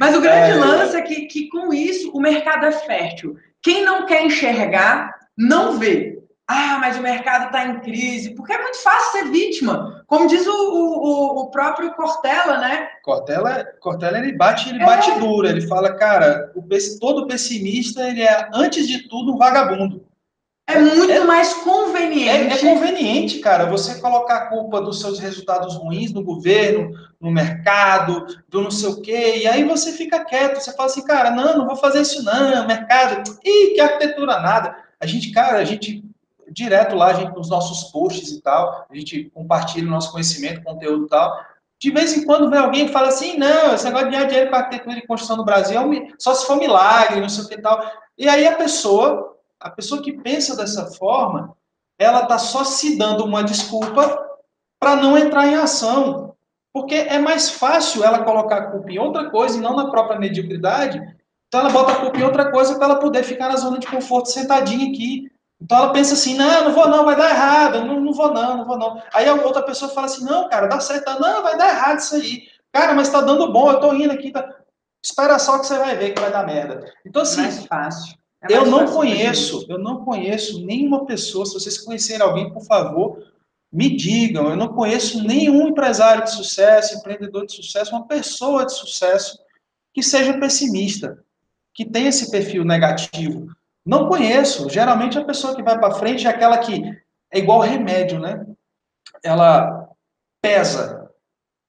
Mas 0.00 0.16
o 0.16 0.20
grande 0.20 0.50
é... 0.50 0.54
lance 0.56 0.96
é 0.96 1.02
que, 1.02 1.26
que, 1.26 1.48
com 1.48 1.72
isso, 1.72 2.10
o 2.10 2.20
mercado 2.20 2.66
é 2.66 2.72
fértil. 2.72 3.36
Quem 3.62 3.84
não 3.84 4.04
quer 4.04 4.24
enxergar, 4.24 5.14
não 5.36 5.78
vê. 5.78 6.17
Ah, 6.50 6.78
mas 6.80 6.96
o 6.96 7.02
mercado 7.02 7.46
está 7.46 7.66
em 7.66 7.80
crise, 7.80 8.34
porque 8.34 8.54
é 8.54 8.62
muito 8.62 8.82
fácil 8.82 9.12
ser 9.12 9.30
vítima. 9.30 10.02
Como 10.06 10.26
diz 10.26 10.46
o, 10.46 10.50
o, 10.50 11.40
o 11.40 11.50
próprio 11.50 11.92
Cortella, 11.92 12.56
né? 12.56 12.88
Cortella, 13.02 13.66
Cortella 13.78 14.18
ele 14.18 14.32
bate, 14.32 14.70
ele 14.70 14.82
é. 14.82 14.86
bate 14.86 15.10
duro. 15.20 15.46
Ele 15.46 15.66
fala, 15.66 15.94
cara, 15.94 16.50
o, 16.56 16.66
todo 16.98 17.26
pessimista 17.26 18.08
ele 18.08 18.22
é 18.22 18.48
antes 18.54 18.88
de 18.88 19.06
tudo 19.08 19.34
um 19.34 19.36
vagabundo. 19.36 20.08
É 20.66 20.78
muito 20.78 21.12
é, 21.12 21.20
mais 21.20 21.52
conveniente. 21.52 22.52
É, 22.52 22.52
é, 22.52 22.58
conveniente, 22.58 23.40
cara, 23.40 23.66
você 23.66 24.00
colocar 24.00 24.36
a 24.36 24.46
culpa 24.46 24.80
dos 24.80 25.00
seus 25.00 25.18
resultados 25.18 25.76
ruins 25.76 26.12
no 26.12 26.24
governo, 26.24 26.92
no 27.20 27.30
mercado, 27.30 28.26
do 28.48 28.62
não 28.62 28.70
sei 28.70 28.88
o 28.88 29.00
quê, 29.02 29.40
e 29.42 29.46
aí 29.46 29.64
você 29.64 29.92
fica 29.92 30.24
quieto, 30.24 30.60
você 30.60 30.74
fala 30.74 30.88
assim, 30.88 31.04
cara, 31.04 31.30
não, 31.30 31.58
não 31.58 31.66
vou 31.66 31.76
fazer 31.76 32.02
isso 32.02 32.22
não, 32.22 32.66
mercado, 32.66 33.38
ih, 33.44 33.74
que 33.74 33.80
arquitetura 33.80 34.40
nada. 34.40 34.76
A 35.00 35.06
gente, 35.06 35.30
cara, 35.30 35.58
a 35.58 35.64
gente 35.64 36.04
direto 36.58 36.96
lá, 36.96 37.06
a 37.06 37.14
gente, 37.14 37.34
nos 37.34 37.48
nossos 37.48 37.90
posts 37.90 38.30
e 38.30 38.42
tal, 38.42 38.86
a 38.90 38.94
gente 38.94 39.30
compartilha 39.30 39.86
o 39.86 39.90
nosso 39.90 40.12
conhecimento, 40.12 40.62
conteúdo 40.62 41.06
e 41.06 41.08
tal. 41.08 41.32
De 41.80 41.90
vez 41.92 42.16
em 42.16 42.24
quando 42.24 42.50
vem 42.50 42.58
alguém 42.58 42.86
e 42.86 42.92
fala 42.92 43.08
assim, 43.08 43.38
não, 43.38 43.74
esse 43.74 43.84
negócio 43.84 44.06
de 44.06 44.12
ganhar 44.12 44.26
dinheiro 44.26 44.50
com 44.50 44.56
arquitetura 44.56 44.98
e 44.98 45.06
construção 45.06 45.36
no 45.36 45.44
Brasil 45.44 45.80
é 45.80 46.08
só 46.18 46.34
se 46.34 46.46
for 46.46 46.56
milagre, 46.56 47.20
não 47.20 47.28
sei 47.28 47.44
o 47.44 47.48
que 47.48 47.54
e 47.54 47.62
tal. 47.62 47.80
E 48.18 48.28
aí 48.28 48.46
a 48.46 48.56
pessoa, 48.56 49.36
a 49.60 49.70
pessoa 49.70 50.02
que 50.02 50.12
pensa 50.12 50.56
dessa 50.56 50.86
forma, 50.86 51.56
ela 51.98 52.22
está 52.22 52.36
só 52.36 52.64
se 52.64 52.98
dando 52.98 53.24
uma 53.24 53.44
desculpa 53.44 54.26
para 54.80 54.96
não 54.96 55.16
entrar 55.16 55.46
em 55.46 55.54
ação. 55.54 56.34
Porque 56.72 56.94
é 56.94 57.18
mais 57.18 57.50
fácil 57.50 58.04
ela 58.04 58.24
colocar 58.24 58.56
a 58.56 58.70
culpa 58.70 58.90
em 58.90 58.98
outra 58.98 59.30
coisa 59.30 59.56
e 59.56 59.60
não 59.60 59.76
na 59.76 59.90
própria 59.90 60.18
mediocridade. 60.18 61.00
Então 61.46 61.60
ela 61.60 61.70
bota 61.70 61.92
a 61.92 62.00
culpa 62.00 62.18
em 62.18 62.24
outra 62.24 62.50
coisa 62.50 62.74
para 62.74 62.84
ela 62.84 63.00
poder 63.00 63.22
ficar 63.22 63.48
na 63.48 63.56
zona 63.56 63.78
de 63.78 63.86
conforto 63.86 64.30
sentadinha 64.30 64.90
aqui, 64.90 65.30
então 65.60 65.78
ela 65.78 65.92
pensa 65.92 66.14
assim, 66.14 66.34
não, 66.34 66.64
não 66.64 66.72
vou 66.72 66.88
não, 66.88 67.04
vai 67.04 67.16
dar 67.16 67.30
errado, 67.30 67.84
não, 67.84 68.00
não 68.00 68.12
vou 68.12 68.32
não, 68.32 68.58
não 68.58 68.64
vou 68.64 68.78
não. 68.78 69.02
Aí 69.12 69.28
a 69.28 69.34
outra 69.34 69.62
pessoa 69.62 69.90
fala 69.90 70.06
assim, 70.06 70.24
não, 70.24 70.48
cara, 70.48 70.68
dá 70.68 70.78
certo, 70.78 71.18
não, 71.18 71.42
vai 71.42 71.56
dar 71.56 71.68
errado 71.68 71.98
isso 71.98 72.14
aí. 72.14 72.42
Cara, 72.72 72.94
mas 72.94 73.08
tá 73.08 73.20
dando 73.20 73.52
bom, 73.52 73.70
eu 73.70 73.80
tô 73.80 73.92
indo 73.92 74.12
aqui, 74.12 74.30
tá... 74.30 74.48
espera 75.02 75.38
só 75.38 75.58
que 75.58 75.66
você 75.66 75.76
vai 75.78 75.96
ver 75.96 76.14
que 76.14 76.20
vai 76.20 76.30
dar 76.30 76.46
merda. 76.46 76.92
Então 77.04 77.22
assim, 77.22 77.42
mais 77.42 77.66
fácil. 77.66 78.16
É 78.40 78.54
mais 78.54 78.64
eu 78.64 78.70
não 78.70 78.86
conheço, 78.86 79.66
eu 79.68 79.78
não 79.78 80.04
conheço 80.04 80.64
nenhuma 80.64 81.04
pessoa, 81.04 81.44
se 81.44 81.54
vocês 81.54 81.78
conhecerem 81.78 82.22
alguém, 82.22 82.52
por 82.52 82.64
favor, 82.64 83.20
me 83.70 83.94
digam, 83.96 84.50
eu 84.50 84.56
não 84.56 84.68
conheço 84.68 85.22
nenhum 85.24 85.68
empresário 85.68 86.24
de 86.24 86.30
sucesso, 86.30 86.96
empreendedor 86.96 87.44
de 87.46 87.54
sucesso, 87.54 87.94
uma 87.94 88.06
pessoa 88.06 88.64
de 88.64 88.72
sucesso 88.72 89.38
que 89.92 90.02
seja 90.02 90.38
pessimista, 90.38 91.22
que 91.74 91.84
tenha 91.84 92.08
esse 92.08 92.30
perfil 92.30 92.64
negativo. 92.64 93.48
Não 93.88 94.06
conheço. 94.06 94.68
Geralmente 94.68 95.18
a 95.18 95.24
pessoa 95.24 95.56
que 95.56 95.62
vai 95.62 95.78
para 95.78 95.94
frente 95.94 96.26
é 96.26 96.30
aquela 96.30 96.58
que 96.58 96.82
é 97.32 97.38
igual 97.38 97.60
remédio, 97.60 98.20
né? 98.20 98.44
Ela 99.24 99.88
pesa. 100.42 101.10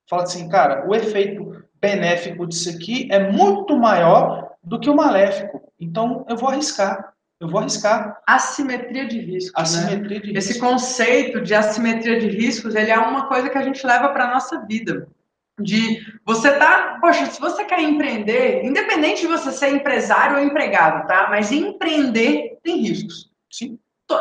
Fala 0.10 0.23
assim, 0.23 0.49
cara, 0.49 0.86
o 0.86 0.93
efeito 0.93 1.63
benéfico 1.75 2.45
disso 2.45 2.69
aqui 2.69 3.08
é 3.10 3.32
muito 3.32 3.77
maior 3.77 4.51
do 4.62 4.77
que 4.77 4.89
o 4.89 4.95
maléfico. 4.95 5.62
Então 5.79 6.25
eu 6.27 6.36
vou 6.36 6.49
arriscar. 6.49 7.13
Eu 7.39 7.47
vou 7.47 7.62
arriscar. 7.62 8.21
Assimetria 8.27 9.08
de 9.08 9.17
riscos. 9.21 9.53
Né? 9.53 9.62
Assimetria 9.62 10.17
né? 10.17 10.25
de 10.25 10.32
riscos. 10.34 10.49
Esse 10.49 10.60
conceito 10.60 11.39
de 11.39 11.55
assimetria 11.55 12.19
de 12.19 12.27
riscos, 12.27 12.75
ele 12.75 12.91
é 12.91 12.99
uma 12.99 13.29
coisa 13.29 13.49
que 13.49 13.58
a 13.58 13.63
gente 13.63 13.86
leva 13.88 14.10
para 14.10 14.25
a 14.25 14.34
nossa 14.34 14.65
vida 14.65 15.08
de 15.61 15.99
você 16.25 16.51
tá, 16.57 16.97
poxa, 17.01 17.25
se 17.27 17.39
você 17.39 17.63
quer 17.65 17.81
empreender, 17.81 18.63
independente 18.65 19.21
de 19.21 19.27
você 19.27 19.51
ser 19.51 19.69
empresário 19.69 20.37
ou 20.37 20.43
empregado, 20.43 21.07
tá? 21.07 21.27
Mas 21.29 21.51
empreender 21.51 22.57
tem 22.63 22.77
riscos. 22.77 23.29
Sim. 23.51 23.79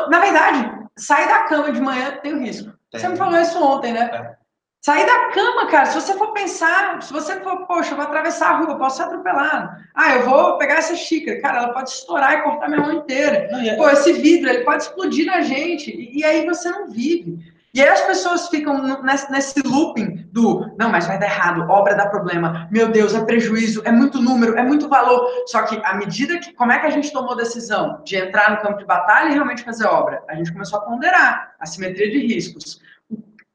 Na 0.09 0.19
verdade, 0.19 0.71
sair 0.97 1.27
da 1.27 1.43
cama 1.43 1.71
de 1.71 1.81
manhã 1.81 2.17
tem 2.21 2.33
um 2.35 2.43
risco. 2.43 2.71
Tem. 2.91 2.99
Você 2.99 3.07
me 3.07 3.17
falou 3.17 3.39
isso 3.39 3.61
ontem, 3.63 3.93
né? 3.93 4.09
É. 4.13 4.39
Sair 4.81 5.05
da 5.05 5.29
cama, 5.31 5.67
cara, 5.67 5.87
se 5.87 5.99
você 5.99 6.13
for 6.17 6.31
pensar, 6.31 7.01
se 7.01 7.11
você 7.11 7.37
for, 7.41 7.67
poxa, 7.67 7.91
eu 7.91 7.97
vou 7.97 8.05
atravessar 8.05 8.49
a 8.51 8.57
rua, 8.59 8.71
eu 8.71 8.77
posso 8.77 8.95
ser 8.95 9.03
atropelado. 9.03 9.69
Ah, 9.93 10.15
eu 10.15 10.23
vou 10.23 10.57
pegar 10.57 10.75
essa 10.75 10.95
xícara, 10.95 11.41
cara, 11.41 11.57
ela 11.57 11.73
pode 11.73 11.89
estourar 11.89 12.33
e 12.35 12.41
cortar 12.43 12.69
minha 12.69 12.79
mão 12.79 12.93
inteira. 12.93 13.49
Não, 13.51 13.59
é- 13.59 13.75
Pô, 13.75 13.89
esse 13.89 14.13
vidro, 14.13 14.49
ele 14.49 14.63
pode 14.63 14.83
explodir 14.83 15.25
na 15.25 15.41
gente, 15.41 15.93
e 15.93 16.23
aí 16.23 16.45
você 16.45 16.69
não 16.71 16.87
vive. 16.87 17.48
E 17.73 17.81
aí 17.81 17.89
as 17.89 18.01
pessoas 18.01 18.47
ficam 18.49 18.99
nesse 19.03 19.61
looping 19.61 20.27
do, 20.31 20.75
não, 20.77 20.89
mas 20.89 21.05
vai 21.05 21.19
dar 21.19 21.27
errado, 21.27 21.69
obra 21.69 21.95
dá 21.95 22.07
problema, 22.07 22.67
meu 22.71 22.89
Deus, 22.89 23.13
é 23.13 23.23
prejuízo, 23.23 23.83
é 23.85 23.91
muito 23.91 24.19
número, 24.21 24.57
é 24.57 24.63
muito 24.63 24.89
valor. 24.89 25.27
Só 25.45 25.61
que 25.63 25.79
à 25.83 25.93
medida 25.93 26.39
que, 26.39 26.51
como 26.53 26.71
é 26.71 26.79
que 26.79 26.87
a 26.87 26.89
gente 26.89 27.11
tomou 27.11 27.33
a 27.33 27.37
decisão 27.37 28.01
de 28.03 28.15
entrar 28.15 28.51
no 28.51 28.61
campo 28.61 28.79
de 28.79 28.85
batalha 28.85 29.29
e 29.29 29.33
realmente 29.33 29.63
fazer 29.63 29.85
obra? 29.85 30.23
A 30.27 30.35
gente 30.35 30.51
começou 30.51 30.79
a 30.79 30.81
ponderar 30.81 31.53
a 31.59 31.65
simetria 31.65 32.09
de 32.09 32.19
riscos. 32.19 32.81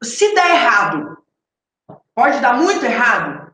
Se 0.01 0.33
der 0.33 0.51
errado, 0.51 1.17
pode 2.13 2.39
dar 2.39 2.55
muito 2.55 2.85
errado? 2.85 3.53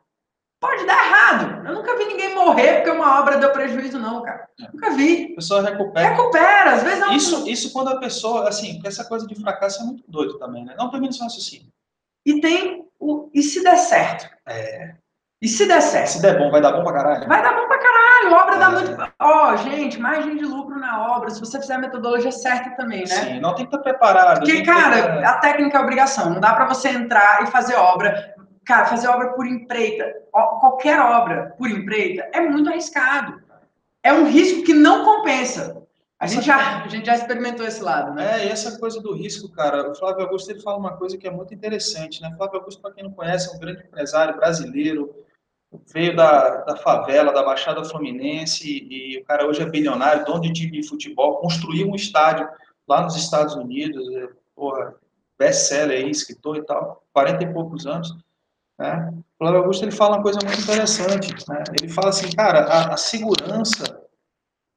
Pode 0.62 0.86
dar 0.86 1.06
errado. 1.08 1.68
Eu 1.68 1.74
nunca 1.74 1.98
vi 1.98 2.06
ninguém 2.06 2.36
morrer 2.36 2.76
porque 2.76 2.92
uma 2.92 3.20
obra 3.20 3.38
deu 3.38 3.52
prejuízo, 3.52 3.98
não, 3.98 4.22
cara. 4.22 4.48
Nunca 4.72 4.92
vi. 4.92 5.32
A 5.32 5.36
pessoa 5.36 5.62
recupera. 5.64 6.10
Recupera, 6.10 6.72
às 6.76 6.84
vezes 6.84 7.00
não. 7.00 7.14
Isso, 7.14 7.50
isso 7.50 7.74
quando 7.74 7.90
a 7.90 7.98
pessoa, 8.00 8.48
assim, 8.48 8.74
porque 8.76 8.88
essa 8.88 9.04
coisa 9.04 9.26
de 9.26 9.34
fracasso 9.34 9.82
é 9.82 9.86
muito 9.86 10.04
doido 10.08 10.38
também, 10.38 10.64
né? 10.64 10.76
Não 10.78 10.92
termina 10.92 11.12
seu 11.12 11.24
raciocínio. 11.24 11.68
E 12.24 12.40
tem 12.40 12.86
o. 13.00 13.28
E 13.34 13.42
se 13.42 13.64
der 13.64 13.76
certo? 13.78 14.30
É, 14.48 14.94
E 15.42 15.48
se 15.48 15.66
der 15.68 15.82
certo? 15.82 16.10
se 16.10 16.22
der 16.22 16.38
bom, 16.38 16.52
vai 16.52 16.62
dar 16.62 16.74
bom 16.74 16.84
pra 16.84 16.94
caralho. 16.94 17.28
Vai 17.28 17.42
dar 17.42 17.56
bom 17.56 17.68
pra 17.68 17.80
caralho, 17.80 18.36
obra 18.36 18.58
dá 18.58 18.66
É. 18.68 18.70
muito. 18.70 19.14
Ó, 19.20 19.56
gente, 19.56 20.00
margem 20.00 20.38
de 20.38 20.46
lucro 20.46 20.78
na 20.78 21.16
obra, 21.18 21.32
se 21.32 21.40
você 21.40 21.60
fizer 21.60 21.74
a 21.74 21.80
metodologia 21.80 22.32
certa 22.32 22.70
também, 22.76 23.00
né? 23.00 23.06
Sim, 23.08 23.40
não 23.40 23.56
tem 23.56 23.66
que 23.66 23.76
estar 23.76 23.80
preparado. 23.84 24.42
Porque, 24.42 24.62
cara, 24.62 25.28
a 25.28 25.34
técnica 25.40 25.80
é 25.80 25.82
obrigação. 25.82 26.30
Não 26.30 26.40
dá 26.40 26.54
pra 26.54 26.66
você 26.68 26.90
entrar 26.90 27.42
e 27.42 27.48
fazer 27.48 27.74
obra. 27.76 28.36
Cara, 28.66 28.86
fazer 28.86 29.08
obra 29.08 29.34
por 29.34 29.48
empreita, 29.48 30.06
qualquer 30.32 31.00
obra 31.00 31.56
por 31.58 31.70
empreita, 31.70 32.30
é 32.32 32.42
muito 32.42 32.70
arriscado. 32.70 33.42
É 34.04 34.14
um 34.14 34.30
risco 34.30 34.64
que 34.64 34.74
não 34.74 35.04
compensa. 35.04 35.82
A 36.20 36.28
gente 36.28 36.46
já, 36.46 36.84
a 36.84 36.88
gente 36.88 37.08
já 37.08 37.16
experimentou 37.16 37.66
esse 37.66 37.82
lado, 37.82 38.14
né? 38.14 38.44
É, 38.44 38.46
e 38.46 38.50
essa 38.50 38.78
coisa 38.78 39.02
do 39.02 39.12
risco, 39.12 39.50
cara, 39.50 39.90
o 39.90 39.96
Flávio 39.96 40.24
Augusto 40.24 40.52
ele 40.52 40.62
fala 40.62 40.78
uma 40.78 40.96
coisa 40.96 41.18
que 41.18 41.28
é 41.28 41.32
muito 41.32 41.52
interessante, 41.52 42.22
né? 42.22 42.32
Flávio 42.38 42.60
Augusto, 42.60 42.80
para 42.80 42.92
quem 42.92 43.04
não 43.04 43.12
conhece, 43.12 43.50
é 43.50 43.56
um 43.56 43.60
grande 43.60 43.82
empresário 43.82 44.36
brasileiro, 44.36 45.16
veio 45.92 46.16
da, 46.16 46.58
da 46.58 46.76
favela, 46.76 47.34
da 47.34 47.42
Baixada 47.42 47.84
Fluminense, 47.84 48.68
e 48.68 49.18
o 49.18 49.26
cara 49.26 49.48
hoje 49.48 49.64
é 49.64 49.66
bilionário, 49.66 50.24
dono 50.24 50.42
de 50.42 50.54
time 50.54 50.80
de 50.80 50.88
futebol, 50.88 51.38
construiu 51.38 51.88
um 51.88 51.96
estádio 51.96 52.48
lá 52.88 53.02
nos 53.02 53.16
Estados 53.16 53.56
Unidos, 53.56 54.08
é, 54.16 54.30
porra, 54.56 54.94
best-seller 55.40 56.04
aí, 56.04 56.12
escritor 56.12 56.58
e 56.58 56.64
tal, 56.64 57.04
40 57.14 57.44
e 57.46 57.52
poucos 57.52 57.88
anos, 57.88 58.16
né? 58.82 59.14
O 59.14 59.38
Flávio 59.38 59.60
Augusto 59.60 59.84
ele 59.84 59.92
fala 59.92 60.18
uma 60.18 60.24
coisa 60.24 60.40
muito 60.44 60.60
interessante, 60.60 61.34
né? 61.48 61.64
Ele 61.80 61.92
fala 61.92 62.10
assim, 62.10 62.32
cara, 62.32 62.62
a, 62.62 62.94
a 62.96 62.98
segurança 62.98 63.84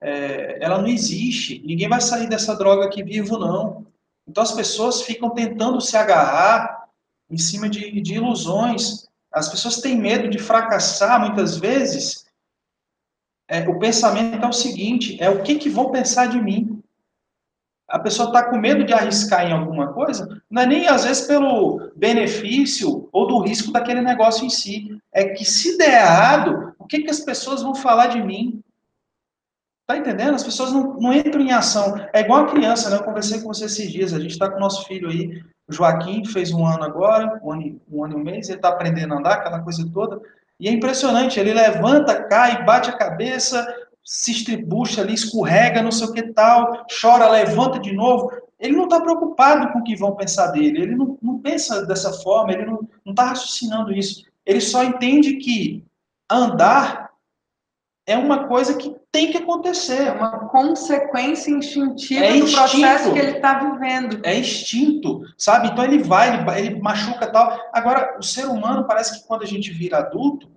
é, 0.03 0.63
ela 0.63 0.79
não 0.79 0.89
existe. 0.89 1.63
Ninguém 1.65 1.89
vai 1.89 2.01
sair 2.01 2.29
dessa 2.29 2.55
droga 2.55 2.85
aqui 2.85 3.03
vivo, 3.03 3.39
não. 3.39 3.87
Então 4.29 4.43
as 4.43 4.53
pessoas 4.53 5.03
ficam 5.03 5.31
tentando 5.31 5.81
se 5.81 5.97
agarrar 5.97 6.85
em 7.31 7.39
cima 7.39 7.69
de, 7.69 8.01
de 8.01 8.15
ilusões. 8.15 9.09
As 9.33 9.49
pessoas 9.49 9.81
têm 9.81 9.97
medo 9.97 10.29
de 10.29 10.39
fracassar 10.39 11.19
muitas 11.19 11.57
vezes. 11.57 12.27
É, 13.49 13.67
o 13.69 13.79
pensamento 13.79 14.45
é 14.45 14.49
o 14.49 14.53
seguinte: 14.53 15.17
é 15.21 15.31
o 15.31 15.43
que, 15.43 15.57
que 15.57 15.71
vão 15.71 15.91
pensar 15.91 16.27
de 16.27 16.41
mim? 16.41 16.74
A 17.89 17.99
pessoa 17.99 18.29
está 18.29 18.45
com 18.45 18.57
medo 18.57 18.85
de 18.85 18.93
arriscar 18.93 19.47
em 19.47 19.53
alguma 19.53 19.93
coisa, 19.93 20.41
não 20.51 20.63
é 20.63 20.67
nem 20.67 20.89
às 20.89 21.05
vezes 21.05 21.27
pelo 21.27 21.93
benefício 21.95 23.09
ou 23.13 23.27
do 23.27 23.41
risco 23.41 23.71
daquele 23.71 24.01
negócio 24.01 24.45
em 24.45 24.51
si. 24.51 24.99
É 25.13 25.29
que 25.29 25.45
se 25.45 25.77
der 25.77 26.01
errado, 26.01 26.75
o 26.79 26.87
que, 26.87 27.03
que 27.03 27.11
as 27.11 27.21
pessoas 27.21 27.63
vão 27.63 27.75
falar 27.75 28.07
de 28.07 28.23
mim? 28.23 28.63
Tá 29.87 29.99
entendendo? 29.99 30.35
As 30.35 30.43
pessoas 30.43 30.73
não, 30.73 30.95
não 30.95 31.13
entram 31.13 31.43
em 31.43 31.53
ação. 31.53 31.95
É 32.13 32.21
igual 32.21 32.45
a 32.45 32.51
criança, 32.51 32.89
né? 32.89 32.97
Eu 32.97 33.05
conversei 33.05 33.41
com 33.41 33.49
você 33.53 33.67
esses 33.67 33.93
dias. 33.93 34.15
A 34.15 34.19
gente 34.19 34.31
está 34.31 34.49
com 34.49 34.57
o 34.57 34.61
nosso 34.61 34.87
filho 34.87 35.11
aí, 35.11 35.43
o 35.69 35.73
Joaquim, 35.73 36.25
fez 36.25 36.53
um 36.53 36.67
ano 36.67 36.85
agora, 36.85 37.39
um 37.43 37.53
ano, 37.53 37.81
um 37.91 38.05
ano 38.05 38.15
e 38.15 38.21
um 38.21 38.25
mês, 38.25 38.49
ele 38.49 38.59
está 38.59 38.71
aprendendo 38.71 39.13
a 39.13 39.19
andar, 39.19 39.35
aquela 39.35 39.61
coisa 39.61 39.87
toda. 39.93 40.21
E 40.59 40.69
é 40.69 40.73
impressionante, 40.73 41.39
ele 41.39 41.53
levanta, 41.53 42.23
cai, 42.25 42.65
bate 42.65 42.89
a 42.89 42.97
cabeça, 42.97 43.67
se 44.05 44.33
estribucha 44.33 45.01
ali, 45.01 45.15
escorrega, 45.15 45.83
não 45.83 45.91
sei 45.91 46.07
o 46.09 46.13
que 46.13 46.23
tal, 46.33 46.85
chora, 47.01 47.29
levanta 47.31 47.79
de 47.79 47.93
novo. 47.93 48.31
Ele 48.61 48.77
não 48.77 48.85
está 48.85 49.01
preocupado 49.01 49.73
com 49.73 49.79
o 49.79 49.83
que 49.83 49.97
vão 49.97 50.15
pensar 50.15 50.49
dele, 50.49 50.83
ele 50.83 50.95
não, 50.95 51.19
não 51.23 51.39
pensa 51.39 51.87
dessa 51.87 52.13
forma, 52.13 52.53
ele 52.53 52.67
não 52.67 52.87
está 53.07 53.25
raciocinando 53.25 53.93
isso. 53.93 54.25
Ele 54.45 54.61
só 54.61 54.85
entende 54.85 55.37
que 55.37 55.83
andar 56.31 57.11
é 58.07 58.17
uma 58.19 58.47
coisa 58.47 58.77
que 58.77 58.95
tem 59.11 59.31
que 59.31 59.39
acontecer, 59.39 60.09
É 60.09 60.13
uma 60.13 60.49
consequência 60.49 61.51
instintiva 61.51 62.25
É 62.25 62.39
do 62.39 62.51
processo 62.51 63.13
que 63.13 63.19
ele 63.19 63.37
está 63.37 63.59
vivendo. 63.61 64.21
é 64.25 64.37
instinto, 64.37 65.23
sabe? 65.39 65.69
Então 65.69 65.85
ele 65.85 66.03
vai, 66.03 66.35
ele, 66.35 66.69
ele 66.69 66.81
machuca 66.81 67.31
tal. 67.31 67.59
Agora, 67.73 68.17
o 68.19 68.23
ser 68.23 68.47
humano 68.47 68.87
parece 68.87 69.21
que 69.21 69.27
quando 69.27 69.43
a 69.43 69.47
gente 69.47 69.71
vira 69.71 69.99
adulto, 69.99 70.51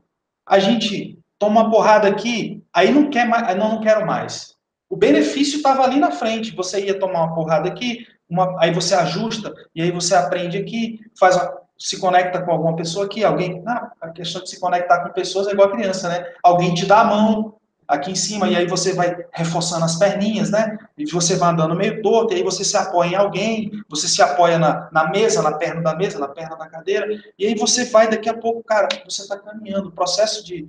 a 0.46 0.60
gente 0.60 1.18
toma 1.40 1.62
uma 1.62 1.72
porrada 1.72 2.08
aqui, 2.08 2.64
aí 2.74 2.92
não 2.92 3.10
quer 3.10 3.28
mais, 3.28 3.56
não, 3.56 3.74
não 3.74 3.82
quero 3.82 4.06
mais. 4.06 4.56
O 4.90 4.96
benefício 4.96 5.58
estava 5.58 5.84
ali 5.84 6.00
na 6.00 6.12
frente, 6.12 6.56
você 6.56 6.86
ia 6.86 6.98
tomar 6.98 7.24
uma 7.24 7.36
porrada 7.36 7.68
aqui, 7.68 8.06
uma, 8.30 8.56
aí 8.60 8.74
você 8.74 8.96
ajusta, 8.96 9.54
e 9.76 9.82
aí 9.82 9.92
você 9.92 10.16
aprende 10.16 10.58
aqui, 10.58 11.00
faz 11.20 11.36
uma- 11.36 11.58
se 11.78 12.00
conecta 12.00 12.42
com 12.42 12.52
alguma 12.52 12.76
pessoa 12.76 13.06
aqui, 13.06 13.24
alguém, 13.24 13.62
não, 13.62 13.92
a 14.02 14.10
questão 14.10 14.42
de 14.42 14.50
se 14.50 14.60
conectar 14.60 15.04
com 15.04 15.14
pessoas 15.14 15.48
é 15.48 15.52
igual 15.52 15.68
a 15.68 15.72
criança, 15.72 16.10
né? 16.10 16.26
Alguém 16.42 16.74
te 16.74 16.86
dá 16.86 17.02
a 17.02 17.06
mão 17.06 17.56
aqui 17.88 18.12
em 18.12 18.16
cima, 18.16 18.50
e 18.50 18.56
aí 18.56 18.66
você 18.66 18.94
vai 18.94 19.16
reforçando 19.32 19.86
as 19.86 19.96
perninhas, 19.96 20.50
né? 20.50 20.78
E 20.98 21.06
você 21.10 21.36
vai 21.36 21.52
andando 21.52 21.76
meio 21.76 22.02
torto, 22.02 22.34
e 22.34 22.38
aí 22.38 22.44
você 22.44 22.64
se 22.66 22.76
apoia 22.76 23.10
em 23.12 23.16
alguém, 23.16 23.72
você 23.88 24.08
se 24.08 24.22
apoia 24.22 24.58
na, 24.58 24.90
na 24.92 25.10
mesa, 25.10 25.42
na 25.42 25.54
perna 25.54 25.82
da 25.82 25.96
mesa, 25.96 26.20
na 26.20 26.28
perna 26.28 26.58
da 26.58 26.68
cadeira, 26.68 27.08
e 27.38 27.46
aí 27.46 27.56
você 27.56 27.86
vai, 27.86 28.10
daqui 28.10 28.28
a 28.28 28.34
pouco, 28.34 28.64
cara, 28.64 28.88
você 29.08 29.22
está 29.22 29.38
caminhando. 29.38 29.90
O 29.90 29.92
processo 29.92 30.44
de, 30.44 30.68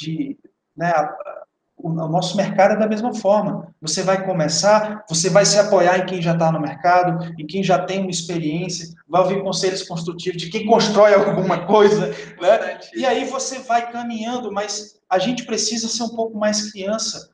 de 0.00 0.38
né, 0.76 0.92
o 1.76 1.88
nosso 1.90 2.36
mercado 2.36 2.74
é 2.74 2.76
da 2.76 2.86
mesma 2.86 3.14
forma. 3.14 3.74
Você 3.80 4.02
vai 4.02 4.24
começar, 4.24 5.04
você 5.08 5.30
vai 5.30 5.44
se 5.46 5.58
apoiar 5.58 5.98
em 5.98 6.06
quem 6.06 6.20
já 6.22 6.32
está 6.32 6.52
no 6.52 6.60
mercado, 6.60 7.32
em 7.38 7.46
quem 7.46 7.62
já 7.62 7.78
tem 7.78 8.00
uma 8.00 8.10
experiência, 8.10 8.88
vai 9.08 9.22
ouvir 9.22 9.42
conselhos 9.42 9.82
construtivos 9.82 10.40
de 10.40 10.50
quem 10.50 10.66
constrói 10.66 11.14
alguma 11.14 11.66
coisa, 11.66 12.08
né? 12.40 12.80
E 12.94 13.06
aí 13.06 13.24
você 13.24 13.60
vai 13.60 13.90
caminhando, 13.90 14.52
mas 14.52 15.00
a 15.08 15.18
gente 15.18 15.44
precisa 15.44 15.88
ser 15.88 16.02
um 16.02 16.10
pouco 16.10 16.36
mais 16.36 16.70
criança. 16.70 17.30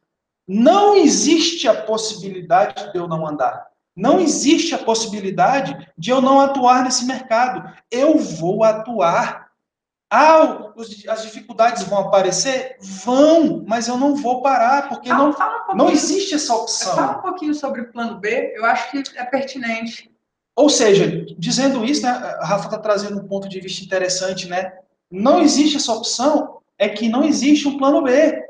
Não 0.46 0.94
existe 0.94 1.66
a 1.66 1.74
possibilidade 1.74 2.92
de 2.92 2.98
eu 2.98 3.09
não 3.09 3.26
andar. 3.26 3.66
Não 3.96 4.20
existe 4.20 4.74
a 4.74 4.79
possibilidade 4.79 5.90
de 5.96 6.11
eu 6.11 6.20
não 6.20 6.40
atuar 6.40 6.85
nesse 6.85 7.05
mercado. 7.07 7.72
Eu 7.90 8.18
vou 8.18 8.62
atuar. 8.62 9.45
Ah, 10.11 10.73
os- 10.77 11.07
as 11.09 11.23
dificuldades 11.23 11.83
vão 11.83 11.99
aparecer? 11.99 12.77
Vão, 12.81 13.64
mas 13.66 13.88
eu 13.88 13.97
não 13.97 14.14
vou 14.14 14.40
parar, 14.40 14.88
porque 14.88 15.09
Fala, 15.09 15.25
não, 15.25 15.33
fala 15.33 15.73
um 15.73 15.77
não 15.77 15.90
existe 15.90 16.35
essa 16.35 16.49
fala 16.53 16.62
opção. 16.62 17.11
um 17.19 17.23
pouquinho 17.23 17.55
sobre 17.55 17.81
o 17.81 17.90
plano 17.92 18.19
B, 18.21 18.53
eu 18.57 18.64
acho 18.64 18.90
que 18.90 19.03
é 19.16 19.25
pertinente. 19.25 20.11
Ou 20.55 20.71
seja, 20.71 21.27
dizendo 21.37 21.85
isso, 21.85 22.03
né, 22.03 22.11
a 22.11 22.47
Rafa 22.47 22.66
está 22.66 22.79
trazendo 22.79 23.21
um 23.21 23.27
ponto 23.27 23.49
de 23.49 23.61
vista 23.61 23.85
interessante, 23.85 24.49
né? 24.49 24.73
Não 25.11 25.40
existe 25.40 25.77
essa 25.77 25.92
opção, 25.92 26.61
é 26.79 26.88
que 26.88 27.09
não 27.09 27.25
existe 27.25 27.66
um 27.69 27.77
plano 27.77 28.03
B. 28.03 28.42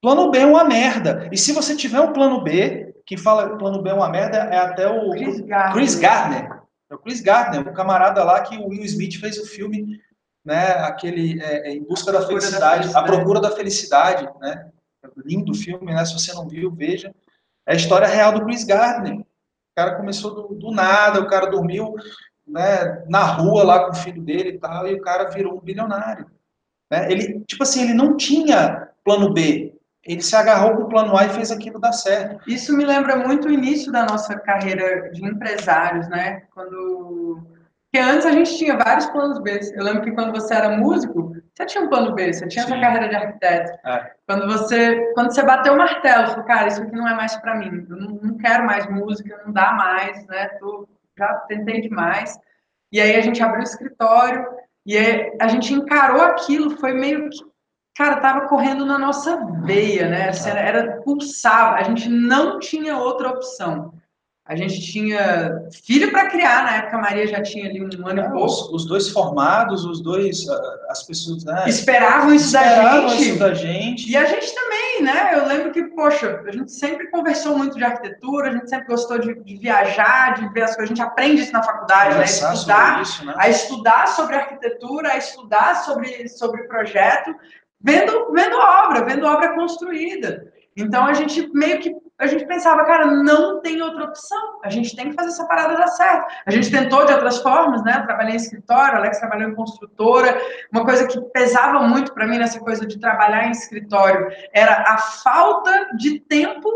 Plano 0.00 0.30
B 0.30 0.38
é 0.38 0.46
uma 0.46 0.64
merda. 0.64 1.28
E 1.30 1.36
se 1.36 1.52
você 1.52 1.76
tiver 1.76 2.00
um 2.00 2.12
plano 2.12 2.42
B, 2.42 2.94
quem 3.06 3.16
fala 3.16 3.50
que 3.50 3.58
plano 3.58 3.80
B 3.82 3.90
é 3.90 3.94
uma 3.94 4.08
merda 4.08 4.38
é 4.38 4.56
até 4.58 4.88
o 4.88 5.10
Chris 5.10 5.40
Gardner. 5.40 5.72
Chris 5.74 5.94
Gardner. 5.94 6.62
É 6.90 6.94
o 6.94 6.98
Chris 6.98 7.20
Gardner, 7.20 7.68
o 7.68 7.72
camarada 7.72 8.24
lá 8.24 8.40
que 8.42 8.56
o 8.56 8.68
Will 8.68 8.84
Smith 8.84 9.18
fez 9.20 9.38
o 9.38 9.46
filme, 9.46 10.00
né? 10.44 10.72
Aquele 10.84 11.40
é, 11.42 11.68
é, 11.68 11.72
Em 11.72 11.82
Busca 11.82 12.12
da 12.12 12.26
Felicidade, 12.26 12.90
A. 12.94 13.02
Procura 13.02 13.40
da 13.40 13.50
Felicidade, 13.50 14.28
né? 14.40 14.70
Lindo 15.24 15.54
filme, 15.54 15.92
né? 15.92 16.04
Se 16.04 16.14
você 16.14 16.32
não 16.32 16.48
viu, 16.48 16.70
veja. 16.70 17.14
É 17.66 17.72
a 17.72 17.76
história 17.76 18.06
real 18.06 18.32
do 18.32 18.44
Chris 18.44 18.64
Gardner. 18.64 19.20
O 19.20 19.26
cara 19.76 19.96
começou 19.96 20.34
do, 20.34 20.54
do 20.54 20.70
nada, 20.70 21.20
o 21.20 21.26
cara 21.26 21.46
dormiu 21.46 21.94
né, 22.46 23.04
na 23.08 23.22
rua 23.22 23.64
lá 23.64 23.84
com 23.84 23.92
o 23.92 23.96
filho 23.96 24.20
dele 24.20 24.50
e 24.50 24.58
tal, 24.58 24.86
e 24.86 24.94
o 24.94 25.00
cara 25.00 25.30
virou 25.30 25.56
um 25.56 25.60
bilionário. 25.60 26.30
Né? 26.90 27.10
Ele, 27.10 27.40
tipo 27.46 27.62
assim, 27.62 27.82
ele 27.82 27.94
não 27.94 28.16
tinha 28.16 28.90
plano 29.04 29.32
B. 29.32 29.74
Ele 30.04 30.20
se 30.20 30.34
agarrou 30.34 30.76
com 30.76 30.82
o 30.82 30.88
plano 30.88 31.16
A 31.16 31.24
e 31.24 31.30
fez 31.30 31.50
aquilo 31.52 31.78
dar 31.78 31.92
certo. 31.92 32.50
Isso 32.50 32.76
me 32.76 32.84
lembra 32.84 33.16
muito 33.16 33.48
o 33.48 33.52
início 33.52 33.92
da 33.92 34.04
nossa 34.04 34.36
carreira 34.36 35.10
de 35.12 35.24
empresários, 35.24 36.08
né? 36.08 36.42
Quando 36.52 37.40
Porque 37.92 38.08
antes 38.08 38.24
a 38.24 38.32
gente 38.32 38.56
tinha 38.56 38.74
vários 38.74 39.04
planos 39.06 39.38
B. 39.40 39.60
Eu 39.74 39.84
lembro 39.84 40.00
que 40.00 40.12
quando 40.12 40.32
você 40.32 40.54
era 40.54 40.78
músico, 40.78 41.36
você 41.54 41.66
tinha 41.66 41.84
um 41.84 41.90
plano 41.90 42.14
B, 42.14 42.32
você 42.32 42.48
tinha 42.48 42.64
Sim. 42.64 42.70
sua 42.70 42.80
carreira 42.80 43.10
de 43.10 43.14
arquiteto. 43.14 43.70
É. 43.86 44.12
Quando 44.26 44.46
você 44.46 45.12
quando 45.12 45.30
você 45.30 45.42
bateu 45.42 45.74
o 45.74 45.76
martelo, 45.76 46.28
falou, 46.28 46.44
cara, 46.44 46.68
isso 46.68 46.82
aqui 46.82 46.96
não 46.96 47.06
é 47.06 47.14
mais 47.14 47.36
para 47.36 47.54
mim. 47.54 47.86
Eu 47.90 47.96
não, 47.96 48.08
não, 48.22 48.38
quero 48.38 48.64
mais 48.64 48.88
música, 48.88 49.42
não 49.44 49.52
dá 49.52 49.72
mais, 49.72 50.26
né? 50.26 50.48
Tô, 50.58 50.88
já 51.18 51.34
tentei 51.48 51.82
demais. 51.82 52.38
E 52.90 52.98
aí 52.98 53.14
a 53.14 53.20
gente 53.20 53.42
abriu 53.42 53.60
o 53.60 53.64
escritório 53.64 54.42
e 54.86 54.96
a 55.38 55.48
gente 55.48 55.74
encarou 55.74 56.22
aquilo, 56.22 56.78
foi 56.78 56.94
meio 56.94 57.28
que 57.28 57.44
cara, 57.94 58.20
tava 58.20 58.48
correndo 58.48 58.86
na 58.86 58.98
nossa 58.98 59.36
veia, 59.66 60.08
né? 60.08 60.30
Assim, 60.30 60.48
era, 60.48 60.60
era 60.60 61.02
pulsava, 61.02 61.76
a 61.76 61.82
gente 61.82 62.08
não 62.08 62.58
tinha 62.58 62.96
outra 62.96 63.28
opção. 63.28 63.92
A 64.44 64.56
gente 64.56 64.80
tinha 64.80 65.68
filho 65.84 66.10
para 66.10 66.28
criar, 66.28 66.64
na 66.64 66.76
época 66.78 66.96
a 66.96 67.00
Maria 67.00 67.28
já 67.28 67.40
tinha 67.40 67.68
ali 67.68 67.80
um 67.80 68.08
ano 68.08 68.20
e 68.22 68.24
pouco. 68.24 68.44
Os, 68.44 68.70
os, 68.70 68.86
dois 68.86 69.08
formados, 69.08 69.84
os 69.84 70.02
dois, 70.02 70.48
as 70.88 71.04
pessoas, 71.04 71.44
né? 71.44 71.62
Esperavam 71.68 72.34
isso 72.34 72.46
Esperavam 72.46 73.02
da 73.02 73.08
gente. 73.08 73.28
isso 73.28 73.38
da 73.38 73.54
gente. 73.54 74.10
E 74.10 74.16
a 74.16 74.24
gente 74.24 74.52
também, 74.52 75.02
né? 75.02 75.30
Eu 75.34 75.46
lembro 75.46 75.70
que, 75.70 75.84
poxa, 75.84 76.42
a 76.44 76.50
gente 76.50 76.72
sempre 76.72 77.08
conversou 77.08 77.56
muito 77.56 77.78
de 77.78 77.84
arquitetura, 77.84 78.48
a 78.48 78.52
gente 78.52 78.68
sempre 78.68 78.88
gostou 78.88 79.16
de, 79.16 79.32
de 79.32 79.56
viajar, 79.58 80.34
de 80.34 80.52
ver 80.52 80.62
as 80.62 80.74
coisas. 80.74 80.90
A 80.90 80.94
gente 80.94 81.02
aprende 81.02 81.42
isso 81.42 81.52
na 81.52 81.62
faculdade, 81.62 82.18
né? 82.18 82.24
Estudar, 82.24 83.00
isso, 83.00 83.24
né? 83.24 83.34
A 83.36 83.48
estudar 83.48 84.08
sobre 84.08 84.34
arquitetura, 84.34 85.12
a 85.12 85.18
estudar 85.18 85.84
sobre, 85.84 86.28
sobre 86.28 86.64
projeto, 86.64 87.32
vendo, 87.80 88.32
vendo 88.32 88.56
obra, 88.56 89.04
vendo 89.04 89.24
obra 89.24 89.54
construída. 89.54 90.52
Então 90.76 91.04
a 91.06 91.12
gente 91.12 91.48
meio 91.54 91.78
que 91.78 91.94
a 92.18 92.26
gente 92.26 92.46
pensava, 92.46 92.84
cara, 92.84 93.06
não 93.06 93.60
tem 93.60 93.82
outra 93.82 94.04
opção. 94.04 94.60
A 94.62 94.70
gente 94.70 94.94
tem 94.94 95.10
que 95.10 95.16
fazer 95.16 95.30
essa 95.30 95.46
parada 95.46 95.76
dar 95.76 95.88
certo. 95.88 96.32
A 96.46 96.50
gente 96.50 96.70
tentou 96.70 97.04
de 97.04 97.12
outras 97.12 97.38
formas, 97.38 97.82
né? 97.82 98.00
Trabalhei 98.06 98.34
em 98.34 98.36
escritório, 98.36 98.96
Alex 98.96 99.18
trabalhou 99.18 99.50
em 99.50 99.54
construtora. 99.54 100.40
Uma 100.70 100.84
coisa 100.84 101.06
que 101.06 101.20
pesava 101.32 101.80
muito 101.80 102.14
para 102.14 102.26
mim 102.26 102.38
nessa 102.38 102.60
coisa 102.60 102.86
de 102.86 103.00
trabalhar 103.00 103.46
em 103.46 103.50
escritório 103.50 104.28
era 104.52 104.84
a 104.86 104.98
falta 104.98 105.96
de 105.96 106.20
tempo 106.20 106.70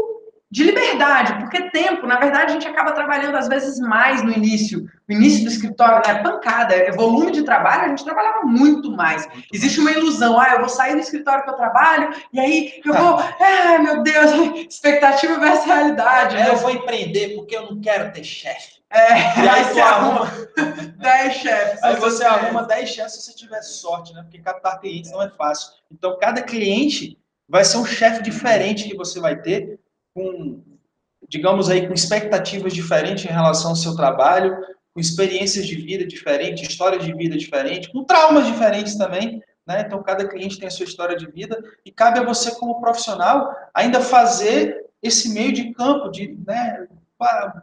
de 0.57 0.65
liberdade, 0.65 1.35
porque 1.39 1.69
tempo, 1.69 2.07
na 2.07 2.19
verdade, 2.19 2.47
a 2.47 2.55
gente 2.55 2.67
acaba 2.67 2.93
trabalhando 2.93 3.37
às 3.37 3.47
vezes 3.47 3.79
mais 3.79 4.23
no 4.23 4.33
início. 4.33 4.91
No 5.07 5.15
início 5.15 5.45
do 5.45 5.51
escritório, 5.51 6.01
né? 6.11 6.23
Pancada, 6.23 6.75
é 6.75 6.91
volume 6.93 7.31
de 7.31 7.43
trabalho, 7.43 7.85
a 7.85 7.89
gente 7.89 8.03
trabalhava 8.03 8.41
muito 8.47 8.91
mais. 8.91 9.29
Existe 9.53 9.81
uma 9.81 9.91
ilusão, 9.91 10.41
ah, 10.41 10.53
eu 10.55 10.61
vou 10.61 10.71
sair 10.71 10.95
do 10.95 11.01
escritório 11.01 11.45
que 11.45 11.51
eu 11.51 11.57
trabalho, 11.57 12.11
e 12.33 12.41
aí 12.41 12.81
eu 12.83 12.95
vou, 12.95 13.19
ah, 13.19 13.79
meu 13.83 14.03
Deus, 14.03 14.31
expectativa 14.67 15.39
versus 15.39 15.67
realidade. 15.67 16.37
É, 16.37 16.45
né? 16.45 16.49
Eu 16.49 16.57
vou 16.57 16.71
empreender 16.71 17.35
porque 17.35 17.55
eu 17.55 17.71
não 17.71 17.79
quero 17.79 18.11
ter 18.13 18.25
chefe. 18.25 18.77
É, 18.89 19.13
e 19.13 19.47
aí, 19.47 19.75
tu 19.75 19.79
arruma 19.79 20.33
10 20.97 21.35
chefes. 21.37 21.85
Aí 21.85 21.97
você 21.97 22.25
arruma 22.25 22.63
10 22.63 22.89
chefes 22.89 23.13
se 23.13 23.23
você 23.25 23.35
tiver 23.35 23.61
sorte, 23.61 24.15
né? 24.15 24.23
Porque 24.23 24.39
captar 24.39 24.81
clientes 24.81 25.13
não 25.13 25.21
é 25.21 25.29
fácil. 25.29 25.75
Então, 25.93 26.17
cada 26.19 26.41
cliente 26.41 27.19
vai 27.47 27.63
ser 27.63 27.77
um 27.77 27.85
chefe 27.85 28.23
diferente 28.23 28.89
que 28.89 28.97
você 28.97 29.21
vai 29.21 29.37
ter 29.37 29.79
com, 30.17 30.63
digamos 31.29 31.69
aí, 31.69 31.87
com 31.87 31.93
expectativas 31.93 32.73
diferentes 32.73 33.27
em 33.27 33.29
relação 33.29 33.71
ao 33.71 33.77
seu 33.77 33.95
trabalho, 33.95 34.57
com 34.95 34.99
experiências 34.99 35.67
de 35.67 35.77
vida 35.77 36.07
diferentes, 36.07 36.67
histórias 36.67 37.05
de 37.05 37.13
vida 37.13 37.37
diferentes, 37.37 37.93
com 37.93 38.03
traumas 38.03 38.47
diferentes 38.47 38.97
também, 38.97 39.43
né? 39.67 39.83
Então, 39.87 40.03
cada 40.03 40.27
cliente 40.27 40.59
tem 40.59 40.69
a 40.69 40.71
sua 40.71 40.87
história 40.87 41.17
de 41.17 41.31
vida 41.31 41.63
e 41.85 41.93
cabe 41.93 42.19
a 42.19 42.23
você, 42.23 42.53
como 42.53 42.81
profissional, 42.81 43.55
ainda 43.75 44.01
fazer 44.01 44.87
esse 45.03 45.35
meio 45.35 45.53
de 45.53 45.75
campo, 45.75 46.09
de, 46.09 46.35
né, 46.47 46.87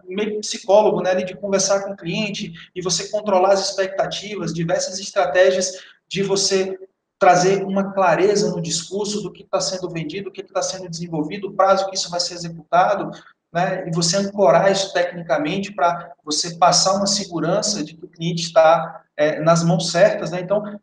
meio 0.07 0.39
psicólogo, 0.39 1.01
né, 1.01 1.15
de 1.15 1.35
conversar 1.35 1.83
com 1.83 1.93
o 1.93 1.97
cliente 1.97 2.53
e 2.75 2.81
você 2.83 3.09
controlar 3.09 3.53
as 3.53 3.69
expectativas, 3.69 4.53
diversas 4.53 4.99
estratégias 4.99 5.71
de 6.07 6.21
você 6.21 6.77
trazer 7.23 7.63
uma 7.63 7.93
clareza 7.93 8.51
no 8.51 8.61
discurso 8.61 9.21
do 9.21 9.31
que 9.31 9.43
está 9.43 9.61
sendo 9.61 9.89
vendido, 9.89 10.25
do 10.25 10.31
que 10.31 10.41
está 10.41 10.61
sendo 10.61 10.89
desenvolvido, 10.89 11.47
o 11.47 11.53
prazo 11.53 11.89
que 11.89 11.95
isso 11.95 12.11
vai 12.11 12.19
ser 12.19 12.33
executado, 12.33 13.11
né? 13.51 13.87
E 13.87 13.95
você 13.95 14.17
ancorar 14.17 14.69
isso 14.69 14.91
tecnicamente 14.91 15.71
para 15.71 16.11
você 16.21 16.57
passar 16.57 16.95
uma 16.95 17.07
segurança 17.07 17.81
de 17.81 17.93
que 17.95 18.03
o 18.03 18.09
cliente 18.09 18.41
está 18.41 19.03
é, 19.15 19.39
nas 19.39 19.63
mãos 19.63 19.89
certas, 19.89 20.31
né? 20.31 20.41
Então, 20.41 20.77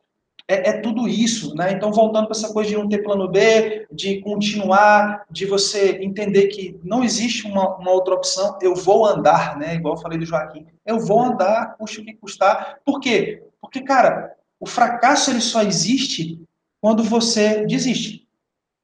é, 0.49 0.71
é, 0.71 0.81
tudo 0.81 1.07
isso, 1.07 1.55
né? 1.55 1.73
Então, 1.73 1.93
voltando 1.93 2.27
para 2.27 2.37
essa 2.37 2.53
coisa 2.55 2.71
de 2.71 2.77
não 2.77 2.89
ter 2.89 3.03
plano 3.03 3.29
B, 3.29 3.87
de 3.93 4.23
continuar, 4.23 5.27
de 5.31 5.45
você 5.45 5.99
entender 6.01 6.47
que 6.47 6.81
não 6.83 7.05
existe 7.05 7.47
uma, 7.47 7.77
uma, 7.77 7.91
outra 7.91 8.15
opção, 8.15 8.59
eu 8.63 8.75
vou 8.75 9.05
andar, 9.05 9.59
né? 9.59 9.75
Igual 9.75 9.97
eu 9.97 10.01
falei 10.01 10.19
do 10.19 10.25
Joaquim, 10.25 10.67
eu 10.87 10.99
vou 10.99 11.21
andar, 11.21 11.77
custe 11.77 12.01
o 12.01 12.05
que 12.05 12.15
custar. 12.15 12.79
Por 12.83 12.99
quê? 12.99 13.43
Porque, 13.61 13.83
cara, 13.83 14.35
o 14.61 14.67
fracasso 14.67 15.31
ele 15.31 15.41
só 15.41 15.63
existe 15.63 16.39
quando 16.81 17.03
você 17.03 17.65
desiste. 17.67 18.29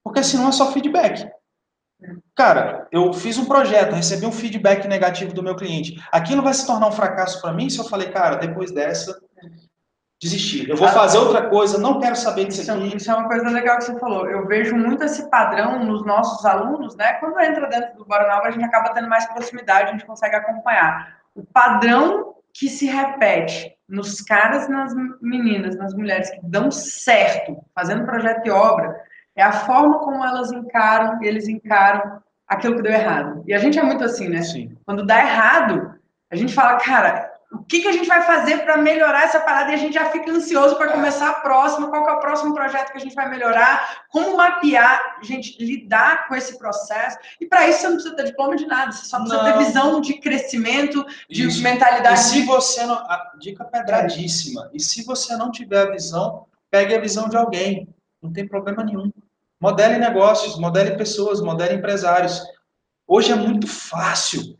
Porque 0.03 0.23
senão 0.25 0.49
é 0.49 0.53
só 0.53 0.73
feedback. 0.73 1.31
Cara, 2.35 2.87
eu 2.91 3.13
fiz 3.13 3.39
um 3.39 3.45
projeto, 3.45 3.95
recebi 3.95 4.27
um 4.27 4.33
feedback 4.33 4.87
negativo 4.89 5.33
do 5.33 5.43
meu 5.43 5.57
cliente. 5.57 6.03
Aquilo 6.11 6.43
vai 6.43 6.55
se 6.55 6.67
tornar 6.67 6.89
um 6.89 6.93
fracasso 6.93 7.41
para 7.41 7.53
mim 7.53 7.69
se 7.69 7.79
eu 7.79 7.85
falei, 7.85 8.11
cara, 8.11 8.37
depois 8.37 8.71
dessa, 8.71 9.19
desistir. 10.21 10.69
Eu 10.69 10.77
vou 10.77 10.89
fazer 10.89 11.19
outra 11.19 11.49
coisa, 11.49 11.79
não 11.79 12.01
quero 12.01 12.17
saber 12.17 12.47
disso 12.47 12.63
isso, 12.63 12.71
é 12.71 12.75
aqui. 12.75 12.97
Isso 12.97 13.11
é 13.11 13.15
uma 13.15 13.29
coisa 13.29 13.49
legal 13.51 13.79
que 13.79 13.85
você 13.85 13.99
falou. 13.99 14.29
Eu 14.29 14.47
vejo 14.47 14.77
muito 14.77 15.05
esse 15.05 15.29
padrão 15.29 15.85
nos 15.85 16.05
nossos 16.05 16.45
alunos, 16.45 16.97
né? 16.97 17.15
Quando 17.15 17.41
entra 17.41 17.67
dentro 17.69 17.97
do 17.97 18.05
Bora 18.05 18.29
Nova, 18.29 18.49
a 18.49 18.51
gente 18.51 18.65
acaba 18.65 18.95
tendo 18.95 19.09
mais 19.09 19.27
proximidade, 19.27 19.89
a 19.89 19.93
gente 19.93 20.07
consegue 20.07 20.37
acompanhar. 20.37 21.17
O 21.35 21.45
padrão 21.45 22.36
que 22.59 22.69
se 22.69 22.87
repete 22.87 23.77
nos 23.89 24.21
caras 24.21 24.67
e 24.67 24.71
nas 24.71 24.95
meninas, 25.21 25.77
nas 25.77 25.95
mulheres 25.95 26.31
que 26.31 26.41
dão 26.43 26.71
certo 26.71 27.63
fazendo 27.75 28.07
projeto 28.07 28.43
de 28.45 28.51
obra, 28.51 28.97
é 29.37 29.43
a 29.43 29.53
forma 29.53 29.99
como 29.99 30.25
elas 30.25 30.51
encaram, 30.51 31.23
eles 31.23 31.47
encaram 31.47 32.21
aquilo 32.49 32.77
que 32.77 32.83
deu 32.83 32.93
errado. 32.93 33.45
E 33.47 33.53
a 33.53 33.59
gente 33.59 33.79
é 33.79 33.83
muito 33.83 34.03
assim, 34.03 34.29
né? 34.29 34.43
Sim. 34.43 34.77
Quando 34.87 35.05
dá 35.05 35.21
errado, 35.21 35.95
a 36.31 36.37
gente 36.37 36.55
fala, 36.55 36.79
cara, 36.79 37.26
o 37.53 37.63
que, 37.63 37.81
que 37.81 37.89
a 37.89 37.93
gente 37.93 38.09
vai 38.09 38.23
fazer 38.23 38.65
para 38.65 38.77
melhorar 38.77 39.23
essa 39.25 39.39
parada? 39.39 39.71
E 39.71 39.75
a 39.75 39.79
gente 39.79 39.95
já 39.95 40.11
fica 40.11 40.31
ansioso 40.31 40.77
para 40.77 40.93
começar 40.93 41.31
a 41.31 41.35
próxima, 41.35 41.89
qual 41.89 42.09
é 42.09 42.13
o 42.13 42.21
próximo 42.21 42.53
projeto 42.53 42.91
que 42.91 42.99
a 42.99 43.01
gente 43.01 43.15
vai 43.15 43.29
melhorar, 43.31 44.05
como 44.11 44.37
mapear, 44.37 45.19
gente, 45.23 45.57
lidar 45.65 46.27
com 46.27 46.35
esse 46.35 46.59
processo. 46.59 47.17
E 47.41 47.47
para 47.47 47.69
isso 47.69 47.81
você 47.81 47.89
não 47.89 47.95
precisa 47.95 48.17
ter 48.17 48.25
diploma 48.25 48.57
de 48.57 48.67
nada, 48.67 48.91
você 48.91 49.07
só 49.07 49.19
precisa 49.19 49.43
não. 49.43 49.53
ter 49.53 49.65
visão 49.65 50.01
de 50.01 50.15
crescimento, 50.15 51.05
de 51.31 51.47
isso. 51.47 51.63
mentalidade. 51.63 52.19
E 52.19 52.23
se 52.23 52.43
você 52.45 52.85
não. 52.85 52.95
A 52.95 53.33
dica 53.39 53.65
pedradíssima. 53.65 54.69
E 54.73 54.81
se 54.81 55.05
você 55.05 55.37
não 55.37 55.51
tiver 55.51 55.83
a 55.87 55.91
visão, 55.91 56.47
pegue 56.71 56.95
a 56.95 57.01
visão 57.01 57.29
de 57.29 57.37
alguém. 57.37 57.89
Não 58.21 58.33
tem 58.33 58.47
problema 58.47 58.83
nenhum. 58.83 59.13
Modele 59.61 59.99
negócios, 59.99 60.59
modele 60.59 60.97
pessoas, 60.97 61.41
modele 61.41 61.75
empresários. 61.75 62.43
Hoje 63.07 63.31
é 63.31 63.37
muito 63.37 63.69
fácil 63.69 64.56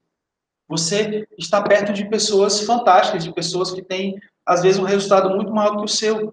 você 0.69 1.27
está 1.39 1.63
perto 1.63 1.93
de 1.93 2.09
pessoas 2.09 2.61
fantásticas, 2.61 3.25
de 3.25 3.33
pessoas 3.33 3.71
que 3.71 3.83
têm, 3.83 4.21
às 4.45 4.63
vezes, 4.63 4.79
um 4.79 4.85
resultado 4.85 5.31
muito 5.31 5.53
maior 5.53 5.77
que 5.77 5.85
o 5.85 5.89
seu. 5.89 6.33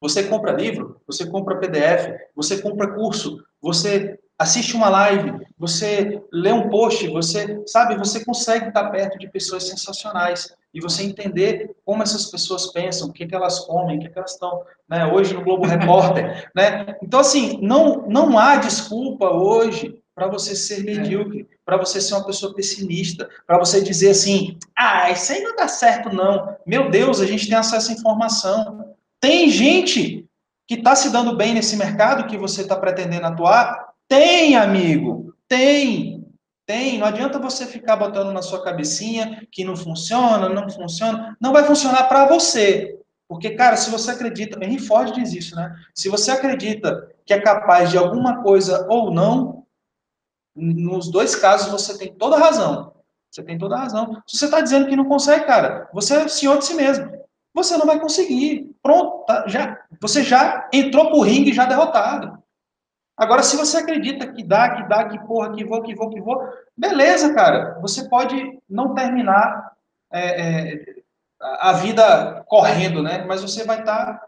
Você 0.00 0.24
compra 0.24 0.52
livro, 0.52 1.00
você 1.06 1.26
compra 1.26 1.58
PDF, 1.58 2.14
você 2.34 2.60
compra 2.60 2.92
curso, 2.94 3.42
você 3.60 4.18
assiste 4.38 4.76
uma 4.76 4.88
live, 4.90 5.46
você 5.58 6.22
lê 6.30 6.52
um 6.52 6.68
post, 6.68 7.08
você, 7.08 7.62
sabe, 7.66 7.96
você 7.96 8.24
consegue 8.24 8.68
estar 8.68 8.90
perto 8.90 9.18
de 9.18 9.28
pessoas 9.28 9.64
sensacionais 9.66 10.54
e 10.74 10.80
você 10.80 11.02
entender 11.04 11.74
como 11.84 12.02
essas 12.02 12.26
pessoas 12.26 12.70
pensam, 12.70 13.08
o 13.08 13.12
que, 13.12 13.26
que 13.26 13.34
elas 13.34 13.60
comem, 13.60 13.96
o 13.96 14.00
que, 14.00 14.10
que 14.10 14.18
elas 14.18 14.32
estão, 14.32 14.62
né, 14.86 15.06
hoje 15.06 15.32
no 15.32 15.42
Globo 15.42 15.66
Repórter, 15.66 16.50
né? 16.54 16.96
Então, 17.02 17.20
assim, 17.20 17.58
não, 17.62 18.06
não 18.06 18.38
há 18.38 18.56
desculpa 18.56 19.30
hoje 19.30 19.98
para 20.16 20.28
você 20.28 20.56
ser 20.56 20.82
medíocre 20.82 21.46
para 21.66 21.76
você 21.76 22.00
ser 22.00 22.14
uma 22.14 22.24
pessoa 22.24 22.54
pessimista, 22.54 23.28
para 23.44 23.58
você 23.58 23.82
dizer 23.82 24.10
assim, 24.10 24.56
ah, 24.78 25.10
isso 25.10 25.32
aí 25.32 25.42
não 25.42 25.56
dá 25.56 25.66
certo 25.66 26.14
não. 26.14 26.56
Meu 26.64 26.88
Deus, 26.88 27.20
a 27.20 27.26
gente 27.26 27.48
tem 27.48 27.56
acesso 27.56 27.90
à 27.90 27.94
informação. 27.94 28.94
Tem 29.20 29.50
gente 29.50 30.24
que 30.68 30.76
está 30.76 30.94
se 30.94 31.10
dando 31.10 31.36
bem 31.36 31.54
nesse 31.54 31.76
mercado 31.76 32.28
que 32.28 32.38
você 32.38 32.62
está 32.62 32.76
pretendendo 32.76 33.26
atuar? 33.26 33.88
Tem, 34.08 34.56
amigo, 34.56 35.34
tem. 35.48 36.24
Tem, 36.64 36.98
não 36.98 37.06
adianta 37.06 37.38
você 37.38 37.66
ficar 37.66 37.96
botando 37.96 38.32
na 38.32 38.42
sua 38.42 38.62
cabecinha 38.62 39.46
que 39.50 39.64
não 39.64 39.76
funciona, 39.76 40.48
não 40.48 40.70
funciona. 40.70 41.36
Não 41.40 41.52
vai 41.52 41.64
funcionar 41.64 42.04
para 42.04 42.26
você. 42.26 42.96
Porque, 43.28 43.50
cara, 43.50 43.76
se 43.76 43.90
você 43.90 44.12
acredita, 44.12 44.64
Henry 44.64 44.78
Ford 44.78 45.12
diz 45.12 45.32
isso, 45.32 45.56
né? 45.56 45.74
Se 45.92 46.08
você 46.08 46.30
acredita 46.30 47.08
que 47.24 47.34
é 47.34 47.40
capaz 47.40 47.90
de 47.90 47.98
alguma 47.98 48.42
coisa 48.42 48.86
ou 48.88 49.10
não, 49.10 49.65
nos 50.56 51.10
dois 51.10 51.36
casos 51.36 51.70
você 51.70 51.98
tem 51.98 52.12
toda 52.14 52.36
a 52.36 52.40
razão. 52.40 52.94
Você 53.30 53.42
tem 53.42 53.58
toda 53.58 53.76
a 53.76 53.80
razão. 53.80 54.22
Se 54.26 54.38
você 54.38 54.46
está 54.46 54.60
dizendo 54.60 54.88
que 54.88 54.96
não 54.96 55.04
consegue, 55.04 55.44
cara, 55.44 55.88
você 55.92 56.16
é 56.16 56.28
senhor 56.28 56.58
de 56.58 56.64
si 56.64 56.74
mesmo. 56.74 57.10
Você 57.52 57.76
não 57.76 57.86
vai 57.86 58.00
conseguir. 58.00 58.74
Pronto, 58.82 59.24
tá, 59.26 59.46
já, 59.46 59.78
você 60.00 60.22
já 60.22 60.68
entrou 60.72 61.10
pro 61.10 61.20
ringue 61.20 61.52
já 61.52 61.66
derrotado. 61.66 62.42
Agora, 63.16 63.42
se 63.42 63.56
você 63.56 63.78
acredita 63.78 64.30
que 64.30 64.42
dá, 64.42 64.76
que 64.76 64.88
dá, 64.88 65.08
que 65.08 65.18
porra, 65.26 65.52
que 65.54 65.64
vou, 65.64 65.82
que 65.82 65.94
vou, 65.94 66.10
que 66.10 66.20
vou, 66.20 66.42
beleza, 66.76 67.32
cara. 67.32 67.78
Você 67.80 68.08
pode 68.08 68.58
não 68.68 68.94
terminar 68.94 69.72
é, 70.12 70.72
é, 70.72 70.84
a 71.40 71.72
vida 71.72 72.44
correndo, 72.46 73.02
né? 73.02 73.24
Mas 73.24 73.42
você 73.42 73.64
vai 73.64 73.80
estar 73.80 74.18
tá 74.18 74.26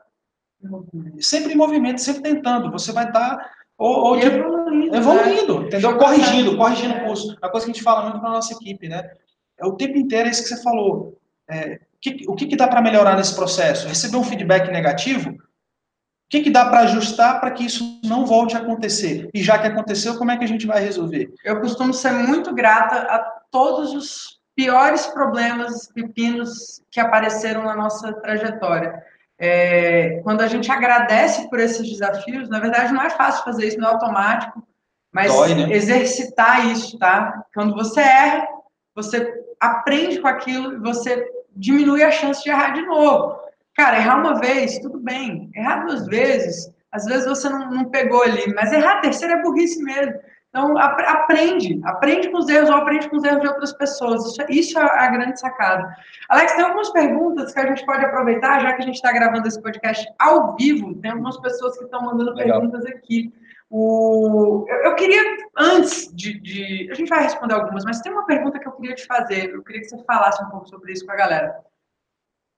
sempre 1.21 1.53
em 1.53 1.57
movimento, 1.57 2.01
sempre 2.01 2.23
tentando. 2.23 2.71
Você 2.73 2.93
vai 2.93 3.07
estar 3.07 3.37
tá, 3.37 3.51
ou, 3.79 3.97
ou 4.07 4.19
evoluindo, 4.19 4.97
evoluindo 4.97 5.61
né? 5.61 5.67
entendeu? 5.69 5.97
Corrigindo, 5.97 6.57
corrigindo 6.57 6.95
o 6.95 7.05
curso. 7.05 7.38
A 7.41 7.49
coisa 7.49 7.64
que 7.64 7.71
a 7.71 7.75
gente 7.75 7.85
fala 7.85 8.03
muito 8.03 8.21
para 8.21 8.31
nossa 8.31 8.53
equipe, 8.53 8.88
né? 8.88 9.09
É 9.57 9.64
o 9.64 9.77
tempo 9.77 9.97
inteiro 9.97 10.29
é 10.29 10.31
isso 10.31 10.43
que 10.43 10.49
você 10.49 10.62
falou. 10.62 11.17
É, 11.49 11.81
que, 12.01 12.25
o 12.29 12.35
que, 12.35 12.47
que 12.47 12.57
dá 12.57 12.67
para 12.67 12.83
melhorar 12.83 13.17
nesse 13.17 13.35
processo? 13.35 13.87
Receber 13.87 14.17
um 14.17 14.25
feedback 14.25 14.71
negativo? 14.71 15.31
O 15.31 16.31
que, 16.31 16.43
que 16.43 16.51
dá 16.51 16.69
para 16.69 16.81
ajustar 16.81 17.41
para 17.41 17.53
que 17.53 17.64
isso 17.64 18.01
não 18.05 18.27
volte 18.27 18.55
a 18.55 18.59
acontecer? 18.59 19.31
E 19.33 19.43
já 19.43 19.59
que 19.59 19.67
aconteceu, 19.67 20.19
como 20.19 20.31
é 20.31 20.37
que 20.37 20.45
a 20.45 20.49
gente 20.49 20.67
vai 20.67 20.83
resolver? 20.83 21.33
Eu 21.43 21.61
costumo 21.61 21.95
ser 21.95 22.12
muito 22.12 22.55
grata 22.55 22.97
a 22.97 23.19
todos 23.51 23.95
os 23.95 24.38
piores 24.55 25.07
problemas, 25.07 25.88
pepinos 25.95 26.83
que 26.91 27.01
apareceram 27.01 27.64
na 27.64 27.75
nossa 27.75 28.12
trajetória. 28.12 29.03
É, 29.38 30.20
quando 30.24 30.40
a 30.40 30.48
gente 30.48 30.70
agradece 30.70 31.48
por 31.48 31.61
esses 31.61 31.88
desafios, 31.88 32.48
na 32.48 32.59
verdade 32.59 32.92
não 32.92 33.03
é 33.03 33.11
fácil 33.11 33.44
fazer 33.44 33.68
isso, 33.68 33.79
não 33.79 33.88
é 33.88 33.92
automático, 33.92 34.66
mas 35.12 35.33
Dói, 35.33 35.55
né? 35.55 35.72
exercitar 35.72 36.66
isso, 36.66 36.98
tá? 36.98 37.44
Quando 37.55 37.74
você 37.74 38.01
erra, 38.01 38.48
você 38.94 39.33
aprende 39.61 40.20
com 40.20 40.29
aquilo 40.29 40.74
e 40.74 40.81
você 40.81 41.24
diminui 41.55 42.03
a 42.03 42.11
chance 42.11 42.42
de 42.42 42.51
errar 42.51 42.70
de 42.70 42.83
novo. 42.83 43.38
Cara, 43.74 43.98
errar 43.98 44.18
uma 44.18 44.40
vez, 44.40 44.79
tudo 44.81 44.98
bem. 44.98 45.51
Errar 45.55 45.87
duas 45.87 46.07
vezes, 46.07 46.68
às 46.90 47.05
vezes 47.05 47.27
você 47.27 47.48
não, 47.48 47.70
não 47.70 47.85
pegou 47.87 48.22
ali, 48.22 48.53
mas 48.55 48.72
errar 48.72 48.98
a 48.98 49.01
terceira 49.01 49.35
é 49.35 49.42
burrice 49.42 49.83
mesmo. 49.83 50.14
Então, 50.49 50.79
ap 50.79 50.99
aprende, 51.01 51.79
aprende 51.85 52.31
com 52.31 52.39
os 52.39 52.49
erros 52.49 52.71
ou 52.71 52.77
aprende 52.77 53.09
com 53.11 53.17
os 53.17 53.25
erros 53.25 53.43
de 53.43 53.49
outras 53.49 53.73
pessoas. 53.75 54.25
Isso, 54.25 54.43
isso 54.49 54.79
é 54.79 54.83
a 54.83 55.09
grande 55.09 55.39
sacada. 55.39 55.95
Alex, 56.29 56.53
tem 56.55 56.65
algumas 56.65 56.91
perguntas 56.91 57.53
que 57.53 57.61
a 57.61 57.67
gente 57.67 57.85
pode 57.85 58.05
aproveitar, 58.05 58.61
já 58.61 58.73
que 58.73 58.83
a 58.83 58.87
gente 58.87 58.95
está 58.95 59.13
gravando 59.13 59.47
esse 59.47 59.61
podcast 59.61 60.07
ao 60.19 60.57
vivo. 60.57 60.95
Tem 61.01 61.11
algumas 61.11 61.39
pessoas 61.41 61.77
que 61.77 61.85
estão 61.85 62.01
mandando 62.01 62.33
Legal. 62.33 62.61
perguntas 62.61 62.87
aqui. 62.87 63.33
O... 63.71 64.65
Eu, 64.67 64.77
eu 64.77 64.95
queria, 64.95 65.23
antes 65.59 66.11
de, 66.15 66.41
de, 66.41 66.89
A 66.91 66.95
gente 66.95 67.11
vai 67.11 67.23
responder 67.23 67.53
algumas, 67.53 67.85
mas 67.85 68.01
tem 68.01 68.11
uma 68.11 68.25
pergunta 68.25 68.59
que 68.59 68.67
eu 68.67 68.73
queria 68.73 68.95
te 68.95 69.05
fazer. 69.05 69.51
Eu 69.51 69.63
queria 69.63 69.83
que 69.83 69.89
você 69.89 70.03
falasse 70.05 70.43
um 70.43 70.49
pouco 70.49 70.67
sobre 70.67 70.93
isso 70.93 71.05
com 71.05 71.13
a 71.13 71.17
galera. 71.17 71.61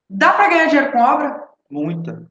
Dá 0.09 0.33
para 0.33 0.49
ganhar 0.49 0.67
dinheiro 0.67 0.93
com 0.93 0.99
obra? 0.99 1.49
Muita. 1.69 2.31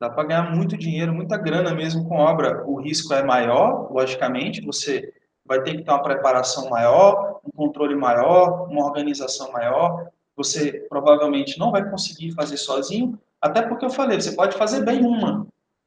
Dá 0.00 0.08
para 0.08 0.24
ganhar 0.24 0.54
muito 0.54 0.76
dinheiro, 0.76 1.12
muita 1.12 1.36
grana 1.36 1.74
mesmo 1.74 2.08
com 2.08 2.16
obra. 2.16 2.64
O 2.66 2.80
risco 2.80 3.12
é 3.12 3.22
maior, 3.22 3.90
logicamente, 3.92 4.64
você 4.64 5.12
vai 5.44 5.62
ter 5.62 5.76
que 5.76 5.82
ter 5.82 5.90
uma 5.90 6.02
preparação 6.02 6.68
maior, 6.68 7.40
um 7.44 7.50
controle 7.50 7.96
maior, 7.96 8.68
uma 8.70 8.84
organização 8.84 9.50
maior. 9.50 10.08
Você 10.36 10.86
provavelmente 10.88 11.58
não 11.58 11.72
vai 11.72 11.88
conseguir 11.90 12.32
fazer 12.32 12.58
sozinho, 12.58 13.18
até 13.40 13.62
porque 13.62 13.84
eu 13.84 13.90
falei, 13.90 14.20
você 14.20 14.32
pode 14.32 14.56
fazer 14.56 14.84
bem 14.84 15.04
uma, 15.04 15.46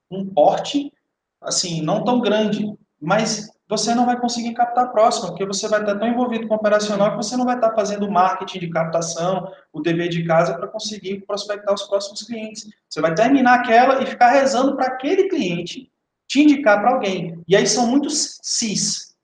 um 0.10 0.26
porte 0.26 0.92
assim, 1.40 1.82
não 1.82 2.04
tão 2.04 2.20
grande, 2.20 2.72
mas 3.00 3.50
você 3.72 3.96
não 3.96 4.06
vai 4.06 4.20
conseguir 4.20 4.54
captar 4.54 4.84
a 4.84 4.88
próxima, 4.90 5.30
porque 5.30 5.46
você 5.46 5.68
vai 5.68 5.80
estar 5.80 5.98
tão 5.98 6.08
envolvido 6.08 6.48
com 6.48 6.54
o 6.54 6.58
operacional 6.58 7.12
que 7.12 7.18
você 7.18 7.38
não 7.38 7.46
vai 7.46 7.56
estar 7.56 7.74
fazendo 7.74 8.12
marketing 8.12 8.60
de 8.60 8.70
captação, 8.70 9.52
o 9.72 9.80
dever 9.80 10.10
de 10.10 10.24
casa 10.26 10.56
para 10.56 10.68
conseguir 10.68 11.22
prospectar 11.26 11.74
os 11.74 11.84
próximos 11.84 12.24
clientes. 12.24 12.70
Você 12.90 13.00
vai 13.00 13.16
terminar 13.16 13.60
aquela 13.60 14.04
e 14.04 14.06
ficar 14.06 14.32
rezando 14.32 14.76
para 14.76 14.88
aquele 14.88 15.30
cliente 15.30 15.90
te 16.28 16.42
indicar 16.42 16.82
para 16.82 16.92
alguém. 16.92 17.42
E 17.48 17.56
aí 17.56 17.66
são 17.66 17.88
muitos 17.88 18.40
cis. 18.44 19.16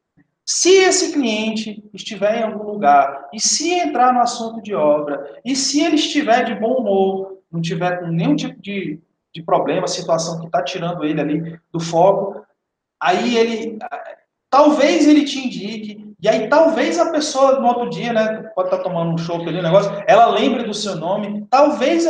Se 0.46 0.70
esse 0.70 1.12
cliente 1.14 1.84
estiver 1.94 2.40
em 2.40 2.44
algum 2.44 2.64
lugar, 2.64 3.30
e 3.34 3.40
se 3.40 3.74
entrar 3.74 4.14
no 4.14 4.22
assunto 4.22 4.62
de 4.62 4.74
obra, 4.74 5.40
e 5.44 5.56
se 5.56 5.82
ele 5.82 5.96
estiver 5.96 6.44
de 6.46 6.56
bom 6.56 6.76
humor, 6.76 7.38
não 7.52 7.62
tiver 7.62 8.00
com 8.00 8.08
nenhum 8.08 8.36
tipo 8.36 8.62
de 8.62 9.02
de 9.38 9.44
problema, 9.44 9.88
situação 9.88 10.40
que 10.40 10.48
está 10.48 10.64
tirando 10.64 11.04
ele 11.04 11.22
ali 11.22 11.60
do 11.72 11.80
foco. 11.80 12.44
Aí 13.00 13.38
ele, 13.38 13.78
talvez 14.58 15.08
ele 15.08 15.24
te 15.24 15.38
indique, 15.38 16.16
e 16.20 16.28
aí 16.28 16.50
talvez 16.50 16.98
a 16.98 17.12
pessoa 17.12 17.60
no 17.60 17.68
outro 17.68 17.92
dia, 17.92 18.12
né, 18.12 18.42
pode 18.56 18.70
estar 18.70 18.78
tá 18.78 18.84
tomando 18.84 19.14
um 19.14 19.18
choque 19.20 19.48
ali, 19.48 19.60
um 19.60 19.62
negócio, 19.62 19.92
ela 20.08 20.26
lembre 20.32 20.64
do 20.64 20.74
seu 20.74 20.96
nome, 20.96 21.46
talvez, 21.48 22.08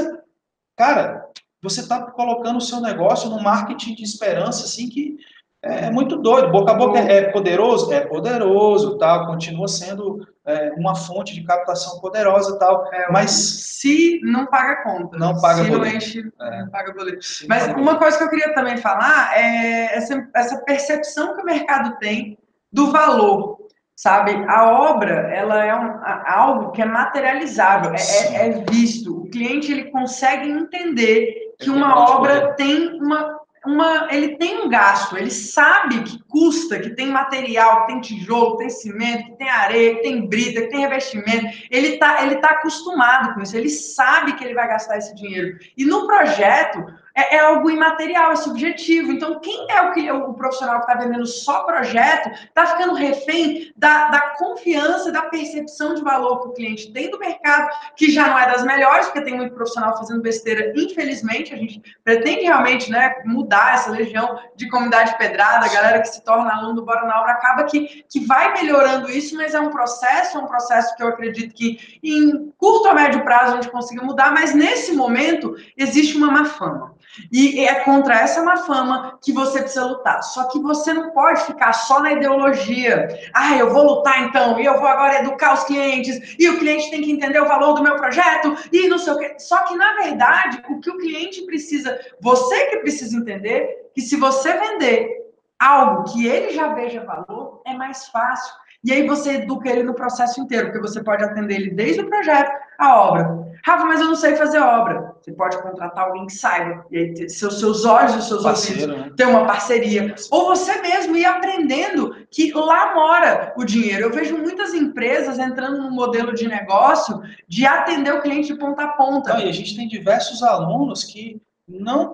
cara, 0.74 1.26
você 1.62 1.82
está 1.82 2.10
colocando 2.10 2.56
o 2.56 2.62
seu 2.62 2.80
negócio 2.80 3.30
no 3.30 3.44
marketing 3.44 3.96
de 3.96 4.04
esperança, 4.04 4.64
assim, 4.64 4.88
que 4.88 5.18
é 5.62 5.90
muito 5.90 6.18
doido. 6.18 6.52
Boca 6.52 6.72
a 6.72 6.76
boca 6.76 7.00
é 7.00 7.32
poderoso? 7.32 7.92
É 7.92 8.02
poderoso, 8.02 8.98
tal, 8.98 9.26
continua 9.26 9.68
sendo 9.68 10.28
é, 10.46 10.72
uma 10.78 10.96
fonte 10.96 11.34
de 11.34 11.44
captação 11.44 12.00
poderosa, 12.00 12.58
tal. 12.60 12.88
É, 12.94 13.12
mas 13.12 13.32
se 13.32 14.20
não 14.24 14.46
paga 14.46 14.84
conta, 14.84 15.18
não 15.18 15.40
paga 15.40 15.64
se 15.64 15.70
boleto. 15.70 15.86
não 15.86 15.98
enche, 15.98 16.32
é. 16.40 16.62
não 16.62 16.70
paga 16.70 16.94
boleto. 16.94 17.20
mas 17.50 17.68
uma 17.76 17.98
coisa 17.98 18.18
que 18.18 18.24
eu 18.24 18.30
queria 18.30 18.54
também 18.54 18.78
falar 18.78 19.38
é 19.38 19.96
essa, 19.96 20.28
essa 20.36 20.58
percepção 20.64 21.36
que 21.36 21.42
o 21.42 21.46
mercado 21.46 21.98
tem 22.00 22.38
do 22.72 22.92
valor. 22.92 23.58
Sabe, 24.00 24.32
a 24.48 24.72
obra 24.72 25.12
ela 25.34 25.66
é 25.66 25.74
um, 25.74 26.00
algo 26.28 26.72
que 26.72 26.84
é 26.84 26.86
materializável, 26.86 27.96
é, 27.96 27.98
é, 27.98 28.48
é 28.48 28.64
visto. 28.70 29.24
O 29.24 29.28
cliente 29.28 29.72
ele 29.72 29.86
consegue 29.86 30.48
entender 30.48 31.56
que 31.60 31.72
uma 31.72 31.98
obra 32.12 32.54
tem 32.54 33.02
uma 33.02 33.37
uma, 33.68 34.08
ele 34.10 34.38
tem 34.38 34.62
um 34.62 34.70
gasto, 34.70 35.18
ele 35.18 35.30
sabe 35.30 36.02
que 36.04 36.24
custa, 36.24 36.80
que 36.80 36.92
tem 36.92 37.08
material, 37.08 37.82
que 37.82 37.88
tem 37.88 38.02
tijolo, 38.02 38.54
que 38.54 38.60
tem 38.60 38.70
cimento, 38.70 39.26
que 39.26 39.38
tem 39.38 39.50
areia, 39.50 39.96
que 39.96 40.02
tem 40.04 40.26
brita, 40.26 40.62
que 40.62 40.70
tem 40.70 40.80
revestimento. 40.80 41.46
Ele 41.70 41.90
está 41.90 42.24
ele 42.24 42.38
tá 42.38 42.52
acostumado 42.52 43.34
com 43.34 43.42
isso, 43.42 43.58
ele 43.58 43.70
sabe 43.70 44.34
que 44.34 44.44
ele 44.44 44.54
vai 44.54 44.68
gastar 44.70 44.98
esse 44.98 45.14
dinheiro. 45.14 45.60
E 45.76 45.84
no 45.84 46.08
projeto, 46.08 46.86
é, 47.18 47.36
é, 47.36 47.40
algo 47.40 47.72
imaterial, 47.72 48.32
é 48.32 48.36
subjetivo. 48.36 49.12
Então, 49.12 49.40
quem 49.40 49.66
é 49.72 49.82
o, 49.82 49.92
que, 49.92 50.12
o 50.12 50.34
profissional 50.36 50.76
que 50.76 50.92
está 50.92 51.04
vendendo 51.04 51.26
só 51.26 51.64
projeto 51.64 52.30
está 52.30 52.68
ficando 52.68 52.94
refém 52.94 53.74
da, 53.76 54.10
da 54.10 54.22
confiança, 54.38 55.12
da 55.12 55.24
percepção 55.24 55.96
de 55.96 56.04
valor 56.04 56.42
que 56.42 56.48
o 56.50 56.54
cliente 56.54 56.94
tem 56.94 57.10
do 57.10 57.18
mercado, 57.18 57.72
que 57.96 58.12
já 58.12 58.28
não 58.28 58.38
é 58.38 58.46
das 58.46 58.64
melhores, 58.64 59.08
porque 59.08 59.22
tem 59.22 59.36
muito 59.36 59.56
profissional 59.56 59.98
fazendo 59.98 60.22
besteira, 60.22 60.72
infelizmente. 60.76 61.56
A 61.56 61.58
gente 61.58 61.82
pretende 62.04 62.44
realmente 62.44 62.92
né, 62.92 63.16
mudar 63.26 63.74
essa 63.74 63.90
legião 63.90 64.40
de 64.56 64.70
comunidade 64.70 65.18
pedrada, 65.18 65.66
a 65.66 65.74
galera 65.74 66.02
que 66.02 66.10
se 66.10 66.24
torna 66.24 66.54
aluno 66.54 66.76
do 66.76 66.86
Bora 66.86 67.08
na 67.08 67.20
Obra, 67.20 67.32
acaba 67.32 67.64
que, 67.64 68.06
que 68.08 68.20
vai 68.28 68.54
melhorando 68.54 69.10
isso, 69.10 69.36
mas 69.36 69.56
é 69.56 69.60
um 69.60 69.72
processo, 69.72 70.38
é 70.38 70.42
um 70.42 70.46
processo 70.46 70.96
que 70.96 71.02
eu 71.02 71.08
acredito 71.08 71.56
que 71.56 72.00
em 72.04 72.54
curto 72.60 72.88
a 72.88 72.94
médio 72.94 73.24
prazo 73.24 73.54
a 73.54 73.56
gente 73.56 73.72
consiga 73.72 74.04
mudar, 74.04 74.32
mas 74.32 74.54
nesse 74.54 74.94
momento 74.94 75.56
existe 75.76 76.16
uma 76.16 76.30
má 76.30 76.46
fama. 76.46 76.96
E 77.32 77.66
é 77.66 77.76
contra 77.82 78.16
essa 78.16 78.44
má 78.44 78.58
fama 78.58 79.18
que 79.22 79.32
você 79.32 79.62
precisa 79.62 79.86
lutar. 79.86 80.24
Só 80.24 80.46
que 80.46 80.60
você 80.60 80.94
não 80.94 81.12
pode 81.12 81.42
ficar 81.42 81.74
só 81.74 82.00
na 82.02 82.14
ideologia. 82.14 83.08
Ah, 83.34 83.56
eu 83.58 83.72
vou 83.72 83.84
lutar 83.84 84.24
então, 84.24 84.60
e 84.60 84.66
eu 84.66 84.80
vou 84.80 84.88
agora 84.88 85.20
educar 85.20 85.54
os 85.54 85.64
clientes, 85.64 86.36
e 86.40 86.50
o 86.50 86.60
cliente 86.60 86.90
tem 86.90 87.02
que 87.02 87.12
entender 87.12 87.40
o 87.40 87.48
valor 87.48 87.74
do 87.74 87.84
meu 87.84 87.96
projeto, 87.96 88.56
e 88.72 88.88
não 88.88 88.98
sei 88.98 89.14
o 89.14 89.18
quê. 89.18 89.36
Só 89.40 89.64
que, 89.64 89.76
na 89.76 89.94
verdade, 89.96 90.62
o 90.70 90.80
que 90.80 90.90
o 90.90 90.98
cliente 90.98 91.42
precisa, 91.46 92.00
você 92.22 92.68
que 92.68 92.78
precisa 92.78 93.18
entender, 93.18 93.92
que 93.94 94.02
se 94.02 94.16
você 94.16 94.54
vender 94.54 95.28
algo 95.60 96.04
que 96.12 96.28
ele 96.28 96.52
já 96.52 96.74
veja 96.74 97.04
valor, 97.04 97.62
é 97.66 97.74
mais 97.74 98.08
fácil. 98.08 98.54
E 98.88 98.94
aí 98.94 99.06
você 99.06 99.34
educa 99.34 99.70
ele 99.70 99.84
no 99.84 99.94
processo 99.94 100.40
inteiro, 100.40 100.68
porque 100.68 100.80
você 100.80 101.04
pode 101.04 101.22
atender 101.22 101.56
ele 101.56 101.72
desde 101.72 102.00
o 102.00 102.08
projeto 102.08 102.50
à 102.80 103.02
obra. 103.02 103.46
Rafa, 103.66 103.84
mas 103.84 104.00
eu 104.00 104.08
não 104.08 104.16
sei 104.16 104.38
fazer 104.38 104.60
obra. 104.60 105.14
Você 105.20 105.34
pode 105.34 105.62
contratar 105.62 106.06
alguém 106.06 106.26
que 106.26 106.32
saiba. 106.32 106.86
E 106.90 106.98
aí 106.98 107.30
seus, 107.30 107.60
seus 107.60 107.84
olhos 107.84 108.16
e 108.16 108.22
seus 108.22 108.44
Parceiro, 108.44 108.94
ouvidos 108.94 109.06
né? 109.08 109.14
ter 109.18 109.28
uma 109.28 109.46
parceria. 109.46 110.16
Ou 110.32 110.46
você 110.46 110.80
mesmo 110.80 111.18
ir 111.18 111.26
aprendendo 111.26 112.16
que 112.32 112.54
lá 112.54 112.96
mora 112.96 113.54
o 113.58 113.66
dinheiro. 113.66 114.04
Eu 114.04 114.14
vejo 114.14 114.38
muitas 114.38 114.74
empresas 114.74 115.38
entrando 115.38 115.82
no 115.82 115.92
modelo 115.92 116.34
de 116.34 116.48
negócio 116.48 117.22
de 117.46 117.66
atender 117.66 118.14
o 118.14 118.22
cliente 118.22 118.54
de 118.54 118.58
ponta 118.58 118.84
a 118.84 118.88
ponta. 118.88 119.34
Não, 119.34 119.42
e 119.42 119.50
a 119.50 119.54
gente 119.54 119.76
tem 119.76 119.90
diversos 119.90 120.42
alunos 120.42 121.04
que 121.04 121.42
não 121.68 122.14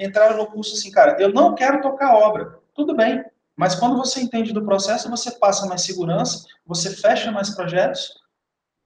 entraram 0.00 0.36
no 0.36 0.48
curso 0.48 0.74
assim, 0.74 0.90
cara, 0.90 1.16
eu 1.20 1.32
não 1.32 1.54
quero 1.54 1.80
tocar 1.80 2.12
obra. 2.16 2.58
Tudo 2.74 2.96
bem, 2.96 3.24
mas 3.58 3.74
quando 3.74 3.96
você 3.96 4.20
entende 4.20 4.52
do 4.52 4.64
processo, 4.64 5.10
você 5.10 5.32
passa 5.32 5.66
mais 5.66 5.82
segurança, 5.82 6.46
você 6.64 6.90
fecha 6.90 7.32
mais 7.32 7.50
projetos, 7.50 8.14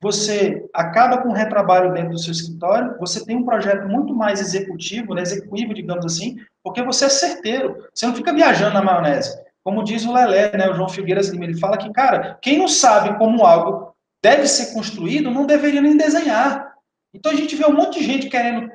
você 0.01 0.67
acaba 0.73 1.19
com 1.19 1.29
o 1.29 1.35
retrabalho 1.35 1.93
dentro 1.93 2.13
do 2.13 2.19
seu 2.19 2.33
escritório, 2.33 2.97
você 2.99 3.23
tem 3.25 3.37
um 3.37 3.45
projeto 3.45 3.87
muito 3.87 4.15
mais 4.15 4.41
executivo, 4.41 5.15
né, 5.15 5.23
digamos 5.23 6.07
assim, 6.07 6.39
porque 6.65 6.83
você 6.83 7.05
é 7.05 7.09
certeiro, 7.11 7.87
você 7.95 8.07
não 8.07 8.15
fica 8.15 8.33
viajando 8.33 8.73
na 8.73 8.83
maionese. 8.83 9.39
Como 9.63 9.85
diz 9.85 10.07
o 10.07 10.13
Lelé, 10.13 10.57
né, 10.57 10.71
o 10.71 10.75
João 10.75 10.89
Figueiras 10.89 11.29
Lima, 11.29 11.45
ele 11.45 11.61
fala 11.61 11.77
que, 11.77 11.93
cara, 11.93 12.39
quem 12.41 12.59
não 12.59 12.67
sabe 12.67 13.17
como 13.19 13.45
algo 13.45 13.95
deve 14.25 14.49
ser 14.49 14.73
construído, 14.73 15.31
não 15.31 15.45
deveria 15.45 15.83
nem 15.83 15.99
desenhar. 15.99 16.73
Então 17.13 17.31
a 17.31 17.35
gente 17.35 17.55
vê 17.55 17.67
um 17.67 17.75
monte 17.75 17.99
de 17.99 18.07
gente 18.07 18.29
querendo 18.31 18.73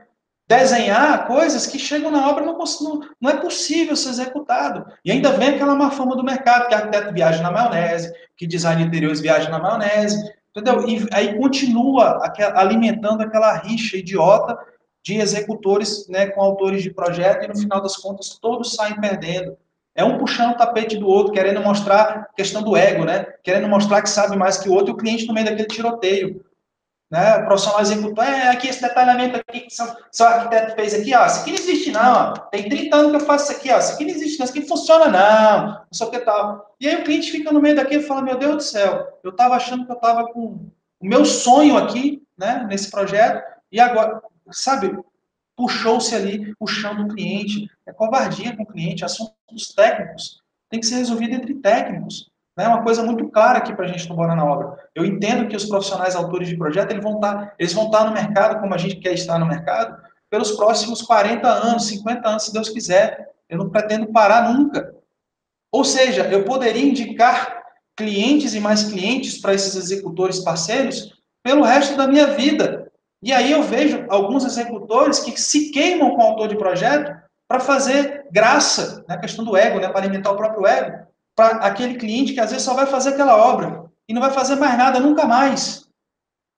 desenhar 0.47 1.27
coisas 1.27 1.67
que 1.67 1.77
chegam 1.77 2.09
na 2.09 2.29
obra 2.29 2.45
não, 2.45 2.57
não, 2.57 3.01
não 3.19 3.29
é 3.29 3.37
possível 3.37 3.95
ser 3.95 4.09
executado. 4.09 4.85
E 5.03 5.11
ainda 5.11 5.31
vem 5.31 5.49
aquela 5.49 5.75
má 5.75 5.91
fama 5.91 6.15
do 6.15 6.23
mercado, 6.23 6.67
que 6.67 6.73
arquiteto 6.73 7.13
viaja 7.13 7.43
na 7.43 7.51
maionese, 7.51 8.13
que 8.35 8.47
design 8.47 8.81
de 8.81 8.87
interiores 8.87 9.19
viaja 9.19 9.49
na 9.49 9.59
maionese. 9.59 10.33
Entendeu? 10.55 10.87
E 10.87 11.05
aí 11.11 11.37
continua 11.37 12.21
alimentando 12.55 13.21
aquela 13.21 13.53
rixa 13.57 13.97
idiota 13.97 14.57
de 15.03 15.15
executores 15.15 16.07
né, 16.07 16.27
com 16.27 16.41
autores 16.41 16.81
de 16.81 16.91
projeto 16.91 17.45
e 17.45 17.47
no 17.47 17.57
final 17.57 17.81
das 17.81 17.95
contas 17.95 18.39
todos 18.41 18.73
saem 18.73 18.99
perdendo. 18.99 19.55
É 19.95 20.03
um 20.03 20.17
puxando 20.17 20.51
o 20.51 20.57
tapete 20.57 20.97
do 20.97 21.07
outro, 21.07 21.33
querendo 21.33 21.61
mostrar 21.61 22.27
questão 22.35 22.61
do 22.61 22.77
ego, 22.77 23.03
né? 23.03 23.25
Querendo 23.43 23.67
mostrar 23.67 24.01
que 24.01 24.09
sabe 24.09 24.37
mais 24.37 24.57
que 24.57 24.69
o 24.69 24.73
outro 24.73 24.91
e 24.91 24.93
o 24.93 24.97
cliente 24.97 25.25
no 25.25 25.33
meio 25.33 25.47
daquele 25.47 25.67
tiroteio. 25.67 26.45
Né? 27.09 27.37
O 27.37 27.45
profissional 27.45 27.81
executor, 27.81 28.23
é, 28.25 28.49
aqui 28.49 28.67
esse 28.67 28.81
detalhamento 28.81 29.37
aqui 29.37 29.61
que 29.61 29.73
seu, 29.73 29.87
seu 30.11 30.25
arquiteto 30.25 30.75
fez 30.75 30.93
aqui, 30.93 31.15
ó, 31.15 31.25
isso 31.25 31.39
aqui 31.39 31.51
não 31.51 31.57
existe 31.57 31.91
não, 31.91 32.13
ó. 32.13 32.31
tem 32.33 32.67
30 32.67 32.95
anos 32.95 33.11
que 33.11 33.15
eu 33.15 33.25
faço 33.25 33.45
isso 33.45 33.59
aqui, 33.59 33.71
ó, 33.71 33.79
isso 33.79 33.93
aqui 33.93 34.03
não 34.03 34.11
existe 34.11 34.39
não, 34.39 34.43
isso 34.43 34.53
aqui 34.53 34.59
não 34.59 34.67
funciona 34.67 35.07
não, 35.07 35.67
não 35.67 35.87
sei 35.93 36.07
o 36.07 36.11
que 36.11 36.19
tal. 36.19 36.75
E 36.81 36.87
aí 36.87 36.95
o 36.97 37.03
cliente 37.05 37.31
fica 37.31 37.51
no 37.51 37.61
meio 37.61 37.77
daquilo 37.77 38.03
e 38.03 38.05
fala, 38.05 38.21
meu 38.21 38.37
Deus 38.37 38.55
do 38.55 38.63
céu, 38.63 39.19
eu 39.23 39.31
estava 39.31 39.55
achando 39.55 39.85
que 39.85 39.91
eu 39.91 39.95
estava 39.95 40.27
com 40.33 40.69
o 40.99 41.07
meu 41.07 41.23
sonho 41.23 41.77
aqui, 41.77 42.21
né, 42.37 42.65
nesse 42.69 42.91
projeto, 42.91 43.41
e 43.71 43.79
agora, 43.79 44.21
sabe, 44.51 44.97
puxou-se 45.57 46.13
ali 46.13 46.53
o 46.59 46.67
chão 46.67 46.95
do 46.95 47.13
cliente. 47.13 47.69
É 47.85 47.91
covardia 47.91 48.55
com 48.55 48.63
o 48.63 48.65
cliente, 48.67 49.03
assuntos 49.03 49.73
técnicos. 49.75 50.41
Tem 50.69 50.79
que 50.79 50.85
ser 50.85 50.95
resolvido 50.95 51.33
entre 51.33 51.55
técnicos. 51.55 52.29
É 52.57 52.63
né? 52.63 52.67
uma 52.67 52.81
coisa 52.81 53.03
muito 53.03 53.29
clara 53.29 53.59
aqui 53.59 53.73
para 53.75 53.85
a 53.85 53.87
gente 53.87 54.09
no 54.09 54.15
Bora 54.15 54.35
na 54.35 54.43
Obra. 54.43 54.89
Eu 54.95 55.05
entendo 55.05 55.47
que 55.47 55.55
os 55.55 55.65
profissionais 55.65 56.15
autores 56.15 56.47
de 56.47 56.57
projeto 56.57 56.91
eles 56.91 57.03
vão, 57.03 57.15
estar, 57.15 57.35
tá, 57.35 57.53
eles 57.59 57.71
vão 57.71 57.85
estar 57.85 57.99
tá 57.99 58.05
no 58.05 58.13
mercado, 58.13 58.59
como 58.59 58.73
a 58.73 58.77
gente 58.77 58.95
quer 58.95 59.13
estar 59.13 59.37
no 59.37 59.45
mercado, 59.45 59.95
pelos 60.27 60.51
próximos 60.51 61.03
40 61.03 61.47
anos, 61.47 61.85
50 61.85 62.27
anos, 62.27 62.43
se 62.45 62.53
Deus 62.53 62.69
quiser. 62.69 63.29
Eu 63.47 63.59
não 63.59 63.69
pretendo 63.69 64.07
parar 64.07 64.51
nunca. 64.51 64.93
Ou 65.71 65.85
seja, 65.85 66.27
eu 66.27 66.43
poderia 66.43 66.83
indicar 66.83 67.63
clientes 67.95 68.55
e 68.55 68.59
mais 68.59 68.83
clientes 68.83 69.39
para 69.39 69.53
esses 69.53 69.75
executores 69.75 70.39
parceiros 70.39 71.13
pelo 71.43 71.63
resto 71.63 71.95
da 71.95 72.07
minha 72.07 72.27
vida. 72.27 72.91
E 73.21 73.31
aí 73.31 73.51
eu 73.51 73.63
vejo 73.63 74.05
alguns 74.09 74.43
executores 74.43 75.19
que 75.19 75.39
se 75.39 75.71
queimam 75.71 76.15
com 76.15 76.23
o 76.23 76.25
autor 76.25 76.47
de 76.47 76.57
projeto 76.57 77.15
para 77.47 77.59
fazer 77.59 78.25
graça, 78.31 79.05
na 79.07 79.15
né, 79.15 79.21
questão 79.21 79.45
do 79.45 79.55
ego, 79.55 79.79
né, 79.79 79.87
para 79.87 80.01
alimentar 80.01 80.31
o 80.31 80.35
próprio 80.35 80.67
ego, 80.67 81.06
para 81.37 81.57
aquele 81.57 81.95
cliente 81.95 82.33
que 82.33 82.39
às 82.39 82.49
vezes 82.49 82.65
só 82.65 82.73
vai 82.73 82.87
fazer 82.87 83.11
aquela 83.11 83.37
obra 83.37 83.85
e 84.09 84.13
não 84.13 84.21
vai 84.21 84.31
fazer 84.31 84.55
mais 84.55 84.77
nada 84.77 84.99
nunca 84.99 85.25
mais. 85.25 85.87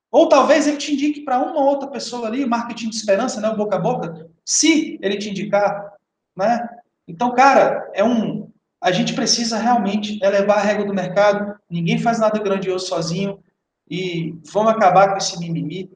Ou 0.09 0.27
talvez 0.27 0.65
ele 0.65 0.77
te 0.77 0.93
indique 0.93 1.21
para 1.21 1.37
uma 1.39 1.61
outra 1.61 1.87
pessoa 1.89 2.27
ali, 2.27 2.45
marketing 2.45 2.89
de 2.89 2.95
esperança, 2.95 3.39
né, 3.39 3.49
o 3.49 3.57
boca 3.57 3.75
a 3.75 3.79
boca, 3.79 4.27
se 4.43 4.97
ele 5.01 5.17
te 5.17 5.29
indicar, 5.29 5.93
né? 6.35 6.67
Então, 7.07 7.35
cara, 7.35 7.91
é 7.93 8.03
um 8.03 8.49
a 8.81 8.91
gente 8.91 9.13
precisa 9.13 9.57
realmente 9.57 10.17
elevar 10.23 10.59
a 10.59 10.61
régua 10.61 10.85
do 10.85 10.93
mercado. 10.93 11.59
Ninguém 11.69 11.99
faz 11.99 12.17
nada 12.17 12.39
grandioso 12.39 12.87
sozinho 12.87 13.43
e 13.91 14.33
vamos 14.53 14.71
acabar 14.71 15.09
com 15.09 15.17
esse 15.17 15.37
mimimi 15.37 15.91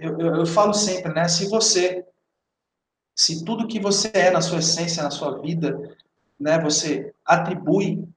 eu, 0.00 0.18
eu, 0.18 0.34
eu 0.36 0.46
falo 0.46 0.72
sempre, 0.72 1.12
né? 1.12 1.28
Se 1.28 1.46
você, 1.48 2.06
se 3.14 3.44
tudo 3.44 3.68
que 3.68 3.78
você 3.78 4.10
é 4.14 4.30
na 4.30 4.40
sua 4.40 4.60
essência, 4.60 5.02
na 5.02 5.10
sua 5.10 5.38
vida, 5.42 5.78
né, 6.38 6.58
você 6.58 7.12
atribui 7.22 8.08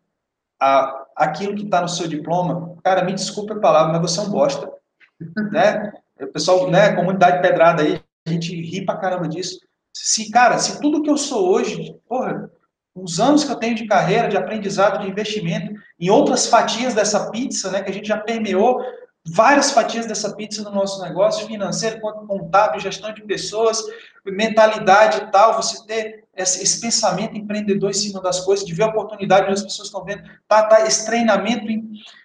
a 0.59 1.03
aquilo 1.15 1.55
que 1.55 1.63
está 1.63 1.81
no 1.81 1.87
seu 1.87 2.07
diploma, 2.07 2.75
cara, 2.83 3.03
me 3.03 3.13
desculpe 3.13 3.53
a 3.53 3.59
palavra, 3.59 3.93
mas 3.93 4.11
você 4.11 4.19
é 4.19 4.23
um 4.23 4.29
bosta, 4.29 4.71
né? 5.51 5.93
O 6.19 6.27
pessoal, 6.27 6.69
né, 6.69 6.95
comunidade 6.95 7.41
pedrada 7.41 7.83
aí, 7.83 8.01
a 8.27 8.31
gente 8.31 8.55
ri 8.55 8.85
pra 8.85 8.97
caramba 8.97 9.27
disso. 9.27 9.59
Se, 9.95 10.31
cara, 10.31 10.57
se 10.57 10.79
tudo 10.81 11.01
que 11.01 11.09
eu 11.09 11.17
sou 11.17 11.49
hoje, 11.49 11.95
porra, 12.07 12.49
os 12.95 13.19
anos 13.19 13.43
que 13.43 13.51
eu 13.51 13.55
tenho 13.55 13.75
de 13.75 13.87
carreira, 13.87 14.27
de 14.27 14.37
aprendizado, 14.37 15.01
de 15.01 15.09
investimento, 15.09 15.73
em 15.99 16.09
outras 16.09 16.47
fatias 16.47 16.93
dessa 16.93 17.29
pizza, 17.31 17.71
né, 17.71 17.81
que 17.81 17.89
a 17.89 17.93
gente 17.93 18.07
já 18.07 18.17
permeou 18.17 18.79
várias 19.25 19.71
fatias 19.71 20.05
dessa 20.05 20.35
pizza 20.35 20.61
no 20.63 20.71
nosso 20.71 21.01
negócio, 21.01 21.47
financeiro, 21.47 22.01
quanto 22.01 22.27
contábil, 22.27 22.79
gestão 22.79 23.13
de 23.13 23.23
pessoas, 23.23 23.81
mentalidade 24.25 25.19
e 25.19 25.31
tal, 25.31 25.55
você 25.55 25.85
ter 25.85 26.23
esse, 26.35 26.81
pensamento 26.81 27.37
empreendedor 27.37 27.89
em 27.89 27.93
cima 27.93 28.21
das 28.21 28.41
coisas, 28.41 28.65
de 28.65 28.73
ver 28.73 28.83
a 28.83 28.87
oportunidade 28.87 29.43
onde 29.43 29.53
as 29.53 29.63
pessoas 29.63 29.87
estão 29.87 30.03
vendo, 30.03 30.23
tá, 30.47 30.63
tá, 30.63 30.85
esse 30.85 31.05
treinamento, 31.05 31.65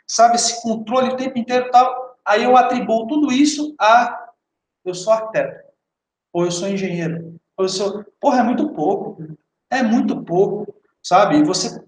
sabe, 0.07 0.37
esse 0.37 0.61
controle 0.63 1.11
o 1.11 1.17
tempo 1.17 1.39
inteiro 1.39 1.71
tal, 1.71 2.19
aí 2.25 2.43
eu 2.43 2.57
atribuo 2.57 3.07
tudo 3.07 3.33
isso 3.33 3.75
a 3.79 4.27
eu 4.85 4.95
sou 4.95 5.13
arquiteto, 5.13 5.69
ou 6.33 6.45
eu 6.45 6.51
sou 6.51 6.69
engenheiro, 6.69 7.39
ou 7.57 7.65
eu 7.65 7.69
sou, 7.69 8.05
porra, 8.21 8.41
é 8.41 8.43
muito 8.43 8.73
pouco, 8.73 9.37
é 9.71 9.83
muito 9.83 10.25
pouco, 10.25 10.75
sabe, 11.03 11.43
você 11.45 11.87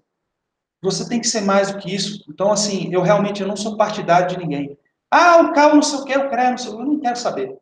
você 0.83 1.07
tem 1.07 1.21
que 1.21 1.27
ser 1.27 1.41
mais 1.41 1.71
do 1.71 1.77
que 1.77 1.93
isso. 1.93 2.25
Então, 2.27 2.51
assim, 2.51 2.91
eu 2.91 3.03
realmente 3.03 3.39
eu 3.39 3.47
não 3.47 3.55
sou 3.55 3.77
partidário 3.77 4.27
de 4.27 4.35
ninguém. 4.35 4.75
Ah, 5.11 5.41
o 5.41 5.53
carro 5.53 5.75
não 5.75 5.81
sei 5.83 5.99
o 5.99 6.05
que, 6.05 6.13
eu 6.13 6.29
quero, 6.29 6.51
não 6.51 6.57
sei 6.57 6.71
o 6.71 6.75
que, 6.77 6.81
eu 6.81 6.85
não 6.85 6.99
quero 6.99 7.17
saber. 7.17 7.57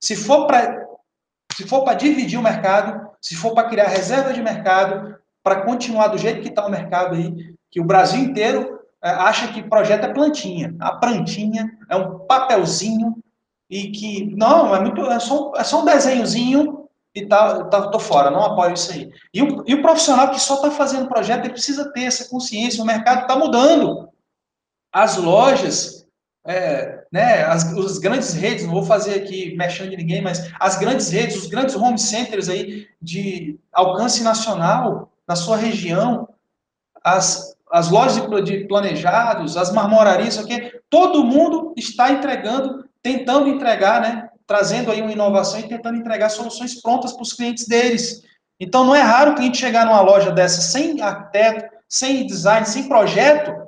Se 0.00 0.16
for 0.16 0.46
para 0.46 0.86
se 1.54 1.66
for 1.66 1.84
para 1.84 1.94
dividir 1.94 2.38
o 2.38 2.42
mercado, 2.42 3.08
se 3.20 3.34
for 3.34 3.54
para 3.54 3.68
criar 3.68 3.88
reserva 3.88 4.32
de 4.32 4.42
mercado, 4.42 5.16
para 5.42 5.62
continuar 5.62 6.08
do 6.08 6.18
jeito 6.18 6.42
que 6.42 6.48
está 6.48 6.66
o 6.66 6.70
mercado 6.70 7.14
aí, 7.14 7.54
que 7.70 7.80
o 7.80 7.84
Brasil 7.84 8.20
inteiro 8.20 8.80
é, 9.02 9.08
acha 9.08 9.52
que 9.52 9.62
projeto 9.62 10.04
é 10.04 10.12
plantinha. 10.12 10.74
A 10.78 10.96
plantinha 10.96 11.70
é 11.88 11.96
um 11.96 12.18
papelzinho 12.26 13.16
e 13.70 13.90
que, 13.90 14.34
não, 14.36 14.74
é, 14.74 14.80
muito, 14.80 15.00
é, 15.06 15.18
só, 15.18 15.52
é 15.56 15.64
só 15.64 15.80
um 15.80 15.84
desenhozinho 15.84 16.88
e 17.14 17.24
tá, 17.24 17.64
tá, 17.64 17.88
tô 17.88 17.98
fora, 17.98 18.30
não 18.30 18.44
apoio 18.44 18.74
isso 18.74 18.92
aí. 18.92 19.10
E 19.32 19.42
o, 19.42 19.64
e 19.66 19.74
o 19.74 19.82
profissional 19.82 20.30
que 20.30 20.38
só 20.38 20.56
está 20.56 20.70
fazendo 20.70 21.08
projeto, 21.08 21.44
ele 21.44 21.54
precisa 21.54 21.90
ter 21.92 22.02
essa 22.02 22.28
consciência, 22.28 22.82
o 22.82 22.86
mercado 22.86 23.22
está 23.22 23.36
mudando. 23.36 24.10
As 24.92 25.16
lojas 25.16 26.05
é, 26.46 27.04
né, 27.12 27.44
as, 27.44 27.64
as, 27.76 27.98
grandes 27.98 28.32
redes, 28.32 28.64
não 28.64 28.72
vou 28.72 28.84
fazer 28.84 29.14
aqui 29.14 29.56
mexendo 29.56 29.90
de 29.90 29.96
ninguém, 29.96 30.22
mas 30.22 30.52
as 30.60 30.78
grandes 30.78 31.10
redes, 31.10 31.36
os 31.36 31.46
grandes 31.48 31.74
home 31.74 31.98
centers 31.98 32.48
aí 32.48 32.86
de 33.02 33.58
alcance 33.72 34.22
nacional 34.22 35.12
na 35.26 35.34
sua 35.34 35.56
região, 35.56 36.28
as, 37.02 37.56
as 37.70 37.90
lojas 37.90 38.24
de, 38.26 38.42
de 38.42 38.66
planejados, 38.66 39.56
as 39.56 39.72
marmorarias, 39.72 40.38
aqui, 40.38 40.72
todo 40.88 41.24
mundo 41.24 41.74
está 41.76 42.12
entregando, 42.12 42.84
tentando 43.02 43.48
entregar, 43.48 44.00
né, 44.00 44.28
trazendo 44.46 44.92
aí 44.92 45.02
uma 45.02 45.12
inovação 45.12 45.58
e 45.58 45.68
tentando 45.68 45.98
entregar 45.98 46.28
soluções 46.28 46.80
prontas 46.80 47.12
para 47.12 47.22
os 47.22 47.32
clientes 47.32 47.66
deles. 47.66 48.22
Então 48.60 48.84
não 48.84 48.94
é 48.94 49.02
raro 49.02 49.32
o 49.32 49.34
cliente 49.34 49.58
chegar 49.58 49.84
numa 49.84 50.00
loja 50.00 50.30
dessa 50.30 50.60
sem 50.60 51.00
arquiteto, 51.02 51.74
sem 51.88 52.26
design, 52.26 52.64
sem 52.66 52.88
projeto, 52.88 53.65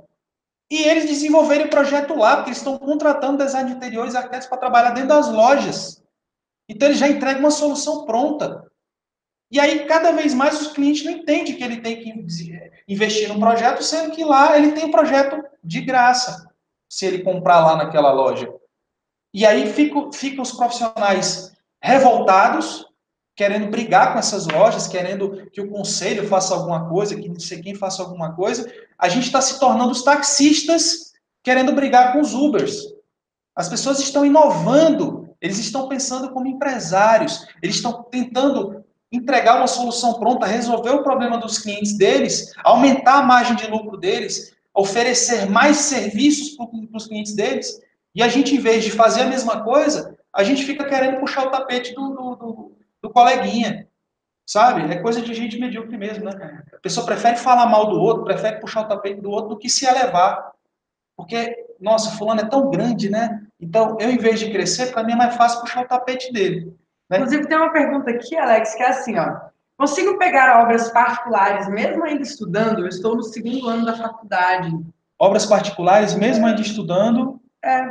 e 0.71 0.83
eles 0.83 1.07
desenvolverem 1.07 1.67
o 1.67 1.71
projeto 1.71 2.15
lá, 2.15 2.37
porque 2.37 2.51
eles 2.51 2.59
estão 2.59 2.79
contratando 2.79 3.43
design 3.43 3.71
de 3.71 3.77
interiores 3.77 4.15
e 4.15 4.17
arquitetos 4.17 4.49
para 4.49 4.59
trabalhar 4.59 4.91
dentro 4.91 5.09
das 5.09 5.29
lojas. 5.33 6.03
Então, 6.69 6.89
eles 6.89 6.99
já 6.99 7.09
entregam 7.09 7.41
uma 7.41 7.51
solução 7.51 8.05
pronta. 8.05 8.71
E 9.51 9.59
aí, 9.59 9.87
cada 9.87 10.13
vez 10.13 10.35
mais, 10.35 10.61
os 10.61 10.73
clientes 10.73 11.05
não 11.05 11.13
entendem 11.13 11.57
que 11.57 11.65
ele 11.65 11.81
tem 11.81 12.03
que 12.03 12.11
investir 12.87 13.29
no 13.29 13.41
projeto, 13.41 13.83
sendo 13.83 14.11
que 14.11 14.23
lá 14.23 14.59
ele 14.59 14.73
tem 14.73 14.85
o 14.85 14.89
um 14.89 14.91
projeto 14.91 15.43
de 15.65 15.81
graça, 15.81 16.51
se 16.89 17.07
ele 17.07 17.23
comprar 17.23 17.65
lá 17.65 17.77
naquela 17.77 18.13
loja. 18.13 18.53
E 19.33 19.47
aí 19.47 19.73
ficam 19.73 20.13
fica 20.13 20.43
os 20.43 20.53
profissionais 20.53 21.53
revoltados, 21.83 22.87
querendo 23.39 23.69
brigar 23.69 24.13
com 24.13 24.19
essas 24.19 24.49
lojas, 24.49 24.89
querendo 24.89 25.49
que 25.53 25.61
o 25.61 25.71
conselho 25.71 26.27
faça 26.27 26.53
alguma 26.53 26.89
coisa, 26.89 27.15
que 27.15 27.29
não 27.29 27.39
sei 27.39 27.63
quem 27.63 27.73
faça 27.73 28.03
alguma 28.03 28.35
coisa, 28.35 28.69
a 28.99 29.09
gente 29.09 29.27
está 29.27 29.41
se 29.41 29.61
tornando 29.61 29.93
os 29.93 30.03
taxistas 30.03 31.13
querendo 31.41 31.73
brigar 31.73 32.13
com 32.13 32.21
os 32.21 32.35
Ubers. 32.35 32.83
As 33.55 33.69
pessoas 33.69 34.01
estão 34.01 34.27
inovando, 34.27 35.31
eles 35.41 35.57
estão 35.57 35.87
pensando 35.87 36.33
como 36.33 36.49
empresários, 36.49 37.47
eles 37.63 37.77
estão 37.77 38.03
tentando 38.11 38.85
entregar 39.13 39.59
uma 39.59 39.69
solução 39.69 40.15
pronta, 40.15 40.45
resolver 40.45 40.91
o 40.91 41.05
problema 41.05 41.39
dos 41.39 41.59
clientes 41.59 41.97
deles, 41.97 42.53
aumentar 42.65 43.19
a 43.21 43.23
margem 43.23 43.55
de 43.55 43.71
lucro 43.71 43.97
deles, 43.97 44.53
oferecer 44.75 45.49
mais 45.49 45.77
serviços 45.77 46.57
para 46.57 46.67
os 46.93 47.07
clientes 47.07 47.37
deles, 47.37 47.81
e 48.17 48.21
a 48.21 48.27
gente, 48.27 48.57
em 48.57 48.59
vez 48.59 48.83
de 48.83 48.91
fazer 48.91 49.21
a 49.21 49.27
mesma 49.29 49.63
coisa, 49.63 50.19
a 50.35 50.43
gente 50.43 50.65
fica 50.65 50.85
querendo 50.85 51.21
puxar 51.21 51.47
o 51.47 51.51
tapete 51.51 51.95
do, 51.95 52.09
do, 52.09 52.35
do 52.35 52.78
do 53.09 53.13
coleguinha. 53.13 53.89
Sabe? 54.47 54.91
É 54.91 55.03
coisa 55.03 55.21
de 55.21 55.35
gente 55.35 55.59
medíocre 55.59 55.97
mesmo, 55.99 56.25
né? 56.25 56.63
A 56.73 56.81
pessoa 56.81 57.05
prefere 57.05 57.37
falar 57.37 57.67
mal 57.67 57.91
do 57.91 58.01
outro, 58.01 58.25
prefere 58.25 58.61
puxar 58.61 58.83
o 58.83 58.89
tapete 58.89 59.21
do 59.21 59.31
outro 59.31 59.51
do 59.51 59.59
que 59.59 59.69
se 59.69 59.85
elevar. 59.85 60.53
Porque, 61.15 61.67
nossa, 61.79 62.17
fulano 62.17 62.41
é 62.41 62.47
tão 62.47 62.71
grande, 62.71 63.11
né? 63.11 63.43
Então, 63.61 63.99
eu, 64.01 64.09
em 64.09 64.17
vez 64.17 64.41
de 64.41 64.51
crescer, 64.51 64.87
para 64.93 65.03
mim 65.03 65.13
é 65.13 65.17
mais 65.17 65.37
fácil 65.37 65.61
puxar 65.61 65.83
o 65.83 65.89
tapete 65.89 66.33
dele. 66.33 66.75
Né? 67.11 67.19
Inclusive, 67.19 67.47
tem 67.47 67.59
uma 67.59 67.73
pergunta 67.73 68.11
aqui, 68.11 68.37
Alex, 68.37 68.75
que 68.75 68.83
é 68.83 68.89
assim, 68.89 69.19
ó. 69.19 69.37
Consigo 69.77 70.17
pegar 70.17 70.63
obras 70.63 70.91
particulares, 70.91 71.69
mesmo 71.69 72.05
ainda 72.05 72.23
estudando? 72.23 72.81
Eu 72.81 72.89
estou 72.89 73.17
no 73.17 73.23
segundo 73.23 73.69
ano 73.69 73.85
da 73.85 73.97
faculdade. 73.97 74.73
Obras 75.19 75.45
particulares, 75.45 76.15
mesmo 76.15 76.47
ainda 76.47 76.61
estudando? 76.61 77.41
É. 77.63 77.87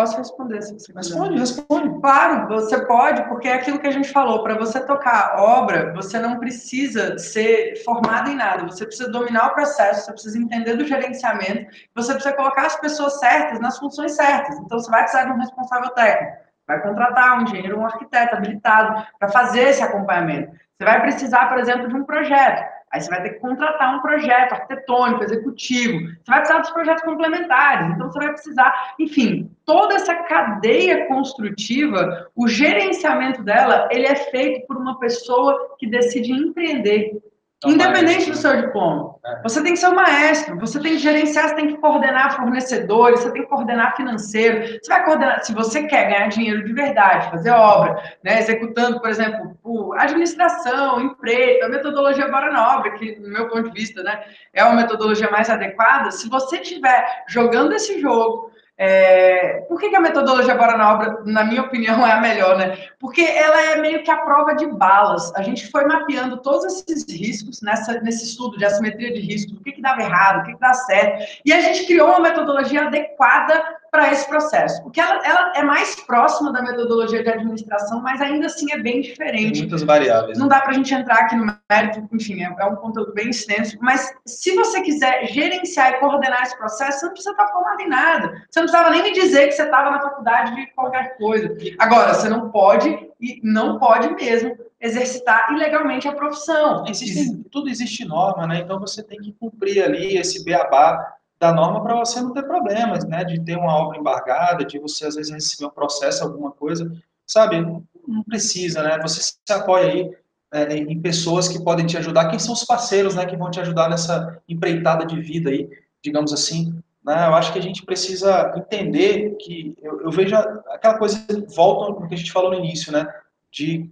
Posso 0.00 0.16
responder 0.16 0.62
se 0.62 0.72
você 0.72 0.92
Responde, 0.94 1.38
responde. 1.38 2.00
Claro, 2.00 2.48
você 2.48 2.86
pode, 2.86 3.22
porque 3.28 3.48
é 3.48 3.52
aquilo 3.52 3.78
que 3.78 3.86
a 3.86 3.90
gente 3.90 4.10
falou. 4.10 4.42
Para 4.42 4.56
você 4.56 4.80
tocar 4.80 5.34
obra, 5.38 5.92
você 5.92 6.18
não 6.18 6.38
precisa 6.38 7.18
ser 7.18 7.84
formado 7.84 8.30
em 8.30 8.34
nada. 8.34 8.66
Você 8.66 8.86
precisa 8.86 9.10
dominar 9.10 9.48
o 9.48 9.54
processo, 9.54 10.06
você 10.06 10.12
precisa 10.12 10.38
entender 10.38 10.76
do 10.76 10.86
gerenciamento, 10.86 11.70
você 11.94 12.14
precisa 12.14 12.34
colocar 12.34 12.64
as 12.64 12.80
pessoas 12.80 13.20
certas 13.20 13.60
nas 13.60 13.78
funções 13.78 14.12
certas. 14.12 14.56
Então, 14.60 14.78
você 14.78 14.90
vai 14.90 15.02
precisar 15.02 15.24
de 15.24 15.32
um 15.32 15.38
responsável 15.38 15.90
técnico, 15.90 16.36
vai 16.66 16.80
contratar 16.80 17.38
um 17.38 17.42
engenheiro, 17.42 17.78
um 17.78 17.84
arquiteto 17.84 18.36
habilitado 18.36 19.06
para 19.18 19.28
fazer 19.28 19.68
esse 19.68 19.82
acompanhamento. 19.82 20.50
Você 20.78 20.84
vai 20.86 21.02
precisar, 21.02 21.50
por 21.50 21.58
exemplo, 21.58 21.88
de 21.88 21.94
um 21.94 22.04
projeto. 22.04 22.79
Aí 22.92 23.00
você 23.00 23.08
vai 23.08 23.22
ter 23.22 23.30
que 23.30 23.40
contratar 23.40 23.96
um 23.96 24.00
projeto 24.00 24.52
arquitetônico, 24.52 25.22
executivo. 25.22 25.98
Você 26.00 26.30
vai 26.30 26.38
precisar 26.40 26.58
dos 26.58 26.70
projetos 26.70 27.04
complementares. 27.04 27.94
Então, 27.94 28.10
você 28.10 28.18
vai 28.18 28.32
precisar, 28.32 28.94
enfim, 28.98 29.50
toda 29.64 29.94
essa 29.94 30.14
cadeia 30.24 31.06
construtiva, 31.06 32.28
o 32.34 32.48
gerenciamento 32.48 33.44
dela, 33.44 33.88
ele 33.92 34.06
é 34.06 34.16
feito 34.16 34.66
por 34.66 34.76
uma 34.76 34.98
pessoa 34.98 35.76
que 35.78 35.86
decide 35.86 36.32
empreender. 36.32 37.22
Independente 37.66 38.30
do 38.30 38.36
seu 38.36 38.56
diploma. 38.56 39.16
É. 39.22 39.42
Você 39.42 39.62
tem 39.62 39.74
que 39.74 39.78
ser 39.78 39.88
um 39.88 39.94
maestro, 39.94 40.58
você 40.58 40.80
tem 40.80 40.92
que 40.92 40.98
gerenciar, 40.98 41.48
você 41.48 41.54
tem 41.56 41.68
que 41.68 41.76
coordenar 41.76 42.34
fornecedores, 42.34 43.20
você 43.20 43.30
tem 43.32 43.42
que 43.42 43.48
coordenar 43.48 43.94
financeiro. 43.96 44.78
Você 44.82 44.90
vai 44.90 45.04
coordenar, 45.04 45.44
se 45.44 45.52
você 45.52 45.82
quer 45.82 46.08
ganhar 46.08 46.28
dinheiro 46.28 46.64
de 46.64 46.72
verdade, 46.72 47.30
fazer 47.30 47.50
obra, 47.50 48.02
né, 48.24 48.38
executando, 48.38 48.98
por 48.98 49.10
exemplo, 49.10 49.58
administração, 49.98 51.02
emprego, 51.02 51.66
a 51.66 51.68
metodologia 51.68 52.28
Bora 52.28 52.50
Nobre, 52.50 52.92
que, 52.92 53.20
no 53.20 53.28
meu 53.28 53.46
ponto 53.48 53.64
de 53.64 53.78
vista, 53.78 54.02
né, 54.02 54.22
é 54.54 54.64
uma 54.64 54.76
metodologia 54.76 55.30
mais 55.30 55.50
adequada. 55.50 56.10
Se 56.10 56.30
você 56.30 56.56
estiver 56.56 57.24
jogando 57.28 57.74
esse 57.74 58.00
jogo, 58.00 58.50
é, 58.82 59.66
por 59.68 59.78
que, 59.78 59.90
que, 59.90 59.96
a 59.96 60.00
metodologia 60.00 60.54
Bora 60.54 60.74
na 60.74 60.94
Obra, 60.94 61.22
na 61.26 61.44
minha 61.44 61.60
opinião, 61.60 62.00
é 62.06 62.12
a 62.12 62.20
melhor, 62.20 62.56
né? 62.56 62.78
Porque 62.98 63.20
ela 63.20 63.60
é 63.60 63.76
meio 63.76 64.02
que 64.02 64.10
a 64.10 64.16
prova 64.16 64.54
de 64.54 64.66
balas. 64.66 65.30
A 65.34 65.42
gente 65.42 65.70
foi 65.70 65.84
mapeando 65.84 66.38
todos 66.38 66.64
esses 66.64 67.04
riscos 67.06 67.60
nessa, 67.60 68.00
nesse 68.00 68.24
estudo 68.24 68.56
de 68.56 68.64
assimetria 68.64 69.12
de 69.12 69.20
risco, 69.20 69.52
o 69.52 69.62
que, 69.62 69.72
que 69.72 69.82
dava 69.82 70.00
errado, 70.00 70.40
o 70.40 70.44
que, 70.44 70.54
que 70.54 70.60
dá 70.60 70.72
certo, 70.72 71.22
e 71.44 71.52
a 71.52 71.60
gente 71.60 71.84
criou 71.84 72.08
uma 72.08 72.20
metodologia 72.20 72.86
adequada 72.86 73.62
para 73.90 74.12
esse 74.12 74.26
processo. 74.28 74.82
Porque 74.82 75.00
ela, 75.00 75.20
ela, 75.26 75.52
é 75.56 75.62
mais 75.62 75.96
próxima 75.96 76.52
da 76.52 76.62
metodologia 76.62 77.22
de 77.22 77.28
administração, 77.28 78.00
mas 78.00 78.20
ainda 78.20 78.46
assim 78.46 78.72
é 78.72 78.78
bem 78.78 79.00
diferente. 79.00 79.52
Tem 79.52 79.62
muitas 79.62 79.82
variáveis. 79.82 80.38
Não 80.38 80.48
dá 80.48 80.60
para 80.60 80.70
a 80.70 80.74
gente 80.74 80.94
entrar 80.94 81.16
aqui 81.16 81.36
no 81.36 81.52
mérito, 81.70 82.08
enfim, 82.12 82.42
é, 82.42 82.54
é, 82.58 82.64
um 82.66 82.76
conteúdo 82.76 83.12
bem 83.12 83.30
extenso, 83.30 83.76
mas 83.80 84.12
se 84.26 84.54
você 84.54 84.80
quiser 84.82 85.26
gerenciar 85.26 85.92
e 85.92 85.98
coordenar 85.98 86.42
esse 86.42 86.56
processo, 86.56 87.00
você 87.00 87.06
não 87.06 87.12
precisa 87.12 87.32
estar 87.32 87.48
formado 87.48 87.80
em 87.80 87.88
nada. 87.88 88.28
Você 88.48 88.60
não 88.60 88.66
precisava 88.66 88.90
nem 88.90 89.02
me 89.02 89.12
dizer 89.12 89.46
que 89.48 89.52
você 89.52 89.62
estava 89.62 89.90
na 89.90 90.00
faculdade 90.00 90.54
de 90.54 90.66
qualquer 90.72 91.16
coisa. 91.16 91.56
Agora, 91.78 92.14
você 92.14 92.28
não 92.28 92.50
pode, 92.50 92.88
e 93.20 93.40
não 93.42 93.78
pode 93.78 94.14
mesmo, 94.14 94.56
exercitar 94.80 95.52
ilegalmente 95.52 96.08
a 96.08 96.12
profissão. 96.12 96.84
Existe, 96.88 97.36
tudo 97.50 97.68
existe 97.68 98.04
norma, 98.04 98.46
né? 98.46 98.60
Então 98.60 98.80
você 98.80 99.02
tem 99.02 99.20
que 99.20 99.32
cumprir 99.32 99.82
ali 99.82 100.16
esse 100.16 100.42
beabá 100.42 101.19
da 101.40 101.52
norma 101.54 101.82
para 101.82 101.96
você 101.96 102.20
não 102.20 102.34
ter 102.34 102.42
problemas, 102.42 103.04
né? 103.06 103.24
De 103.24 103.40
ter 103.40 103.56
uma 103.56 103.74
obra 103.74 103.98
embargada, 103.98 104.64
de 104.64 104.78
você 104.78 105.06
às 105.06 105.14
vezes 105.14 105.32
receber 105.32 105.66
um 105.66 105.74
processo, 105.74 106.22
alguma 106.22 106.52
coisa, 106.52 106.92
sabe? 107.26 107.60
Não 108.06 108.22
precisa, 108.22 108.82
né? 108.82 108.98
Você 109.00 109.22
se 109.22 109.52
apoia 109.52 109.90
aí 109.90 110.10
é, 110.52 110.76
em 110.76 111.00
pessoas 111.00 111.48
que 111.48 111.64
podem 111.64 111.86
te 111.86 111.96
ajudar. 111.96 112.28
Quem 112.28 112.38
são 112.38 112.52
os 112.52 112.64
parceiros, 112.64 113.14
né? 113.14 113.24
Que 113.24 113.38
vão 113.38 113.50
te 113.50 113.58
ajudar 113.58 113.88
nessa 113.88 114.38
empreitada 114.46 115.06
de 115.06 115.18
vida 115.18 115.48
aí, 115.48 115.66
digamos 116.04 116.30
assim. 116.30 116.78
Né? 117.02 117.26
Eu 117.26 117.34
acho 117.34 117.54
que 117.54 117.58
a 117.58 117.62
gente 117.62 117.86
precisa 117.86 118.52
entender 118.54 119.36
que 119.40 119.74
eu, 119.80 120.02
eu 120.02 120.10
vejo 120.10 120.36
aquela 120.36 120.98
coisa 120.98 121.24
volta 121.56 121.98
no 121.98 122.06
que 122.06 122.14
a 122.14 122.18
gente 122.18 122.32
falou 122.32 122.50
no 122.50 122.58
início, 122.58 122.92
né? 122.92 123.06
De 123.50 123.90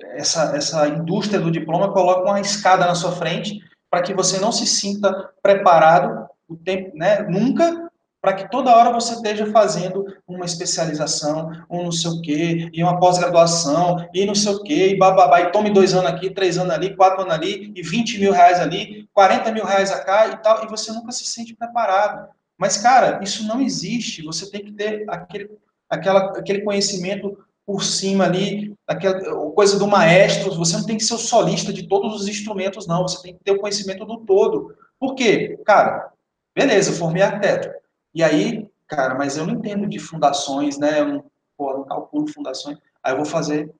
essa, 0.00 0.56
essa 0.56 0.88
indústria 0.88 1.40
do 1.40 1.52
diploma 1.52 1.92
coloca 1.92 2.28
uma 2.28 2.40
escada 2.40 2.84
na 2.84 2.96
sua 2.96 3.12
frente 3.12 3.60
para 3.88 4.02
que 4.02 4.12
você 4.12 4.40
não 4.40 4.50
se 4.50 4.66
sinta 4.66 5.32
preparado 5.40 6.28
tempo, 6.56 6.96
né, 6.96 7.22
nunca 7.22 7.88
para 8.20 8.32
que 8.32 8.50
toda 8.50 8.74
hora 8.74 8.92
você 8.92 9.14
esteja 9.14 9.46
fazendo 9.46 10.04
uma 10.26 10.44
especialização, 10.44 11.52
um 11.70 11.84
não 11.84 11.92
sei 11.92 12.10
o 12.10 12.20
quê, 12.20 12.68
e 12.72 12.82
uma 12.82 12.98
pós-graduação, 12.98 14.08
e 14.12 14.26
não 14.26 14.34
sei 14.34 14.52
o 14.52 14.62
quê, 14.62 14.88
e 14.88 14.98
bababá, 14.98 15.40
e 15.40 15.52
tome 15.52 15.70
dois 15.70 15.94
anos 15.94 16.10
aqui, 16.10 16.28
três 16.28 16.58
anos 16.58 16.74
ali, 16.74 16.96
quatro 16.96 17.22
anos 17.22 17.32
ali, 17.32 17.72
e 17.74 17.82
20 17.82 18.18
mil 18.18 18.32
reais 18.32 18.58
ali, 18.58 19.08
40 19.12 19.52
mil 19.52 19.64
reais 19.64 19.92
acá 19.92 20.28
e 20.28 20.36
tal, 20.38 20.64
e 20.64 20.68
você 20.68 20.92
nunca 20.92 21.12
se 21.12 21.24
sente 21.24 21.54
preparado. 21.54 22.28
Mas, 22.56 22.76
cara, 22.76 23.20
isso 23.22 23.46
não 23.46 23.60
existe, 23.60 24.22
você 24.22 24.50
tem 24.50 24.64
que 24.64 24.72
ter 24.72 25.04
aquele, 25.08 25.50
aquela, 25.88 26.36
aquele 26.36 26.62
conhecimento 26.62 27.38
por 27.64 27.84
cima 27.84 28.24
ali, 28.24 28.74
aquela 28.86 29.20
coisa 29.52 29.78
do 29.78 29.86
maestro, 29.86 30.56
você 30.56 30.76
não 30.76 30.84
tem 30.84 30.96
que 30.96 31.04
ser 31.04 31.14
o 31.14 31.18
solista 31.18 31.72
de 31.72 31.86
todos 31.86 32.20
os 32.20 32.26
instrumentos, 32.26 32.86
não, 32.86 33.02
você 33.02 33.22
tem 33.22 33.34
que 33.34 33.44
ter 33.44 33.52
o 33.52 33.60
conhecimento 33.60 34.04
do 34.04 34.18
todo. 34.18 34.74
Por 34.98 35.14
quê? 35.14 35.60
Cara, 35.64 36.10
Beleza, 36.58 36.90
eu 36.90 36.96
formei 36.96 37.22
arquiteto. 37.22 37.70
E 38.12 38.20
aí, 38.20 38.68
cara, 38.88 39.14
mas 39.14 39.36
eu 39.36 39.46
não 39.46 39.54
entendo 39.54 39.86
de 39.86 40.00
fundações, 40.00 40.76
né? 40.76 40.98
Eu 40.98 41.06
não, 41.06 41.24
pô, 41.56 41.72
não 41.72 41.84
calculo 41.84 42.26
fundações. 42.26 42.76
Aí 43.00 43.12
eu 43.12 43.16
vou 43.18 43.24
fazer 43.24 43.72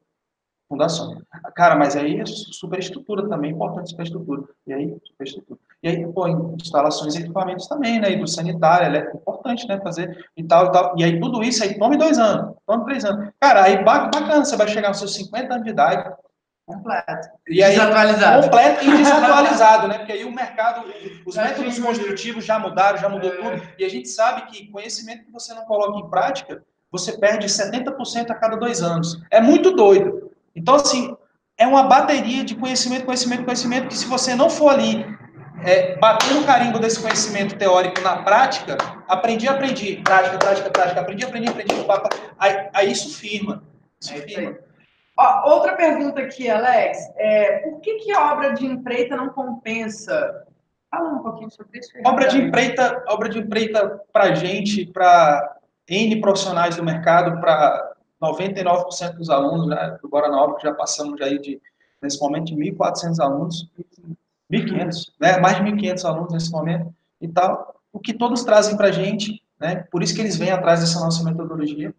fundações. 0.68 1.20
Cara, 1.56 1.74
mas 1.74 1.96
aí 1.96 2.20
é 2.20 2.24
superestrutura 2.24 3.28
também, 3.28 3.50
importante 3.50 3.90
superestrutura. 3.90 4.44
E 4.64 4.72
aí, 4.72 4.96
superestrutura. 5.04 5.58
E 5.82 5.88
aí, 5.88 6.06
pô, 6.06 6.28
instalações 6.28 7.16
e 7.16 7.22
equipamentos 7.22 7.66
também, 7.66 7.98
né? 7.98 8.12
E 8.12 8.16
do 8.16 8.28
sanitário, 8.28 8.96
é 8.96 9.12
importante, 9.12 9.66
né? 9.66 9.80
Fazer 9.80 10.30
e 10.36 10.44
tal 10.44 10.66
e 10.66 10.70
tal. 10.70 10.94
E 10.96 11.02
aí, 11.02 11.18
tudo 11.18 11.42
isso 11.42 11.64
aí, 11.64 11.76
tome 11.76 11.96
dois 11.96 12.16
anos, 12.16 12.54
tome 12.64 12.84
três 12.84 13.04
anos. 13.04 13.32
Cara, 13.40 13.64
aí 13.64 13.82
bacana, 13.82 14.44
você 14.44 14.56
vai 14.56 14.68
chegar 14.68 14.86
aos 14.86 14.98
seus 15.00 15.16
50 15.16 15.52
anos 15.52 15.64
de 15.64 15.70
idade, 15.70 16.14
Completo. 16.68 17.28
E 17.48 17.62
aí, 17.62 17.70
desatualizado. 17.70 18.42
Completo 18.42 18.84
e 18.84 18.96
desatualizado, 18.98 19.88
né? 19.88 19.96
Porque 19.96 20.12
aí 20.12 20.24
o 20.26 20.30
mercado, 20.30 20.84
os 21.24 21.34
métodos 21.34 21.78
construtivos 21.78 22.44
já 22.44 22.58
mudaram, 22.58 22.98
já 22.98 23.08
mudou 23.08 23.30
tudo. 23.30 23.62
E 23.78 23.86
a 23.86 23.88
gente 23.88 24.06
sabe 24.06 24.42
que 24.50 24.70
conhecimento 24.70 25.24
que 25.24 25.32
você 25.32 25.54
não 25.54 25.64
coloca 25.64 25.98
em 25.98 26.10
prática, 26.10 26.62
você 26.92 27.16
perde 27.16 27.46
70% 27.46 28.30
a 28.30 28.34
cada 28.34 28.54
dois 28.54 28.82
anos. 28.82 29.18
É 29.30 29.40
muito 29.40 29.74
doido. 29.74 30.30
Então, 30.54 30.74
assim, 30.74 31.16
é 31.56 31.66
uma 31.66 31.84
bateria 31.84 32.44
de 32.44 32.54
conhecimento, 32.54 33.06
conhecimento, 33.06 33.44
conhecimento, 33.44 33.88
que 33.88 33.96
se 33.96 34.04
você 34.04 34.34
não 34.34 34.50
for 34.50 34.68
ali 34.68 35.06
é, 35.64 35.96
bater 35.96 36.34
no 36.34 36.44
carimbo 36.44 36.78
desse 36.78 37.00
conhecimento 37.00 37.56
teórico 37.56 38.02
na 38.02 38.18
prática, 38.18 38.76
aprendi, 39.08 39.48
aprendi, 39.48 40.02
prática, 40.04 40.36
prática, 40.36 40.68
prática, 40.68 41.00
aprendi, 41.00 41.24
aprendi, 41.24 41.48
aprendi, 41.48 41.72
aí, 42.38 42.68
aí 42.74 42.92
isso 42.92 43.18
firma. 43.18 43.62
Isso 43.98 44.12
é 44.12 44.16
firma. 44.18 44.67
Ó, 45.18 45.50
outra 45.54 45.74
pergunta 45.74 46.20
aqui, 46.20 46.48
Alex. 46.48 47.12
É, 47.16 47.58
por 47.58 47.80
que, 47.80 47.96
que 47.96 48.12
a 48.12 48.32
obra 48.32 48.52
de 48.52 48.64
empreita 48.64 49.16
não 49.16 49.30
compensa? 49.30 50.46
Fala 50.88 51.10
um 51.10 51.22
pouquinho 51.22 51.50
sobre 51.50 51.80
isso. 51.80 51.90
Obra 52.06 52.28
de 52.28 52.38
empreita, 52.38 53.04
obra 53.08 53.28
de 53.28 53.40
empreita 53.40 54.00
para 54.12 54.34
gente, 54.36 54.86
para 54.86 55.56
N 55.88 56.20
profissionais 56.20 56.76
do 56.76 56.84
mercado, 56.84 57.40
para 57.40 57.96
99% 58.22 59.16
dos 59.16 59.28
alunos, 59.28 59.66
né, 59.66 59.98
do 60.00 60.08
Bora 60.08 60.28
na 60.28 60.40
Obra, 60.40 60.56
que 60.56 60.62
já 60.62 60.72
passamos 60.72 61.20
aí 61.20 61.38
de, 61.40 61.60
nesse 62.00 62.20
momento, 62.20 62.46
de 62.46 62.54
1.400 62.54 63.20
alunos, 63.20 63.68
1.500, 64.50 65.12
né, 65.20 65.38
mais 65.38 65.56
de 65.56 65.64
1.500 65.64 66.04
alunos 66.04 66.32
nesse 66.32 66.52
momento 66.52 66.94
e 67.20 67.28
tal, 67.28 67.80
o 67.92 67.98
que 67.98 68.14
todos 68.14 68.44
trazem 68.44 68.76
para 68.76 68.88
a 68.88 68.92
gente, 68.92 69.42
né, 69.60 69.84
por 69.90 70.02
isso 70.02 70.14
que 70.14 70.20
eles 70.20 70.36
vêm 70.36 70.50
atrás 70.50 70.80
dessa 70.80 71.00
nossa 71.00 71.24
metodologia, 71.24 71.92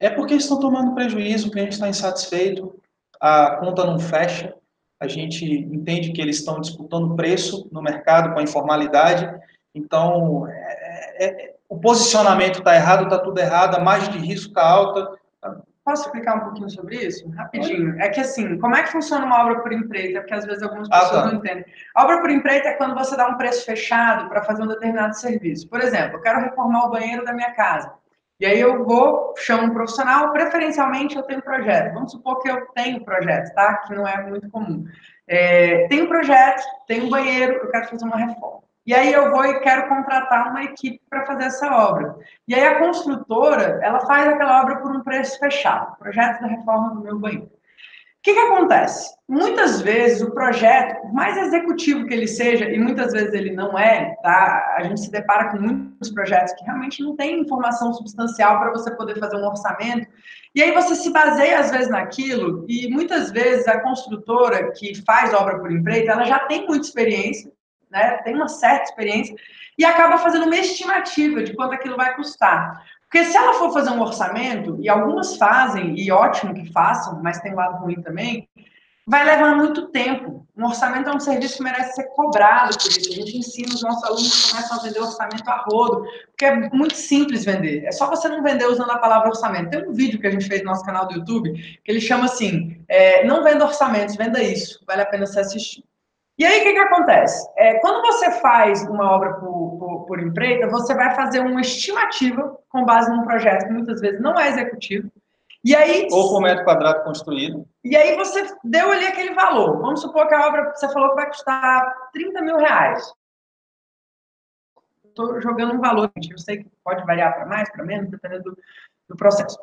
é 0.00 0.10
porque 0.10 0.34
estão 0.34 0.60
tomando 0.60 0.94
prejuízo, 0.94 1.48
o 1.48 1.50
cliente 1.50 1.74
está 1.74 1.88
insatisfeito, 1.88 2.74
a 3.20 3.56
conta 3.56 3.84
não 3.84 3.98
fecha, 3.98 4.54
a 5.00 5.06
gente 5.06 5.44
entende 5.44 6.12
que 6.12 6.20
eles 6.20 6.38
estão 6.38 6.60
disputando 6.60 7.14
preço 7.14 7.68
no 7.72 7.82
mercado 7.82 8.32
com 8.32 8.40
a 8.40 8.42
informalidade, 8.42 9.28
então 9.74 10.46
é, 10.48 11.24
é, 11.24 11.54
o 11.68 11.78
posicionamento 11.78 12.58
está 12.58 12.74
errado, 12.74 13.04
está 13.04 13.18
tudo 13.18 13.38
errado, 13.38 13.76
a 13.76 13.80
margem 13.80 14.12
de 14.12 14.18
risco 14.18 14.48
está 14.48 14.66
alta. 14.66 15.18
Posso 15.84 16.06
explicar 16.06 16.36
um 16.36 16.40
pouquinho 16.40 16.70
sobre 16.70 16.96
isso? 16.96 17.28
Rapidinho. 17.30 18.00
É 18.00 18.08
que 18.08 18.18
assim, 18.18 18.58
como 18.58 18.74
é 18.74 18.82
que 18.82 18.92
funciona 18.92 19.26
uma 19.26 19.42
obra 19.42 19.60
por 19.60 19.70
empreita? 19.70 20.20
Porque 20.20 20.32
às 20.32 20.46
vezes 20.46 20.62
algumas 20.62 20.88
pessoas 20.88 21.10
ah, 21.10 21.22
tá. 21.22 21.26
não 21.26 21.34
entendem. 21.34 21.64
A 21.94 22.04
obra 22.04 22.20
por 22.22 22.30
empreita 22.30 22.68
é 22.68 22.72
quando 22.74 22.94
você 22.94 23.14
dá 23.14 23.28
um 23.28 23.36
preço 23.36 23.66
fechado 23.66 24.28
para 24.30 24.42
fazer 24.42 24.62
um 24.62 24.66
determinado 24.66 25.14
serviço. 25.14 25.68
Por 25.68 25.82
exemplo, 25.82 26.16
eu 26.16 26.22
quero 26.22 26.40
reformar 26.40 26.86
o 26.86 26.90
banheiro 26.90 27.22
da 27.22 27.34
minha 27.34 27.52
casa. 27.52 27.92
E 28.40 28.46
aí 28.46 28.60
eu 28.60 28.84
vou, 28.84 29.32
chamo 29.38 29.64
um 29.64 29.74
profissional, 29.74 30.32
preferencialmente 30.32 31.16
eu 31.16 31.22
tenho 31.22 31.42
projeto. 31.42 31.94
Vamos 31.94 32.12
supor 32.12 32.40
que 32.40 32.50
eu 32.50 32.66
tenho 32.74 33.04
projeto, 33.04 33.54
tá? 33.54 33.76
Que 33.78 33.94
não 33.94 34.06
é 34.06 34.22
muito 34.26 34.50
comum. 34.50 34.84
É, 35.26 35.86
tenho 35.88 36.08
projeto, 36.08 36.62
tenho 36.86 37.06
um 37.06 37.10
banheiro, 37.10 37.54
eu 37.54 37.70
quero 37.70 37.88
fazer 37.88 38.04
uma 38.04 38.16
reforma. 38.16 38.64
E 38.86 38.92
aí 38.92 39.12
eu 39.12 39.30
vou 39.30 39.44
e 39.46 39.60
quero 39.60 39.88
contratar 39.88 40.50
uma 40.50 40.64
equipe 40.64 41.00
para 41.08 41.24
fazer 41.24 41.44
essa 41.44 41.74
obra. 41.74 42.16
E 42.46 42.54
aí 42.54 42.66
a 42.66 42.78
construtora, 42.78 43.80
ela 43.82 44.00
faz 44.00 44.28
aquela 44.28 44.60
obra 44.60 44.76
por 44.76 44.94
um 44.94 45.02
preço 45.02 45.38
fechado, 45.38 45.96
projeto 45.96 46.42
da 46.42 46.48
reforma 46.48 46.94
do 46.94 47.00
meu 47.00 47.18
banheiro. 47.18 47.50
Que, 48.24 48.32
que 48.32 48.40
acontece? 48.40 49.14
Muitas 49.28 49.82
vezes 49.82 50.22
o 50.22 50.30
projeto, 50.30 50.98
por 51.02 51.12
mais 51.12 51.36
executivo 51.36 52.06
que 52.06 52.14
ele 52.14 52.26
seja, 52.26 52.64
e 52.70 52.78
muitas 52.78 53.12
vezes 53.12 53.34
ele 53.34 53.52
não 53.52 53.78
é, 53.78 54.16
tá? 54.22 54.76
A 54.78 54.82
gente 54.82 55.02
se 55.02 55.10
depara 55.10 55.50
com 55.50 55.58
muitos 55.58 56.10
projetos 56.10 56.54
que 56.54 56.64
realmente 56.64 57.02
não 57.02 57.14
tem 57.14 57.40
informação 57.40 57.92
substancial 57.92 58.58
para 58.58 58.72
você 58.72 58.90
poder 58.96 59.18
fazer 59.18 59.36
um 59.36 59.46
orçamento. 59.46 60.08
E 60.54 60.62
aí 60.62 60.72
você 60.72 60.94
se 60.94 61.12
baseia 61.12 61.60
às 61.60 61.70
vezes 61.70 61.90
naquilo, 61.90 62.64
e 62.66 62.88
muitas 62.88 63.30
vezes 63.30 63.68
a 63.68 63.80
construtora 63.80 64.72
que 64.72 64.94
faz 65.04 65.34
obra 65.34 65.58
por 65.58 65.70
empreita, 65.70 66.12
ela 66.12 66.24
já 66.24 66.38
tem 66.40 66.66
muita 66.66 66.86
experiência, 66.86 67.52
né? 67.90 68.16
Tem 68.24 68.34
uma 68.34 68.48
certa 68.48 68.84
experiência, 68.84 69.36
e 69.76 69.84
acaba 69.84 70.16
fazendo 70.16 70.46
uma 70.46 70.56
estimativa 70.56 71.42
de 71.42 71.52
quanto 71.54 71.74
aquilo 71.74 71.96
vai 71.96 72.16
custar. 72.16 72.82
Porque 73.14 73.26
se 73.26 73.36
ela 73.36 73.52
for 73.52 73.72
fazer 73.72 73.90
um 73.90 74.00
orçamento, 74.00 74.76
e 74.80 74.88
algumas 74.88 75.36
fazem, 75.36 75.96
e 75.96 76.10
ótimo 76.10 76.52
que 76.52 76.72
façam, 76.72 77.22
mas 77.22 77.38
tem 77.38 77.52
um 77.52 77.54
lado 77.54 77.80
ruim 77.80 78.02
também, 78.02 78.48
vai 79.06 79.24
levar 79.24 79.54
muito 79.54 79.86
tempo. 79.90 80.44
Um 80.56 80.66
orçamento 80.66 81.08
é 81.08 81.14
um 81.14 81.20
serviço 81.20 81.58
que 81.58 81.62
merece 81.62 81.94
ser 81.94 82.08
cobrado 82.08 82.76
por 82.76 82.88
isso. 82.88 83.12
A 83.12 83.14
gente 83.14 83.38
ensina 83.38 83.72
os 83.72 83.84
nossos 83.84 84.02
alunos 84.02 84.44
que 84.46 84.50
começam 84.50 84.76
a 84.76 84.82
vender 84.82 84.98
orçamento 84.98 85.48
a 85.48 85.64
rodo, 85.64 86.04
porque 86.26 86.44
é 86.44 86.68
muito 86.70 86.96
simples 86.96 87.44
vender. 87.44 87.84
É 87.84 87.92
só 87.92 88.10
você 88.10 88.26
não 88.26 88.42
vender 88.42 88.66
usando 88.66 88.90
a 88.90 88.98
palavra 88.98 89.28
orçamento. 89.28 89.70
Tem 89.70 89.88
um 89.88 89.92
vídeo 89.92 90.20
que 90.20 90.26
a 90.26 90.30
gente 90.32 90.48
fez 90.48 90.62
no 90.62 90.70
nosso 90.70 90.84
canal 90.84 91.06
do 91.06 91.14
YouTube, 91.14 91.52
que 91.84 91.92
ele 91.92 92.00
chama 92.00 92.24
assim, 92.24 92.82
é, 92.88 93.24
não 93.24 93.44
venda 93.44 93.64
orçamentos, 93.64 94.16
venda 94.16 94.42
isso. 94.42 94.80
Vale 94.84 95.02
a 95.02 95.06
pena 95.06 95.24
você 95.24 95.38
assistir. 95.38 95.84
E 96.36 96.44
aí, 96.44 96.60
o 96.60 96.62
que, 96.64 96.72
que 96.72 96.78
acontece? 96.80 97.48
É, 97.56 97.74
quando 97.74 98.02
você 98.02 98.28
faz 98.40 98.82
uma 98.88 99.08
obra 99.08 99.34
por, 99.34 99.73
por, 100.04 100.18
por, 100.18 100.20
empreita, 100.20 100.68
você 100.68 100.94
vai 100.94 101.14
fazer 101.14 101.40
uma 101.40 101.60
estimativa 101.60 102.58
com 102.68 102.84
base 102.84 103.10
num 103.10 103.24
projeto 103.24 103.66
que 103.66 103.72
muitas 103.72 104.00
vezes 104.00 104.20
não 104.20 104.38
é 104.38 104.48
executivo. 104.48 105.10
E 105.64 105.74
aí, 105.74 106.08
Ou 106.10 106.28
por 106.28 106.42
metro 106.42 106.64
quadrado 106.64 107.02
construído. 107.04 107.66
E 107.82 107.96
aí 107.96 108.16
você 108.16 108.46
deu 108.62 108.92
ali 108.92 109.06
aquele 109.06 109.34
valor. 109.34 109.80
Vamos 109.80 110.02
supor 110.02 110.28
que 110.28 110.34
a 110.34 110.46
obra, 110.46 110.72
você 110.74 110.86
falou 110.92 111.10
que 111.10 111.16
vai 111.16 111.26
custar 111.28 112.10
30 112.12 112.42
mil 112.42 112.56
reais. 112.58 113.12
Estou 115.06 115.40
jogando 115.40 115.74
um 115.74 115.80
valor, 115.80 116.10
eu 116.30 116.38
sei 116.38 116.58
que 116.58 116.70
pode 116.82 117.04
variar 117.06 117.34
para 117.34 117.46
mais, 117.46 117.70
para 117.70 117.84
menos, 117.84 118.10
dependendo 118.10 118.50
do, 118.50 118.58
do 119.08 119.16
processo. 119.16 119.56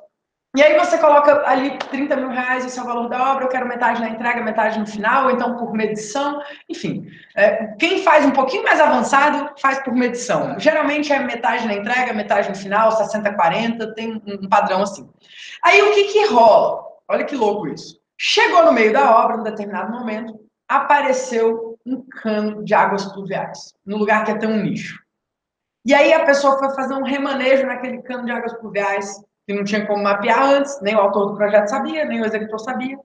E 0.53 0.61
aí 0.61 0.77
você 0.77 0.97
coloca 0.97 1.47
ali 1.47 1.77
30 1.77 2.13
mil 2.17 2.27
reais, 2.27 2.65
esse 2.65 2.77
é 2.77 2.81
o 2.81 2.85
valor 2.85 3.07
da 3.07 3.31
obra, 3.31 3.45
eu 3.45 3.49
quero 3.49 3.65
metade 3.65 4.01
na 4.01 4.09
entrega, 4.09 4.43
metade 4.43 4.77
no 4.77 4.85
final, 4.85 5.25
ou 5.25 5.31
então 5.31 5.55
por 5.55 5.71
medição, 5.71 6.41
enfim. 6.67 7.07
É, 7.33 7.67
quem 7.79 8.03
faz 8.03 8.25
um 8.25 8.31
pouquinho 8.31 8.63
mais 8.63 8.81
avançado, 8.81 9.49
faz 9.61 9.79
por 9.79 9.93
medição. 9.93 10.59
Geralmente 10.59 11.13
é 11.13 11.19
metade 11.19 11.65
na 11.65 11.75
entrega, 11.75 12.11
metade 12.11 12.49
no 12.49 12.55
final, 12.55 12.91
60, 12.91 13.33
40, 13.33 13.93
tem 13.93 14.21
um 14.27 14.49
padrão 14.49 14.81
assim. 14.81 15.09
Aí 15.63 15.81
o 15.83 15.93
que 15.93 16.03
que 16.05 16.25
rola? 16.25 16.83
Olha 17.07 17.23
que 17.23 17.35
louco 17.35 17.69
isso. 17.69 18.01
Chegou 18.17 18.65
no 18.65 18.73
meio 18.73 18.91
da 18.91 19.23
obra, 19.23 19.37
em 19.37 19.43
determinado 19.43 19.97
momento, 19.97 20.37
apareceu 20.67 21.77
um 21.85 22.05
cano 22.21 22.61
de 22.63 22.73
águas 22.73 23.05
pluviais, 23.05 23.73
no 23.85 23.95
lugar 23.95 24.25
que 24.25 24.31
é 24.31 24.37
ter 24.37 24.47
um 24.47 24.61
nicho. 24.61 24.99
E 25.85 25.93
aí 25.93 26.11
a 26.11 26.25
pessoa 26.25 26.59
foi 26.59 26.75
fazer 26.75 26.93
um 26.93 27.03
remanejo 27.03 27.65
naquele 27.65 28.01
cano 28.01 28.25
de 28.25 28.31
águas 28.31 28.53
pluviais, 28.53 29.15
que 29.45 29.53
não 29.53 29.63
tinha 29.63 29.85
como 29.85 30.03
mapear 30.03 30.43
antes, 30.43 30.79
nem 30.81 30.95
o 30.95 30.99
autor 30.99 31.27
do 31.27 31.35
projeto 31.35 31.67
sabia, 31.67 32.05
nem 32.05 32.21
o 32.21 32.25
executor 32.25 32.59
sabia. 32.59 32.97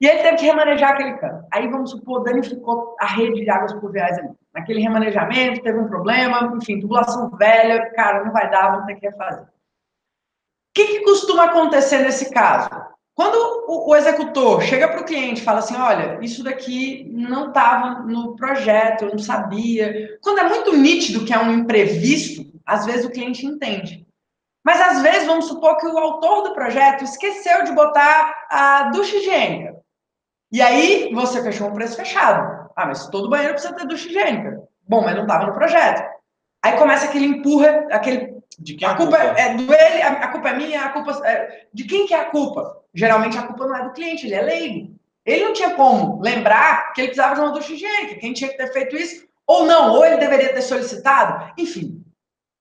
E 0.00 0.06
ele 0.06 0.22
teve 0.22 0.36
que 0.38 0.46
remanejar 0.46 0.92
aquele 0.92 1.16
cano. 1.18 1.46
Aí, 1.52 1.68
vamos 1.68 1.90
supor, 1.90 2.24
danificou 2.24 2.96
a 2.98 3.06
rede 3.06 3.42
de 3.42 3.50
águas 3.50 3.72
pluviais 3.74 4.18
ali. 4.18 4.30
Naquele 4.52 4.80
remanejamento, 4.80 5.62
teve 5.62 5.78
um 5.78 5.86
problema, 5.86 6.52
enfim, 6.56 6.80
tubulação 6.80 7.30
velha, 7.30 7.88
cara, 7.92 8.24
não 8.24 8.32
vai 8.32 8.50
dar, 8.50 8.72
vamos 8.72 8.86
ter 8.86 8.96
que 8.96 9.06
refazer. 9.06 9.44
O 9.44 9.48
que, 10.74 10.86
que 10.86 11.04
costuma 11.04 11.44
acontecer 11.44 11.98
nesse 11.98 12.32
caso? 12.32 12.68
Quando 13.14 13.36
o, 13.68 13.90
o 13.90 13.94
executor 13.96 14.62
chega 14.62 14.88
para 14.88 15.02
o 15.02 15.04
cliente 15.04 15.40
e 15.40 15.44
fala 15.44 15.60
assim, 15.60 15.76
olha, 15.76 16.18
isso 16.20 16.42
daqui 16.42 17.08
não 17.12 17.48
estava 17.48 18.00
no 18.00 18.34
projeto, 18.34 19.04
eu 19.04 19.10
não 19.10 19.18
sabia. 19.18 20.18
Quando 20.20 20.40
é 20.40 20.48
muito 20.48 20.74
nítido 20.76 21.24
que 21.24 21.32
é 21.32 21.38
um 21.38 21.52
imprevisto, 21.52 22.50
às 22.66 22.86
vezes 22.86 23.04
o 23.04 23.10
cliente 23.10 23.46
entende. 23.46 24.06
Mas 24.64 24.80
às 24.80 25.02
vezes, 25.02 25.26
vamos 25.26 25.46
supor 25.46 25.76
que 25.76 25.86
o 25.86 25.98
autor 25.98 26.42
do 26.42 26.54
projeto 26.54 27.02
esqueceu 27.02 27.64
de 27.64 27.72
botar 27.72 28.46
a 28.48 28.90
ducha 28.90 29.16
higiênica. 29.16 29.76
E 30.52 30.60
aí 30.60 31.12
você 31.12 31.42
fechou 31.42 31.68
um 31.68 31.72
preço 31.72 31.96
fechado. 31.96 32.70
Ah, 32.76 32.86
mas 32.86 33.08
todo 33.08 33.28
banheiro 33.28 33.54
precisa 33.54 33.74
ter 33.74 33.86
ducha 33.86 34.08
higiênica. 34.08 34.62
Bom, 34.86 35.02
mas 35.02 35.14
não 35.14 35.22
estava 35.22 35.46
no 35.46 35.54
projeto. 35.54 36.02
Aí 36.62 36.76
começa 36.76 37.06
aquele 37.06 37.26
empurra, 37.26 37.86
aquele. 37.90 38.32
De 38.58 38.74
quem 38.74 38.86
a, 38.86 38.92
a 38.92 38.94
culpa, 38.94 39.16
culpa? 39.16 39.40
é 39.40 39.54
do 39.54 39.74
ele, 39.74 40.02
a, 40.02 40.10
a 40.10 40.28
culpa 40.28 40.50
é 40.50 40.56
minha, 40.56 40.82
a 40.82 40.88
culpa 40.90 41.26
é, 41.26 41.66
de 41.72 41.84
quem 41.84 42.06
que 42.06 42.12
é 42.12 42.20
a 42.20 42.26
culpa? 42.26 42.82
Geralmente 42.94 43.36
a 43.38 43.44
culpa 43.44 43.66
não 43.66 43.76
é 43.76 43.84
do 43.84 43.92
cliente, 43.92 44.26
ele 44.26 44.34
é 44.34 44.42
leigo. 44.42 44.94
Ele 45.24 45.44
não 45.44 45.52
tinha 45.54 45.70
como 45.70 46.20
lembrar 46.20 46.92
que 46.92 47.00
ele 47.00 47.08
precisava 47.08 47.34
de 47.34 47.40
uma 47.40 47.52
ducha 47.52 47.72
higiênica. 47.72 48.16
Quem 48.16 48.34
tinha 48.34 48.50
que 48.50 48.56
ter 48.58 48.72
feito 48.72 48.94
isso? 48.94 49.26
Ou 49.46 49.64
não, 49.64 49.92
ou 49.92 50.04
ele 50.04 50.18
deveria 50.18 50.52
ter 50.52 50.62
solicitado. 50.62 51.52
Enfim, 51.56 52.01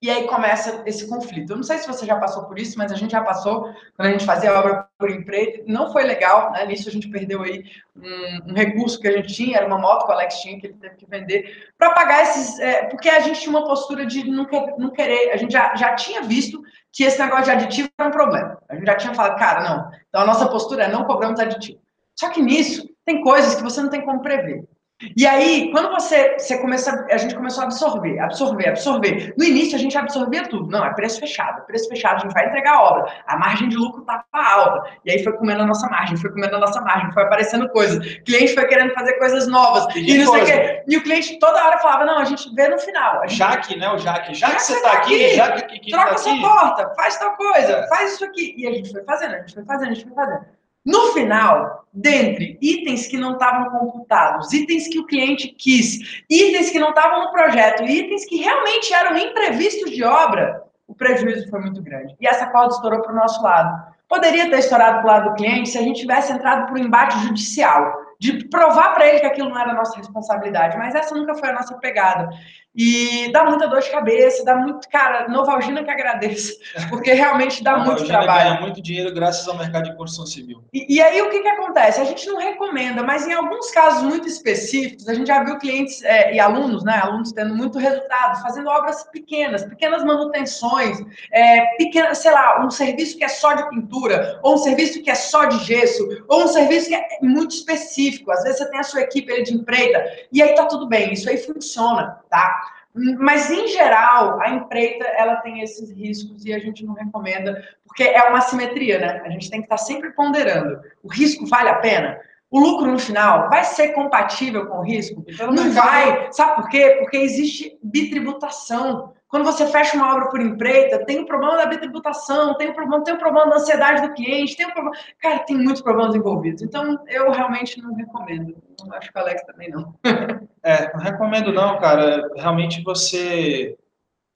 e 0.01 0.09
aí 0.09 0.25
começa 0.27 0.81
esse 0.87 1.07
conflito. 1.07 1.51
Eu 1.51 1.57
não 1.57 1.63
sei 1.63 1.77
se 1.77 1.87
você 1.87 2.07
já 2.07 2.17
passou 2.17 2.45
por 2.45 2.57
isso, 2.57 2.75
mas 2.75 2.91
a 2.91 2.95
gente 2.95 3.11
já 3.11 3.21
passou 3.21 3.71
quando 3.95 4.07
a 4.07 4.11
gente 4.11 4.25
fazia 4.25 4.51
obra 4.57 4.87
por 4.97 5.11
emprego. 5.11 5.63
Não 5.67 5.91
foi 5.91 6.03
legal, 6.03 6.51
né? 6.51 6.65
Nisso 6.65 6.89
a 6.89 6.91
gente 6.91 7.07
perdeu 7.07 7.43
aí 7.43 7.63
um, 7.95 8.51
um, 8.51 8.53
recurso 8.55 8.99
que 8.99 9.07
a 9.07 9.11
gente 9.11 9.31
tinha, 9.31 9.57
era 9.57 9.67
uma 9.67 9.77
moto 9.77 10.05
que 10.05 10.11
o 10.11 10.15
Alex 10.15 10.41
tinha, 10.41 10.59
que 10.59 10.65
ele 10.65 10.73
teve 10.73 10.95
que 10.95 11.05
vender, 11.05 11.69
para 11.77 11.91
pagar 11.91 12.23
esses. 12.23 12.59
É, 12.59 12.85
porque 12.85 13.09
a 13.09 13.19
gente 13.19 13.41
tinha 13.41 13.55
uma 13.55 13.63
postura 13.63 14.03
de 14.03 14.27
não, 14.27 14.47
não 14.79 14.89
querer. 14.89 15.31
A 15.33 15.37
gente 15.37 15.53
já, 15.53 15.75
já 15.75 15.93
tinha 15.93 16.23
visto 16.23 16.63
que 16.91 17.03
esse 17.03 17.19
negócio 17.19 17.45
de 17.45 17.51
aditivo 17.51 17.89
era 17.95 18.09
um 18.09 18.11
problema. 18.11 18.57
A 18.67 18.73
gente 18.73 18.87
já 18.87 18.95
tinha 18.95 19.13
falado, 19.13 19.37
cara, 19.37 19.69
não. 19.69 19.91
Então 20.09 20.21
a 20.21 20.25
nossa 20.25 20.49
postura 20.49 20.85
é 20.85 20.91
não 20.91 21.05
cobramos 21.05 21.39
aditivo. 21.39 21.79
Só 22.15 22.29
que 22.29 22.41
nisso 22.41 22.89
tem 23.05 23.21
coisas 23.21 23.53
que 23.53 23.61
você 23.61 23.79
não 23.81 23.89
tem 23.89 24.03
como 24.03 24.21
prever. 24.21 24.67
E 25.15 25.25
aí, 25.25 25.71
quando 25.71 25.89
você, 25.91 26.37
você 26.37 26.57
começa, 26.59 27.05
a 27.09 27.17
gente 27.17 27.35
começou 27.35 27.63
a 27.63 27.65
absorver, 27.65 28.19
absorver, 28.19 28.69
absorver. 28.69 29.33
No 29.37 29.43
início 29.43 29.75
a 29.75 29.79
gente 29.79 29.97
absorvia 29.97 30.47
tudo. 30.47 30.69
Não, 30.69 30.85
é 30.85 30.93
preço 30.93 31.19
fechado, 31.19 31.65
preço 31.65 31.89
fechado, 31.89 32.17
a 32.17 32.19
gente 32.19 32.33
vai 32.33 32.47
entregar 32.47 32.75
a 32.75 32.83
obra. 32.83 33.13
A 33.25 33.37
margem 33.37 33.69
de 33.69 33.77
lucro 33.77 34.01
estava 34.01 34.23
alta. 34.33 34.91
E 35.05 35.11
aí 35.11 35.23
foi 35.23 35.33
comendo 35.33 35.63
a 35.63 35.65
nossa 35.65 35.87
margem, 35.89 36.17
foi 36.17 36.31
comendo 36.31 36.55
a 36.55 36.59
nossa 36.59 36.81
margem, 36.81 37.11
foi 37.11 37.23
aparecendo 37.23 37.67
coisas. 37.69 37.97
O 37.97 38.23
cliente 38.23 38.53
foi 38.53 38.65
querendo 38.65 38.93
fazer 38.93 39.13
coisas 39.13 39.47
novas. 39.47 39.87
E, 39.95 40.17
não 40.17 40.33
sei 40.33 40.41
o 40.41 40.45
quê. 40.45 40.83
E 40.87 40.97
o 40.97 41.03
cliente 41.03 41.39
toda 41.39 41.63
hora 41.65 41.77
falava: 41.79 42.05
não, 42.05 42.19
a 42.19 42.25
gente 42.25 42.53
vê 42.53 42.67
no 42.67 42.79
final. 42.79 43.21
Gente... 43.21 43.37
Jaque, 43.37 43.77
né? 43.77 43.89
O 43.91 43.97
Jaque. 43.97 44.33
Já 44.33 44.51
que 44.51 44.61
você 44.61 44.73
está 44.73 44.93
aqui, 44.93 45.35
já 45.35 45.51
que, 45.51 45.79
que 45.79 45.91
troca 45.91 46.11
tá 46.11 46.17
sua 46.17 46.33
aqui. 46.33 46.41
porta, 46.41 46.93
faz 46.95 47.17
tal 47.17 47.35
coisa, 47.35 47.73
é. 47.73 47.87
faz 47.87 48.13
isso 48.13 48.25
aqui. 48.25 48.53
E 48.57 48.67
a 48.67 48.71
gente 48.71 48.91
foi 48.91 49.03
fazendo, 49.03 49.35
a 49.35 49.39
gente 49.39 49.53
foi 49.53 49.65
fazendo, 49.65 49.91
a 49.91 49.93
gente 49.93 50.05
foi 50.05 50.15
fazendo. 50.15 50.60
No 50.85 51.13
final, 51.13 51.85
dentre 51.93 52.57
itens 52.61 53.07
que 53.07 53.17
não 53.17 53.33
estavam 53.33 53.69
computados, 53.69 54.51
itens 54.51 54.87
que 54.87 54.99
o 54.99 55.05
cliente 55.05 55.49
quis, 55.49 56.23
itens 56.29 56.71
que 56.71 56.79
não 56.79 56.89
estavam 56.89 57.25
no 57.25 57.31
projeto, 57.31 57.83
itens 57.83 58.25
que 58.25 58.37
realmente 58.37 58.93
eram 58.93 59.17
imprevistos 59.17 59.91
de 59.91 60.03
obra, 60.03 60.63
o 60.87 60.95
prejuízo 60.95 61.49
foi 61.49 61.59
muito 61.59 61.81
grande. 61.81 62.15
E 62.19 62.27
essa 62.27 62.47
corda 62.47 62.73
estourou 62.73 63.01
para 63.01 63.13
o 63.13 63.15
nosso 63.15 63.41
lado. 63.43 63.91
Poderia 64.09 64.49
ter 64.49 64.59
estourado 64.59 64.97
para 64.97 65.03
o 65.03 65.07
lado 65.07 65.29
do 65.29 65.35
cliente 65.35 65.69
se 65.69 65.77
a 65.77 65.81
gente 65.81 66.01
tivesse 66.01 66.33
entrado 66.33 66.67
por 66.67 66.77
um 66.77 66.81
embate 66.81 67.17
judicial, 67.19 68.00
de 68.21 68.47
provar 68.49 68.93
para 68.93 69.07
ele 69.07 69.19
que 69.19 69.25
aquilo 69.25 69.49
não 69.49 69.59
era 69.59 69.73
nossa 69.73 69.97
responsabilidade, 69.97 70.77
mas 70.77 70.93
essa 70.93 71.15
nunca 71.15 71.33
foi 71.33 71.49
a 71.49 71.53
nossa 71.53 71.75
pegada. 71.79 72.29
E 72.73 73.29
dá 73.33 73.43
muita 73.43 73.67
dor 73.67 73.81
de 73.81 73.89
cabeça, 73.89 74.45
dá 74.45 74.55
muito. 74.55 74.87
Cara, 74.87 75.27
Novalgina 75.27 75.83
que 75.83 75.91
agradeça, 75.91 76.53
porque 76.89 77.11
realmente 77.11 77.61
dá 77.61 77.77
muito 77.79 78.05
trabalho. 78.05 78.49
ganha 78.49 78.61
muito 78.61 78.81
dinheiro 78.81 79.13
graças 79.13 79.45
ao 79.47 79.57
mercado 79.57 79.89
de 79.89 79.97
construção 79.97 80.25
civil. 80.25 80.63
E, 80.71 80.95
e, 80.95 81.01
aí 81.01 81.21
o 81.21 81.29
que, 81.29 81.41
que 81.41 81.47
acontece? 81.49 81.99
A 81.99 82.05
gente 82.05 82.25
não 82.27 82.37
recomenda, 82.37 83.03
mas 83.03 83.27
em 83.27 83.33
alguns 83.33 83.71
casos 83.71 84.03
muito 84.03 84.25
específicos, 84.27 85.09
a 85.09 85.13
gente 85.13 85.27
já 85.27 85.43
viu 85.43 85.57
clientes 85.57 86.01
é, 86.03 86.33
e 86.33 86.39
alunos, 86.39 86.83
né? 86.85 87.01
Alunos 87.03 87.33
tendo 87.33 87.53
muito 87.53 87.77
resultado, 87.77 88.41
fazendo 88.41 88.69
obras 88.69 89.03
pequenas, 89.11 89.65
pequenas 89.65 90.03
manutenções, 90.05 90.97
é, 91.33 91.65
pequena, 91.75 92.15
sei 92.15 92.31
lá, 92.31 92.65
um 92.65 92.71
serviço 92.71 93.17
que 93.17 93.25
é 93.25 93.29
só 93.29 93.53
de 93.53 93.67
pintura, 93.69 94.39
ou 94.43 94.53
um 94.53 94.57
serviço 94.57 95.01
que 95.03 95.09
é 95.09 95.15
só 95.15 95.43
de 95.43 95.61
gesso, 95.65 96.07
ou 96.29 96.43
um 96.45 96.47
serviço 96.47 96.87
que 96.87 96.95
é 96.95 97.05
muito 97.21 97.51
específico. 97.51 98.10
Às 98.29 98.43
vezes 98.43 98.59
você 98.59 98.69
tem 98.69 98.79
a 98.79 98.83
sua 98.83 99.01
equipe 99.01 99.31
ali 99.31 99.43
de 99.43 99.53
empreita, 99.53 100.03
e 100.31 100.41
aí 100.41 100.53
tá 100.55 100.65
tudo 100.65 100.87
bem, 100.87 101.13
isso 101.13 101.29
aí 101.29 101.37
funciona, 101.37 102.19
tá? 102.29 102.61
Mas, 102.93 103.49
em 103.49 103.67
geral, 103.67 104.41
a 104.41 104.49
empreita, 104.49 105.05
ela 105.05 105.37
tem 105.37 105.61
esses 105.61 105.89
riscos 105.91 106.45
e 106.45 106.53
a 106.53 106.59
gente 106.59 106.85
não 106.85 106.93
recomenda, 106.93 107.63
porque 107.85 108.03
é 108.03 108.21
uma 108.23 108.41
simetria, 108.41 108.99
né? 108.99 109.21
A 109.25 109.29
gente 109.29 109.49
tem 109.49 109.61
que 109.61 109.65
estar 109.65 109.77
sempre 109.77 110.11
ponderando. 110.11 110.81
O 111.01 111.07
risco 111.07 111.45
vale 111.47 111.69
a 111.69 111.75
pena? 111.75 112.19
O 112.49 112.59
lucro 112.59 112.91
no 112.91 112.99
final 112.99 113.49
vai 113.49 113.63
ser 113.63 113.93
compatível 113.93 114.65
com 114.65 114.79
o 114.79 114.83
risco? 114.83 115.23
Então, 115.25 115.53
não 115.53 115.71
vai. 115.71 116.27
Sabe 116.33 116.55
por 116.55 116.69
quê? 116.69 116.97
Porque 116.99 117.15
existe 117.15 117.79
bitributação. 117.81 119.13
Quando 119.31 119.45
você 119.45 119.65
fecha 119.65 119.95
uma 119.95 120.13
obra 120.13 120.29
por 120.29 120.41
empreita, 120.41 121.05
tem 121.05 121.21
o 121.21 121.25
problema 121.25 121.55
da 121.55 121.65
bitributação, 121.65 122.53
tem 122.57 122.69
o 122.69 122.73
problema, 122.73 123.01
tem 123.01 123.13
o 123.13 123.17
problema 123.17 123.49
da 123.49 123.55
ansiedade 123.55 124.05
do 124.05 124.13
cliente, 124.13 124.57
tem 124.57 124.67
o 124.67 124.73
problema. 124.73 124.97
Cara, 125.19 125.39
tem 125.39 125.57
muitos 125.57 125.81
problemas 125.81 126.13
envolvidos. 126.13 126.61
Então, 126.61 127.01
eu 127.07 127.31
realmente 127.31 127.81
não 127.81 127.95
recomendo. 127.95 128.61
Não 128.85 128.93
acho 128.93 129.09
que 129.09 129.17
o 129.17 129.21
Alex 129.21 129.41
também 129.43 129.69
não. 129.69 129.95
é, 130.61 130.93
não 130.93 130.99
recomendo 130.99 131.53
não, 131.53 131.79
cara. 131.79 132.29
Realmente 132.35 132.83
você. 132.83 133.77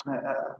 A, 0.07 0.55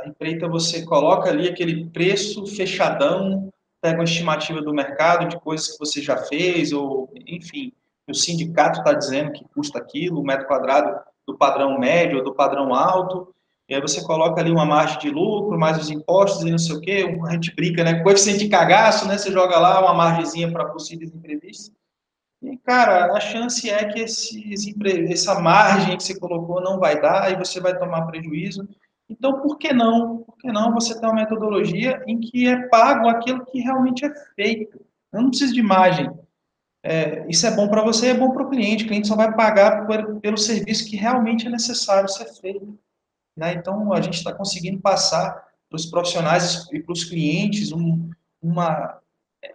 a 0.00 0.04
empreita 0.06 0.48
você 0.48 0.86
coloca 0.86 1.28
ali 1.28 1.46
aquele 1.46 1.84
preço 1.90 2.46
fechadão, 2.46 3.52
pega 3.82 3.98
uma 3.98 4.04
estimativa 4.04 4.62
do 4.62 4.72
mercado 4.72 5.28
de 5.28 5.38
coisas 5.38 5.72
que 5.72 5.78
você 5.78 6.00
já 6.00 6.16
fez, 6.16 6.72
ou, 6.72 7.12
enfim, 7.26 7.74
o 8.08 8.14
sindicato 8.14 8.78
está 8.78 8.94
dizendo 8.94 9.32
que 9.32 9.44
custa 9.54 9.78
aquilo, 9.78 10.20
o 10.20 10.24
metro 10.24 10.46
quadrado 10.46 10.98
do 11.26 11.36
padrão 11.36 11.78
médio 11.78 12.18
ou 12.18 12.24
do 12.24 12.34
padrão 12.34 12.74
alto, 12.74 13.34
e 13.68 13.74
aí 13.74 13.80
você 13.80 14.02
coloca 14.04 14.40
ali 14.40 14.50
uma 14.50 14.64
margem 14.64 14.98
de 14.98 15.10
lucro, 15.10 15.58
mais 15.58 15.76
os 15.76 15.90
impostos 15.90 16.44
e 16.44 16.50
não 16.50 16.58
sei 16.58 16.76
o 16.76 16.80
quê, 16.80 17.18
a 17.26 17.32
gente 17.32 17.54
brinca, 17.54 17.82
né? 17.82 18.00
Coeficiente 18.02 18.44
de 18.44 18.48
cagaço, 18.48 19.08
né? 19.08 19.18
Você 19.18 19.32
joga 19.32 19.58
lá 19.58 19.80
uma 19.80 19.92
margemzinha 19.92 20.50
para 20.52 20.66
possíveis 20.66 21.12
imprevistos. 21.12 21.72
E, 22.40 22.56
cara, 22.58 23.12
a 23.12 23.18
chance 23.18 23.68
é 23.68 23.84
que 23.88 23.98
esses, 23.98 24.76
essa 25.10 25.40
margem 25.40 25.96
que 25.96 26.04
você 26.04 26.16
colocou 26.18 26.60
não 26.60 26.78
vai 26.78 27.00
dar 27.00 27.32
e 27.32 27.36
você 27.36 27.60
vai 27.60 27.76
tomar 27.76 28.06
prejuízo. 28.06 28.68
Então, 29.08 29.40
por 29.40 29.58
que 29.58 29.72
não? 29.72 30.18
Por 30.18 30.36
que 30.36 30.52
não 30.52 30.72
você 30.72 30.98
ter 30.98 31.06
uma 31.06 31.14
metodologia 31.14 32.02
em 32.06 32.20
que 32.20 32.46
é 32.46 32.68
pago 32.68 33.08
aquilo 33.08 33.44
que 33.46 33.58
realmente 33.60 34.04
é 34.04 34.14
feito? 34.36 34.80
Eu 35.12 35.22
não 35.22 35.30
preciso 35.30 35.54
de 35.54 35.62
margem. 35.62 36.08
É, 36.84 37.26
isso 37.28 37.44
é 37.44 37.50
bom 37.50 37.68
para 37.68 37.82
você, 37.82 38.08
é 38.08 38.14
bom 38.14 38.30
para 38.30 38.44
o 38.44 38.50
cliente. 38.50 38.84
O 38.84 38.88
cliente 38.88 39.08
só 39.08 39.16
vai 39.16 39.34
pagar 39.34 39.86
por, 39.86 40.20
pelo 40.20 40.38
serviço 40.38 40.88
que 40.88 40.96
realmente 40.96 41.48
é 41.48 41.50
necessário 41.50 42.08
ser 42.08 42.26
feito. 42.40 42.78
Né? 43.36 43.54
Então, 43.54 43.92
a 43.92 44.00
gente 44.00 44.14
está 44.14 44.32
conseguindo 44.32 44.80
passar 44.80 45.44
para 45.68 45.76
os 45.76 45.86
profissionais 45.86 46.66
e 46.72 46.80
para 46.80 46.92
os 46.92 47.04
clientes 47.04 47.72
um, 47.72 48.10
uma, 48.40 48.98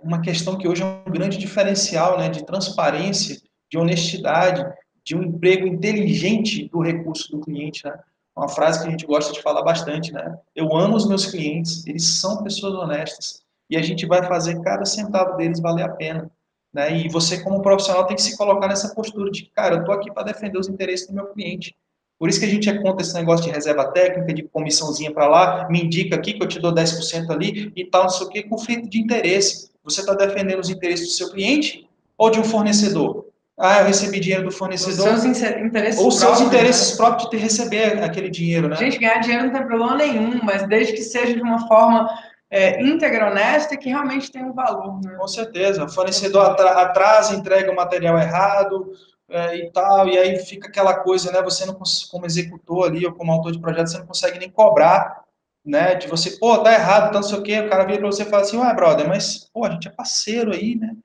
uma 0.04 0.22
questão 0.22 0.58
que 0.58 0.68
hoje 0.68 0.84
é 0.84 0.86
um 0.86 1.12
grande 1.12 1.38
diferencial 1.38 2.18
né? 2.18 2.30
de 2.30 2.46
transparência, 2.46 3.42
de 3.70 3.78
honestidade, 3.78 4.64
de 5.04 5.16
um 5.16 5.24
emprego 5.24 5.66
inteligente 5.66 6.70
do 6.70 6.82
recurso 6.82 7.32
do 7.32 7.42
cliente. 7.42 7.84
Né? 7.86 7.98
Uma 8.36 8.50
frase 8.50 8.82
que 8.82 8.88
a 8.88 8.92
gente 8.92 9.06
gosta 9.06 9.34
de 9.34 9.42
falar 9.42 9.64
bastante. 9.64 10.12
Né? 10.14 10.38
Eu 10.56 10.76
amo 10.76 10.96
os 10.96 11.08
meus 11.08 11.26
clientes, 11.26 11.86
eles 11.88 12.20
são 12.20 12.44
pessoas 12.44 12.76
honestas 12.76 13.42
e 13.70 13.78
a 13.78 13.82
gente 13.82 14.06
vai 14.06 14.22
fazer 14.28 14.62
cada 14.62 14.86
centavo 14.86 15.38
deles 15.38 15.62
valer 15.62 15.84
a 15.84 15.90
pena. 15.90 16.30
Né? 16.74 16.98
E 17.00 17.10
você, 17.10 17.42
como 17.42 17.62
profissional, 17.62 18.06
tem 18.06 18.16
que 18.16 18.22
se 18.22 18.38
colocar 18.38 18.68
nessa 18.68 18.94
postura 18.94 19.32
de, 19.32 19.46
cara, 19.46 19.76
eu 19.76 19.80
estou 19.80 19.96
aqui 19.96 20.12
para 20.12 20.24
defender 20.24 20.60
os 20.60 20.70
interesses 20.70 21.08
do 21.08 21.14
meu 21.14 21.28
cliente. 21.28 21.76
Por 22.22 22.30
isso 22.30 22.40
que 22.40 22.46
a 22.46 22.50
gente 22.50 22.70
é 22.70 22.78
contra 22.78 23.02
esse 23.02 23.16
negócio 23.16 23.48
de 23.48 23.52
reserva 23.52 23.84
técnica, 23.86 24.32
de 24.32 24.44
comissãozinha 24.44 25.12
para 25.12 25.28
lá, 25.28 25.68
me 25.72 25.84
indica 25.84 26.16
aqui 26.16 26.34
que 26.34 26.44
eu 26.44 26.48
te 26.48 26.60
dou 26.60 26.72
10% 26.72 27.32
ali 27.32 27.74
e 27.76 27.84
tal, 27.84 28.04
não 28.04 28.10
sei 28.12 28.28
o 28.28 28.30
que, 28.30 28.44
conflito 28.44 28.88
de 28.88 29.02
interesse. 29.02 29.72
Você 29.84 30.02
está 30.02 30.14
defendendo 30.14 30.60
os 30.60 30.70
interesses 30.70 31.08
do 31.08 31.14
seu 31.14 31.32
cliente 31.32 31.90
ou 32.16 32.30
de 32.30 32.40
um 32.40 32.44
fornecedor? 32.44 33.26
Ah, 33.60 33.80
eu 33.80 33.88
recebi 33.88 34.20
dinheiro 34.20 34.44
do 34.44 34.52
fornecedor. 34.52 35.16
Os 35.16 35.24
seus 35.24 35.26
interesses 35.26 36.00
Ou 36.00 36.12
seus 36.12 36.24
próprios, 36.24 36.48
interesses 36.48 36.92
né? 36.92 36.98
próprios 36.98 37.30
de 37.32 37.38
receber 37.38 38.04
aquele 38.04 38.30
dinheiro, 38.30 38.68
né? 38.68 38.76
Gente, 38.76 39.00
ganhar 39.00 39.18
dinheiro 39.18 39.46
não 39.46 39.54
tem 39.54 39.66
problema 39.66 39.96
nenhum, 39.96 40.40
mas 40.44 40.68
desde 40.68 40.94
que 40.94 41.02
seja 41.02 41.34
de 41.34 41.42
uma 41.42 41.68
forma 41.68 42.08
é, 42.52 42.84
íntegra, 42.84 43.32
honesta 43.32 43.74
e 43.74 43.78
que 43.78 43.90
realmente 43.90 44.32
tenha 44.32 44.46
um 44.46 44.54
valor. 44.54 45.02
Né? 45.04 45.16
Com 45.18 45.28
certeza. 45.28 45.86
O 45.86 45.90
fornecedor 45.90 46.56
atrasa, 46.62 47.34
entrega 47.34 47.72
o 47.72 47.76
material 47.76 48.20
errado, 48.20 48.92
é, 49.32 49.56
e 49.56 49.72
tal, 49.72 50.08
e 50.10 50.18
aí 50.18 50.38
fica 50.40 50.68
aquela 50.68 50.94
coisa, 50.94 51.32
né? 51.32 51.42
Você 51.42 51.66
não 51.66 51.78
como 52.12 52.26
executor 52.26 52.88
ali 52.88 53.06
ou 53.06 53.14
como 53.14 53.32
autor 53.32 53.54
de 53.54 53.60
projeto, 53.60 53.88
você 53.88 53.98
não 53.98 54.06
consegue 54.06 54.38
nem 54.38 54.50
cobrar, 54.50 55.24
né? 55.66 55.96
De 55.96 56.08
você, 56.08 56.32
pô, 56.32 56.58
tá 56.58 56.74
errado, 56.74 57.08
então 57.08 57.22
não 57.22 57.28
sei 57.28 57.40
o 57.40 57.44
quê. 57.44 57.60
O 57.62 57.70
cara 57.70 57.86
vira 57.86 58.00
para 58.00 58.12
você 58.12 58.24
e 58.24 58.26
fala 58.26 58.42
assim, 58.42 58.58
ué, 58.58 58.74
brother, 58.74 59.08
mas 59.08 59.50
pô, 59.54 59.66
a 59.66 59.70
gente 59.70 59.88
é 59.88 59.92
parceiro 59.92 60.54
aí, 60.54 60.76
né? 60.76 60.96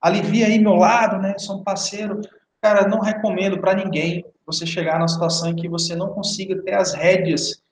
Alivia 0.00 0.46
aí 0.46 0.58
meu 0.58 0.74
lado, 0.74 1.18
né? 1.18 1.36
Sou 1.38 1.58
um 1.58 1.64
parceiro. 1.64 2.20
Cara, 2.62 2.88
não 2.88 3.00
recomendo 3.00 3.60
para 3.60 3.74
ninguém 3.74 4.24
você 4.46 4.64
chegar 4.64 4.98
na 4.98 5.08
situação 5.08 5.50
em 5.50 5.56
que 5.56 5.68
você 5.68 5.94
não 5.94 6.08
consiga 6.14 6.60
ter 6.62 6.74
as 6.74 6.94
rédeas 6.94 7.62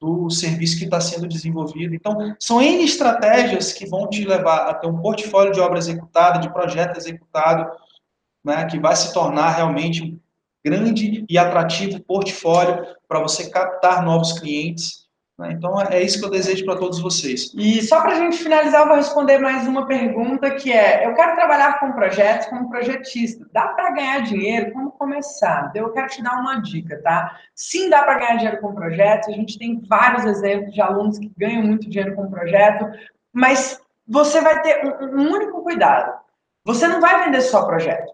do 0.00 0.28
serviço 0.30 0.78
que 0.78 0.84
está 0.84 1.00
sendo 1.00 1.26
desenvolvido. 1.26 1.94
Então, 1.94 2.34
são 2.38 2.60
N 2.60 2.84
estratégias 2.84 3.72
que 3.72 3.86
vão 3.86 4.08
te 4.08 4.24
levar 4.24 4.68
a 4.68 4.74
ter 4.74 4.86
um 4.86 5.00
portfólio 5.00 5.52
de 5.52 5.60
obra 5.60 5.78
executada, 5.78 6.38
de 6.38 6.52
projeto 6.52 6.96
executado, 6.96 7.70
né, 8.44 8.66
que 8.66 8.78
vai 8.78 8.94
se 8.94 9.12
tornar 9.12 9.50
realmente 9.50 10.02
um 10.02 10.20
grande 10.64 11.24
e 11.28 11.38
atrativo 11.38 12.02
portfólio 12.02 12.86
para 13.08 13.20
você 13.20 13.50
captar 13.50 14.02
novos 14.02 14.38
clientes. 14.38 15.04
Né? 15.38 15.52
Então, 15.52 15.80
é 15.80 16.00
isso 16.02 16.18
que 16.18 16.24
eu 16.24 16.30
desejo 16.30 16.64
para 16.64 16.78
todos 16.78 17.00
vocês. 17.00 17.52
E 17.56 17.82
só 17.82 18.00
para 18.00 18.12
a 18.12 18.18
gente 18.18 18.36
finalizar, 18.36 18.82
eu 18.82 18.86
vou 18.86 18.96
responder 18.96 19.38
mais 19.38 19.66
uma 19.66 19.86
pergunta 19.86 20.50
que 20.52 20.72
é: 20.72 21.06
eu 21.06 21.14
quero 21.14 21.34
trabalhar 21.34 21.80
com 21.80 21.92
projetos 21.92 22.46
como 22.46 22.70
projetista. 22.70 23.44
Dá 23.52 23.68
para 23.68 23.90
ganhar 23.90 24.20
dinheiro? 24.20 24.72
Como 24.72 24.92
começar? 24.92 25.72
Eu 25.74 25.90
quero 25.90 26.06
te 26.08 26.22
dar 26.22 26.38
uma 26.38 26.60
dica, 26.60 27.00
tá? 27.02 27.36
Sim, 27.54 27.90
dá 27.90 28.02
para 28.04 28.18
ganhar 28.18 28.36
dinheiro 28.36 28.60
com 28.60 28.74
projetos. 28.74 29.28
A 29.28 29.32
gente 29.32 29.58
tem 29.58 29.80
vários 29.88 30.24
exemplos 30.24 30.72
de 30.72 30.80
alunos 30.80 31.18
que 31.18 31.32
ganham 31.36 31.62
muito 31.62 31.90
dinheiro 31.90 32.14
com 32.14 32.30
projeto, 32.30 32.86
mas 33.32 33.80
você 34.06 34.40
vai 34.40 34.62
ter 34.62 34.84
um, 34.84 35.20
um 35.20 35.32
único 35.32 35.62
cuidado. 35.62 36.12
Você 36.64 36.86
não 36.86 37.00
vai 37.00 37.24
vender 37.24 37.40
só 37.40 37.66
projeto. 37.66 38.12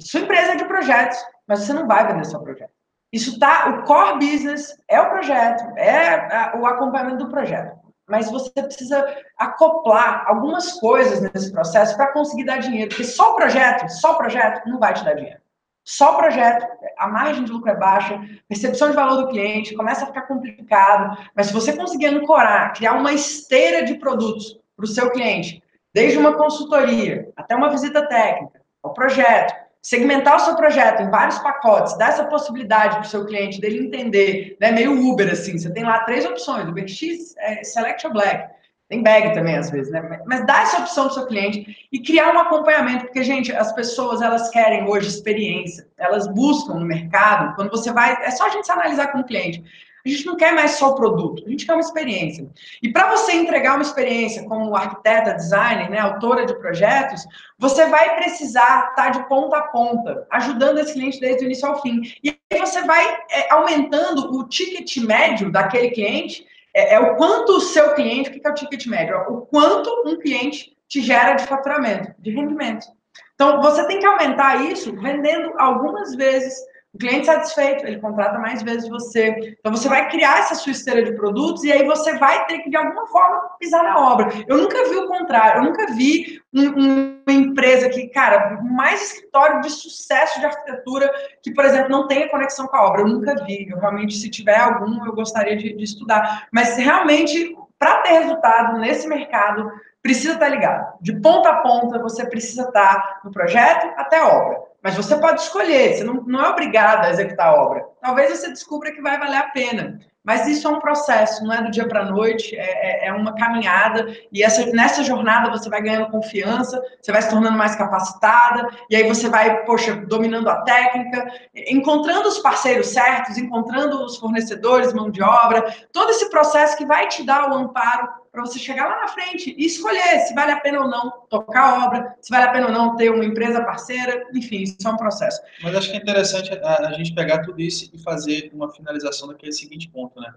Sua 0.00 0.20
empresa 0.20 0.52
é 0.52 0.56
de 0.56 0.64
projetos, 0.64 1.18
mas 1.46 1.60
você 1.60 1.72
não 1.72 1.86
vai 1.86 2.06
vender 2.06 2.24
seu 2.24 2.40
projeto. 2.40 2.72
Isso 3.12 3.38
tá, 3.38 3.68
o 3.68 3.84
core 3.84 4.18
business 4.18 4.74
é 4.88 5.00
o 5.00 5.08
projeto, 5.08 5.62
é 5.78 6.52
o 6.58 6.66
acompanhamento 6.66 7.24
do 7.24 7.30
projeto. 7.30 7.78
Mas 8.08 8.30
você 8.30 8.50
precisa 8.50 9.06
acoplar 9.38 10.24
algumas 10.26 10.72
coisas 10.72 11.20
nesse 11.20 11.52
processo 11.52 11.96
para 11.96 12.12
conseguir 12.12 12.44
dar 12.44 12.58
dinheiro, 12.58 12.88
porque 12.88 13.04
só 13.04 13.32
o 13.32 13.36
projeto, 13.36 13.88
só 13.88 14.12
o 14.12 14.18
projeto 14.18 14.68
não 14.68 14.78
vai 14.78 14.92
te 14.92 15.04
dar 15.04 15.14
dinheiro. 15.14 15.40
Só 15.84 16.14
o 16.14 16.16
projeto, 16.16 16.66
a 16.98 17.06
margem 17.06 17.44
de 17.44 17.52
lucro 17.52 17.70
é 17.70 17.76
baixa, 17.76 18.18
percepção 18.48 18.88
de 18.88 18.96
valor 18.96 19.22
do 19.22 19.28
cliente 19.28 19.76
começa 19.76 20.04
a 20.04 20.06
ficar 20.06 20.22
complicado, 20.22 21.16
mas 21.36 21.46
se 21.46 21.52
você 21.52 21.76
conseguir 21.76 22.06
ancorar, 22.06 22.72
criar 22.72 22.94
uma 22.94 23.12
esteira 23.12 23.84
de 23.84 23.94
produtos 23.94 24.58
para 24.74 24.84
o 24.84 24.88
seu 24.88 25.10
cliente, 25.10 25.62
desde 25.92 26.18
uma 26.18 26.36
consultoria 26.36 27.30
até 27.36 27.54
uma 27.54 27.70
visita 27.70 28.08
técnica, 28.08 28.60
o 28.82 28.90
projeto, 28.90 29.54
segmentar 29.84 30.36
o 30.36 30.40
seu 30.40 30.56
projeto 30.56 31.02
em 31.02 31.10
vários 31.10 31.38
pacotes, 31.40 31.98
dar 31.98 32.08
essa 32.08 32.24
possibilidade 32.24 32.96
para 32.96 33.04
o 33.04 33.08
seu 33.08 33.26
cliente 33.26 33.60
dele 33.60 33.80
entender, 33.80 34.56
né, 34.58 34.72
meio 34.72 34.98
Uber 34.98 35.30
assim, 35.30 35.58
você 35.58 35.70
tem 35.70 35.84
lá 35.84 35.98
três 36.04 36.24
opções, 36.24 36.66
Uber 36.66 36.88
X, 36.88 37.36
é, 37.36 37.62
Select 37.62 38.06
ou 38.06 38.12
Black, 38.14 38.50
tem 38.88 39.02
bag 39.02 39.34
também 39.34 39.58
às 39.58 39.70
vezes, 39.70 39.92
né, 39.92 40.22
mas 40.24 40.46
dá 40.46 40.62
essa 40.62 40.78
opção 40.78 41.04
para 41.04 41.10
o 41.10 41.14
seu 41.14 41.26
cliente 41.26 41.86
e 41.92 42.00
criar 42.00 42.32
um 42.32 42.38
acompanhamento, 42.38 43.04
porque 43.04 43.22
gente, 43.22 43.52
as 43.52 43.74
pessoas 43.74 44.22
elas 44.22 44.48
querem 44.48 44.88
hoje 44.88 45.08
experiência, 45.08 45.86
elas 45.98 46.26
buscam 46.28 46.76
no 46.76 46.86
mercado, 46.86 47.54
quando 47.54 47.68
você 47.68 47.92
vai, 47.92 48.16
é 48.24 48.30
só 48.30 48.46
a 48.46 48.50
gente 48.50 48.64
se 48.64 48.72
analisar 48.72 49.08
com 49.08 49.18
o 49.18 49.24
cliente, 49.24 49.62
a 50.04 50.08
gente 50.08 50.26
não 50.26 50.36
quer 50.36 50.54
mais 50.54 50.72
só 50.72 50.90
o 50.90 50.94
produto, 50.94 51.42
a 51.46 51.50
gente 51.50 51.64
quer 51.64 51.72
uma 51.72 51.80
experiência. 51.80 52.46
E 52.82 52.92
para 52.92 53.10
você 53.10 53.32
entregar 53.32 53.74
uma 53.74 53.82
experiência 53.82 54.44
como 54.44 54.76
arquiteta, 54.76 55.34
designer, 55.34 55.88
né, 55.88 55.98
autora 55.98 56.44
de 56.44 56.54
projetos, 56.58 57.24
você 57.58 57.86
vai 57.86 58.14
precisar 58.16 58.90
estar 58.90 58.94
tá 58.94 59.08
de 59.08 59.26
ponta 59.28 59.56
a 59.56 59.62
ponta, 59.62 60.26
ajudando 60.30 60.78
esse 60.78 60.92
cliente 60.92 61.20
desde 61.20 61.44
o 61.44 61.46
início 61.46 61.66
ao 61.66 61.80
fim. 61.80 62.02
E 62.22 62.36
aí 62.52 62.60
você 62.60 62.82
vai 62.82 63.18
é, 63.30 63.52
aumentando 63.52 64.38
o 64.38 64.46
ticket 64.46 64.96
médio 64.98 65.50
daquele 65.50 65.90
cliente, 65.90 66.46
é, 66.74 66.94
é, 66.94 67.00
o 67.00 67.16
quanto 67.16 67.52
o 67.52 67.60
seu 67.60 67.94
cliente, 67.94 68.28
o 68.28 68.32
que 68.32 68.46
é 68.46 68.50
o 68.50 68.54
ticket 68.54 68.86
médio? 68.86 69.16
O 69.28 69.46
quanto 69.46 69.90
um 70.04 70.18
cliente 70.18 70.76
te 70.86 71.00
gera 71.00 71.34
de 71.34 71.46
faturamento, 71.46 72.12
de 72.18 72.30
rendimento. 72.30 72.86
Então, 73.34 73.60
você 73.62 73.86
tem 73.86 73.98
que 73.98 74.06
aumentar 74.06 74.64
isso 74.70 74.94
vendendo 75.00 75.52
algumas 75.58 76.14
vezes 76.14 76.54
o 76.94 76.98
cliente 76.98 77.26
satisfeito, 77.26 77.84
ele 77.84 77.98
contrata 77.98 78.38
mais 78.38 78.62
vezes 78.62 78.88
você. 78.88 79.56
Então, 79.58 79.72
você 79.72 79.88
vai 79.88 80.08
criar 80.08 80.38
essa 80.38 80.54
sua 80.54 80.70
esteira 80.70 81.02
de 81.02 81.12
produtos 81.16 81.64
e 81.64 81.72
aí 81.72 81.84
você 81.84 82.16
vai 82.18 82.46
ter 82.46 82.60
que, 82.60 82.70
de 82.70 82.76
alguma 82.76 83.08
forma, 83.08 83.50
pisar 83.58 83.82
na 83.82 84.12
obra. 84.12 84.28
Eu 84.46 84.56
nunca 84.58 84.88
vi 84.88 84.96
o 84.96 85.08
contrário. 85.08 85.58
Eu 85.58 85.64
nunca 85.64 85.92
vi 85.92 86.40
um, 86.54 87.20
uma 87.26 87.32
empresa 87.32 87.88
que, 87.88 88.06
cara, 88.10 88.60
mais 88.62 89.02
escritório 89.02 89.60
de 89.60 89.70
sucesso 89.70 90.38
de 90.38 90.46
arquitetura 90.46 91.10
que, 91.42 91.52
por 91.52 91.64
exemplo, 91.64 91.90
não 91.90 92.06
tenha 92.06 92.30
conexão 92.30 92.68
com 92.68 92.76
a 92.76 92.86
obra. 92.86 93.00
Eu 93.00 93.08
nunca 93.08 93.44
vi. 93.44 93.68
Eu 93.68 93.80
realmente, 93.80 94.14
se 94.14 94.30
tiver 94.30 94.56
algum, 94.56 95.04
eu 95.04 95.12
gostaria 95.12 95.56
de, 95.56 95.76
de 95.76 95.82
estudar. 95.82 96.46
Mas, 96.52 96.76
realmente, 96.76 97.56
para 97.76 98.02
ter 98.02 98.20
resultado 98.20 98.78
nesse 98.78 99.08
mercado, 99.08 99.68
precisa 100.00 100.34
estar 100.34 100.48
ligado. 100.48 100.96
De 101.00 101.18
ponta 101.20 101.48
a 101.48 101.56
ponta, 101.56 101.98
você 101.98 102.24
precisa 102.24 102.68
estar 102.68 103.20
no 103.24 103.32
projeto 103.32 103.92
até 103.96 104.18
a 104.18 104.28
obra. 104.28 104.58
Mas 104.84 104.96
você 104.96 105.16
pode 105.16 105.40
escolher, 105.40 105.96
você 105.96 106.04
não, 106.04 106.22
não 106.26 106.44
é 106.44 106.48
obrigado 106.50 107.06
a 107.06 107.10
executar 107.10 107.48
a 107.48 107.54
obra. 107.54 107.86
Talvez 108.02 108.38
você 108.38 108.50
descubra 108.50 108.92
que 108.92 109.00
vai 109.00 109.18
valer 109.18 109.38
a 109.38 109.48
pena. 109.48 109.98
Mas 110.22 110.46
isso 110.46 110.68
é 110.68 110.70
um 110.70 110.78
processo, 110.78 111.42
não 111.42 111.54
é 111.54 111.62
do 111.62 111.70
dia 111.70 111.88
para 111.88 112.00
a 112.00 112.04
noite, 112.04 112.54
é, 112.54 113.06
é, 113.06 113.08
é, 113.08 113.12
uma 113.12 113.34
caminhada. 113.34 114.06
E 114.30 114.42
essa, 114.42 114.66
nessa 114.72 115.02
jornada 115.02 115.50
você 115.50 115.70
vai 115.70 115.80
ganhando 115.80 116.10
confiança, 116.10 116.82
você 117.00 117.12
vai 117.12 117.22
se 117.22 117.30
tornando 117.30 117.56
mais 117.56 117.74
capacitada, 117.76 118.68
e 118.90 118.96
aí 118.96 119.08
você 119.08 119.26
vai, 119.28 119.64
poxa, 119.64 119.96
dominando 119.96 120.48
a 120.48 120.62
técnica, 120.62 121.30
encontrando 121.54 122.28
os 122.28 122.38
parceiros 122.38 122.88
certos, 122.88 123.38
encontrando 123.38 124.04
os 124.04 124.18
fornecedores, 124.18 124.92
mão 124.92 125.10
de 125.10 125.22
obra, 125.22 125.74
todo 125.92 126.10
esse 126.10 126.28
processo 126.28 126.76
que 126.76 126.84
vai 126.84 127.08
te 127.08 127.22
dar 127.22 127.50
o 127.50 127.54
amparo 127.54 128.23
para 128.34 128.44
você 128.44 128.58
chegar 128.58 128.88
lá 128.88 129.02
na 129.02 129.08
frente 129.08 129.54
e 129.56 129.64
escolher 129.64 130.18
se 130.26 130.34
vale 130.34 130.50
a 130.50 130.60
pena 130.60 130.80
ou 130.80 130.88
não 130.88 131.08
tocar 131.30 131.62
a 131.62 131.86
obra, 131.86 132.16
se 132.20 132.30
vale 132.30 132.46
a 132.46 132.50
pena 132.50 132.66
ou 132.66 132.72
não 132.72 132.96
ter 132.96 133.08
uma 133.08 133.24
empresa 133.24 133.64
parceira, 133.64 134.26
enfim, 134.34 134.62
isso 134.62 134.76
é 134.84 134.90
um 134.90 134.96
processo. 134.96 135.40
Mas 135.62 135.76
acho 135.76 135.90
que 135.92 135.96
é 135.96 136.00
interessante 136.00 136.52
a, 136.52 136.88
a 136.88 136.92
gente 136.94 137.14
pegar 137.14 137.44
tudo 137.44 137.60
isso 137.60 137.88
e 137.94 138.02
fazer 138.02 138.50
uma 138.52 138.72
finalização 138.72 139.28
daquele 139.28 139.52
seguinte 139.52 139.88
ponto, 139.88 140.20
né? 140.20 140.34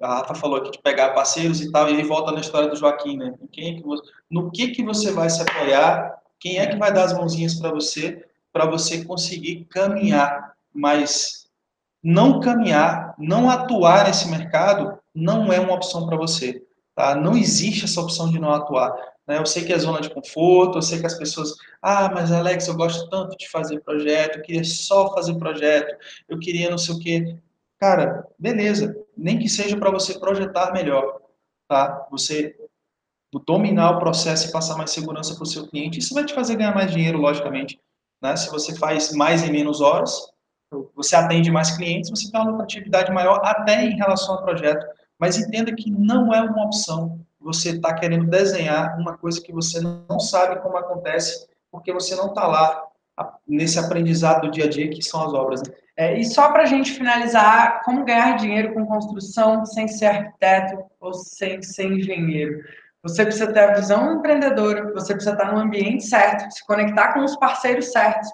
a 0.00 0.16
Rafa 0.16 0.34
falou 0.34 0.58
aqui 0.58 0.70
de 0.70 0.78
pegar 0.78 1.10
parceiros 1.10 1.60
e 1.60 1.70
tal, 1.70 1.90
e 1.90 1.96
aí 1.96 2.02
volta 2.02 2.32
na 2.32 2.40
história 2.40 2.68
do 2.68 2.76
Joaquim, 2.76 3.16
né? 3.16 3.34
Quem 3.52 3.74
é 3.74 3.76
que 3.76 3.82
você, 3.82 4.02
no 4.30 4.50
que 4.50 4.68
que 4.68 4.82
você 4.82 5.12
vai 5.12 5.28
se 5.30 5.42
apoiar? 5.42 6.18
Quem 6.38 6.58
é 6.58 6.66
que 6.66 6.76
vai 6.76 6.92
dar 6.92 7.04
as 7.04 7.12
mãozinhas 7.14 7.54
para 7.54 7.70
você, 7.70 8.26
para 8.52 8.66
você 8.66 9.04
conseguir 9.04 9.64
caminhar? 9.70 10.54
Mas 10.72 11.48
não 12.02 12.40
caminhar, 12.40 13.14
não 13.18 13.48
atuar 13.48 14.06
nesse 14.06 14.28
mercado, 14.28 14.98
não 15.14 15.50
é 15.50 15.58
uma 15.58 15.74
opção 15.74 16.06
para 16.06 16.16
você. 16.16 16.65
Tá? 16.96 17.14
Não 17.14 17.36
existe 17.36 17.84
essa 17.84 18.00
opção 18.00 18.30
de 18.30 18.38
não 18.38 18.50
atuar. 18.50 18.90
Né? 19.26 19.38
Eu 19.38 19.44
sei 19.44 19.64
que 19.64 19.72
é 19.72 19.78
zona 19.78 20.00
de 20.00 20.08
conforto, 20.08 20.78
eu 20.78 20.82
sei 20.82 20.98
que 20.98 21.06
as 21.06 21.18
pessoas, 21.18 21.54
ah, 21.82 22.10
mas 22.12 22.32
Alex, 22.32 22.66
eu 22.66 22.74
gosto 22.74 23.08
tanto 23.10 23.36
de 23.36 23.48
fazer 23.50 23.80
projeto, 23.80 24.38
eu 24.38 24.42
queria 24.42 24.64
só 24.64 25.12
fazer 25.12 25.34
projeto, 25.34 25.94
eu 26.26 26.38
queria 26.38 26.70
não 26.70 26.78
sei 26.78 26.94
o 26.94 26.98
quê. 26.98 27.36
Cara, 27.78 28.26
beleza, 28.38 28.96
nem 29.16 29.38
que 29.38 29.48
seja 29.48 29.76
para 29.76 29.90
você 29.90 30.18
projetar 30.18 30.72
melhor, 30.72 31.20
tá? 31.68 32.06
Você 32.10 32.56
dominar 33.44 33.90
o 33.90 33.98
processo 33.98 34.48
e 34.48 34.52
passar 34.52 34.78
mais 34.78 34.90
segurança 34.90 35.34
para 35.34 35.42
o 35.42 35.46
seu 35.46 35.66
cliente, 35.68 35.98
isso 35.98 36.14
vai 36.14 36.24
te 36.24 36.32
fazer 36.32 36.56
ganhar 36.56 36.74
mais 36.74 36.90
dinheiro, 36.90 37.18
logicamente. 37.18 37.78
Né? 38.22 38.34
Se 38.34 38.48
você 38.48 38.74
faz 38.74 39.12
mais 39.12 39.42
em 39.42 39.52
menos 39.52 39.82
horas, 39.82 40.32
você 40.94 41.14
atende 41.14 41.50
mais 41.50 41.76
clientes, 41.76 42.08
você 42.08 42.30
tem 42.30 42.40
uma 42.40 42.50
lucratividade 42.50 43.12
maior 43.12 43.40
até 43.44 43.84
em 43.84 43.96
relação 43.96 44.36
ao 44.36 44.42
projeto. 44.42 44.86
Mas 45.18 45.38
entenda 45.38 45.74
que 45.74 45.90
não 45.90 46.32
é 46.32 46.40
uma 46.42 46.64
opção 46.64 47.20
você 47.40 47.70
estar 47.70 47.90
tá 47.90 47.94
querendo 47.94 48.26
desenhar 48.26 48.98
uma 48.98 49.16
coisa 49.16 49.40
que 49.40 49.52
você 49.52 49.80
não 49.80 50.18
sabe 50.18 50.60
como 50.60 50.76
acontece, 50.76 51.48
porque 51.70 51.92
você 51.92 52.14
não 52.16 52.28
está 52.28 52.46
lá 52.46 52.82
nesse 53.46 53.78
aprendizado 53.78 54.42
do 54.42 54.50
dia 54.50 54.64
a 54.64 54.68
dia 54.68 54.90
que 54.90 55.02
são 55.02 55.24
as 55.24 55.32
obras. 55.32 55.62
Né? 55.62 55.74
É, 55.96 56.18
e 56.18 56.24
só 56.24 56.50
para 56.50 56.64
a 56.64 56.66
gente 56.66 56.92
finalizar, 56.92 57.82
como 57.84 58.04
ganhar 58.04 58.36
dinheiro 58.36 58.74
com 58.74 58.84
construção 58.84 59.64
sem 59.64 59.88
ser 59.88 60.06
arquiteto 60.06 60.84
ou 61.00 61.14
sem 61.14 61.62
ser 61.62 61.86
engenheiro? 61.86 62.62
Você 63.02 63.24
precisa 63.24 63.52
ter 63.52 63.60
a 63.60 63.74
visão 63.74 64.14
empreendedora, 64.14 64.92
você 64.92 65.14
precisa 65.14 65.34
estar 65.34 65.52
no 65.52 65.60
ambiente 65.60 66.04
certo, 66.04 66.50
se 66.52 66.66
conectar 66.66 67.14
com 67.14 67.24
os 67.24 67.36
parceiros 67.36 67.92
certos, 67.92 68.28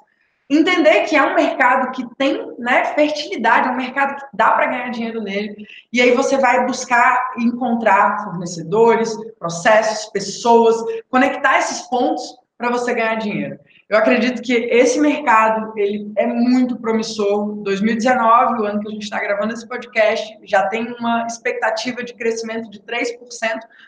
entender 0.58 1.04
que 1.04 1.16
é 1.16 1.22
um 1.22 1.34
mercado 1.34 1.90
que 1.92 2.04
tem 2.16 2.54
né, 2.58 2.84
fertilidade, 2.94 3.68
é 3.68 3.72
um 3.72 3.76
mercado 3.76 4.16
que 4.16 4.26
dá 4.34 4.50
para 4.52 4.66
ganhar 4.66 4.90
dinheiro 4.90 5.22
nele, 5.22 5.66
e 5.92 6.00
aí 6.00 6.12
você 6.12 6.36
vai 6.36 6.66
buscar 6.66 7.32
encontrar 7.38 8.24
fornecedores, 8.24 9.16
processos, 9.38 10.10
pessoas, 10.10 10.76
conectar 11.08 11.58
esses 11.58 11.82
pontos 11.88 12.22
para 12.58 12.70
você 12.70 12.94
ganhar 12.94 13.16
dinheiro. 13.16 13.58
Eu 13.92 13.98
acredito 13.98 14.40
que 14.40 14.54
esse 14.54 14.98
mercado 14.98 15.70
ele 15.76 16.10
é 16.16 16.26
muito 16.26 16.78
promissor. 16.78 17.56
2019, 17.56 18.62
o 18.62 18.64
ano 18.64 18.80
que 18.80 18.88
a 18.88 18.90
gente 18.90 19.02
está 19.02 19.20
gravando 19.20 19.52
esse 19.52 19.68
podcast, 19.68 20.34
já 20.44 20.66
tem 20.68 20.94
uma 20.98 21.26
expectativa 21.26 22.02
de 22.02 22.14
crescimento 22.14 22.70
de 22.70 22.80
3% 22.80 23.18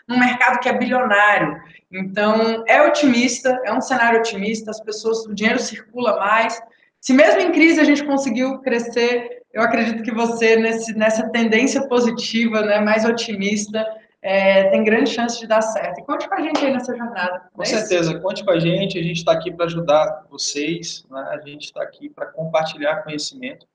num 0.07 0.19
mercado 0.19 0.59
que 0.59 0.69
é 0.69 0.77
bilionário. 0.77 1.59
Então, 1.91 2.63
é 2.67 2.83
otimista, 2.83 3.59
é 3.65 3.73
um 3.73 3.81
cenário 3.81 4.19
otimista, 4.19 4.69
as 4.69 4.79
pessoas, 4.79 5.25
o 5.25 5.33
dinheiro 5.33 5.57
circula 5.57 6.17
mais. 6.17 6.61
Se 7.01 7.11
mesmo 7.11 7.41
em 7.41 7.51
crise 7.51 7.79
a 7.79 7.83
gente 7.83 8.05
conseguiu 8.05 8.59
crescer, 8.59 9.41
eu 9.51 9.63
acredito 9.63 10.03
que 10.03 10.13
você, 10.13 10.55
nesse, 10.55 10.95
nessa 10.95 11.27
tendência 11.31 11.87
positiva, 11.87 12.61
né, 12.61 12.79
mais 12.79 13.05
otimista, 13.05 13.83
é, 14.25 14.71
tem 14.71 14.83
grande 14.83 15.11
chance 15.11 15.39
de 15.39 15.45
dar 15.45 15.61
certo. 15.61 15.99
E 15.99 16.03
conte 16.03 16.27
com 16.27 16.33
a 16.33 16.41
gente 16.41 16.65
aí 16.65 16.73
nessa 16.73 16.97
jornada. 16.97 17.43
Com 17.53 17.61
é 17.61 17.65
certeza, 17.65 18.11
isso? 18.11 18.21
conte 18.21 18.43
com 18.43 18.49
a 18.49 18.59
gente. 18.59 18.97
A 18.97 19.03
gente 19.03 19.17
está 19.17 19.31
aqui 19.31 19.51
para 19.51 19.65
ajudar 19.65 20.25
vocês, 20.31 21.05
né? 21.11 21.29
a 21.29 21.39
gente 21.47 21.65
está 21.65 21.83
aqui 21.83 22.09
para 22.09 22.25
compartilhar 22.25 23.03
conhecimento. 23.03 23.67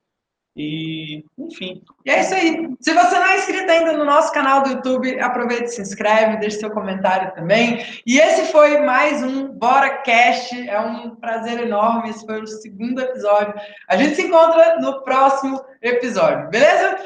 E, 0.57 1.25
enfim. 1.39 1.81
E 2.05 2.11
é 2.11 2.21
isso 2.21 2.35
aí. 2.35 2.69
Se 2.81 2.93
você 2.93 3.19
não 3.19 3.27
é 3.27 3.39
inscrito 3.39 3.71
ainda 3.71 3.93
no 3.93 4.05
nosso 4.05 4.33
canal 4.33 4.65
do 4.65 4.71
YouTube, 4.71 5.21
aproveite 5.21 5.67
e 5.67 5.69
se 5.69 5.83
inscreve, 5.83 6.39
deixe 6.39 6.59
seu 6.59 6.73
comentário 6.73 7.33
também. 7.33 7.87
E 8.05 8.19
esse 8.19 8.51
foi 8.51 8.81
mais 8.81 9.23
um 9.23 9.47
Bora 9.53 9.99
Cast. 9.99 10.69
É 10.69 10.81
um 10.81 11.15
prazer 11.15 11.61
enorme. 11.61 12.11
Esse 12.11 12.27
foi 12.27 12.43
o 12.43 12.47
segundo 12.49 13.01
episódio. 13.01 13.55
A 13.89 13.97
gente 13.97 14.17
se 14.17 14.23
encontra 14.23 14.81
no 14.81 15.05
próximo 15.05 15.65
episódio, 15.81 16.51
beleza? 16.51 16.99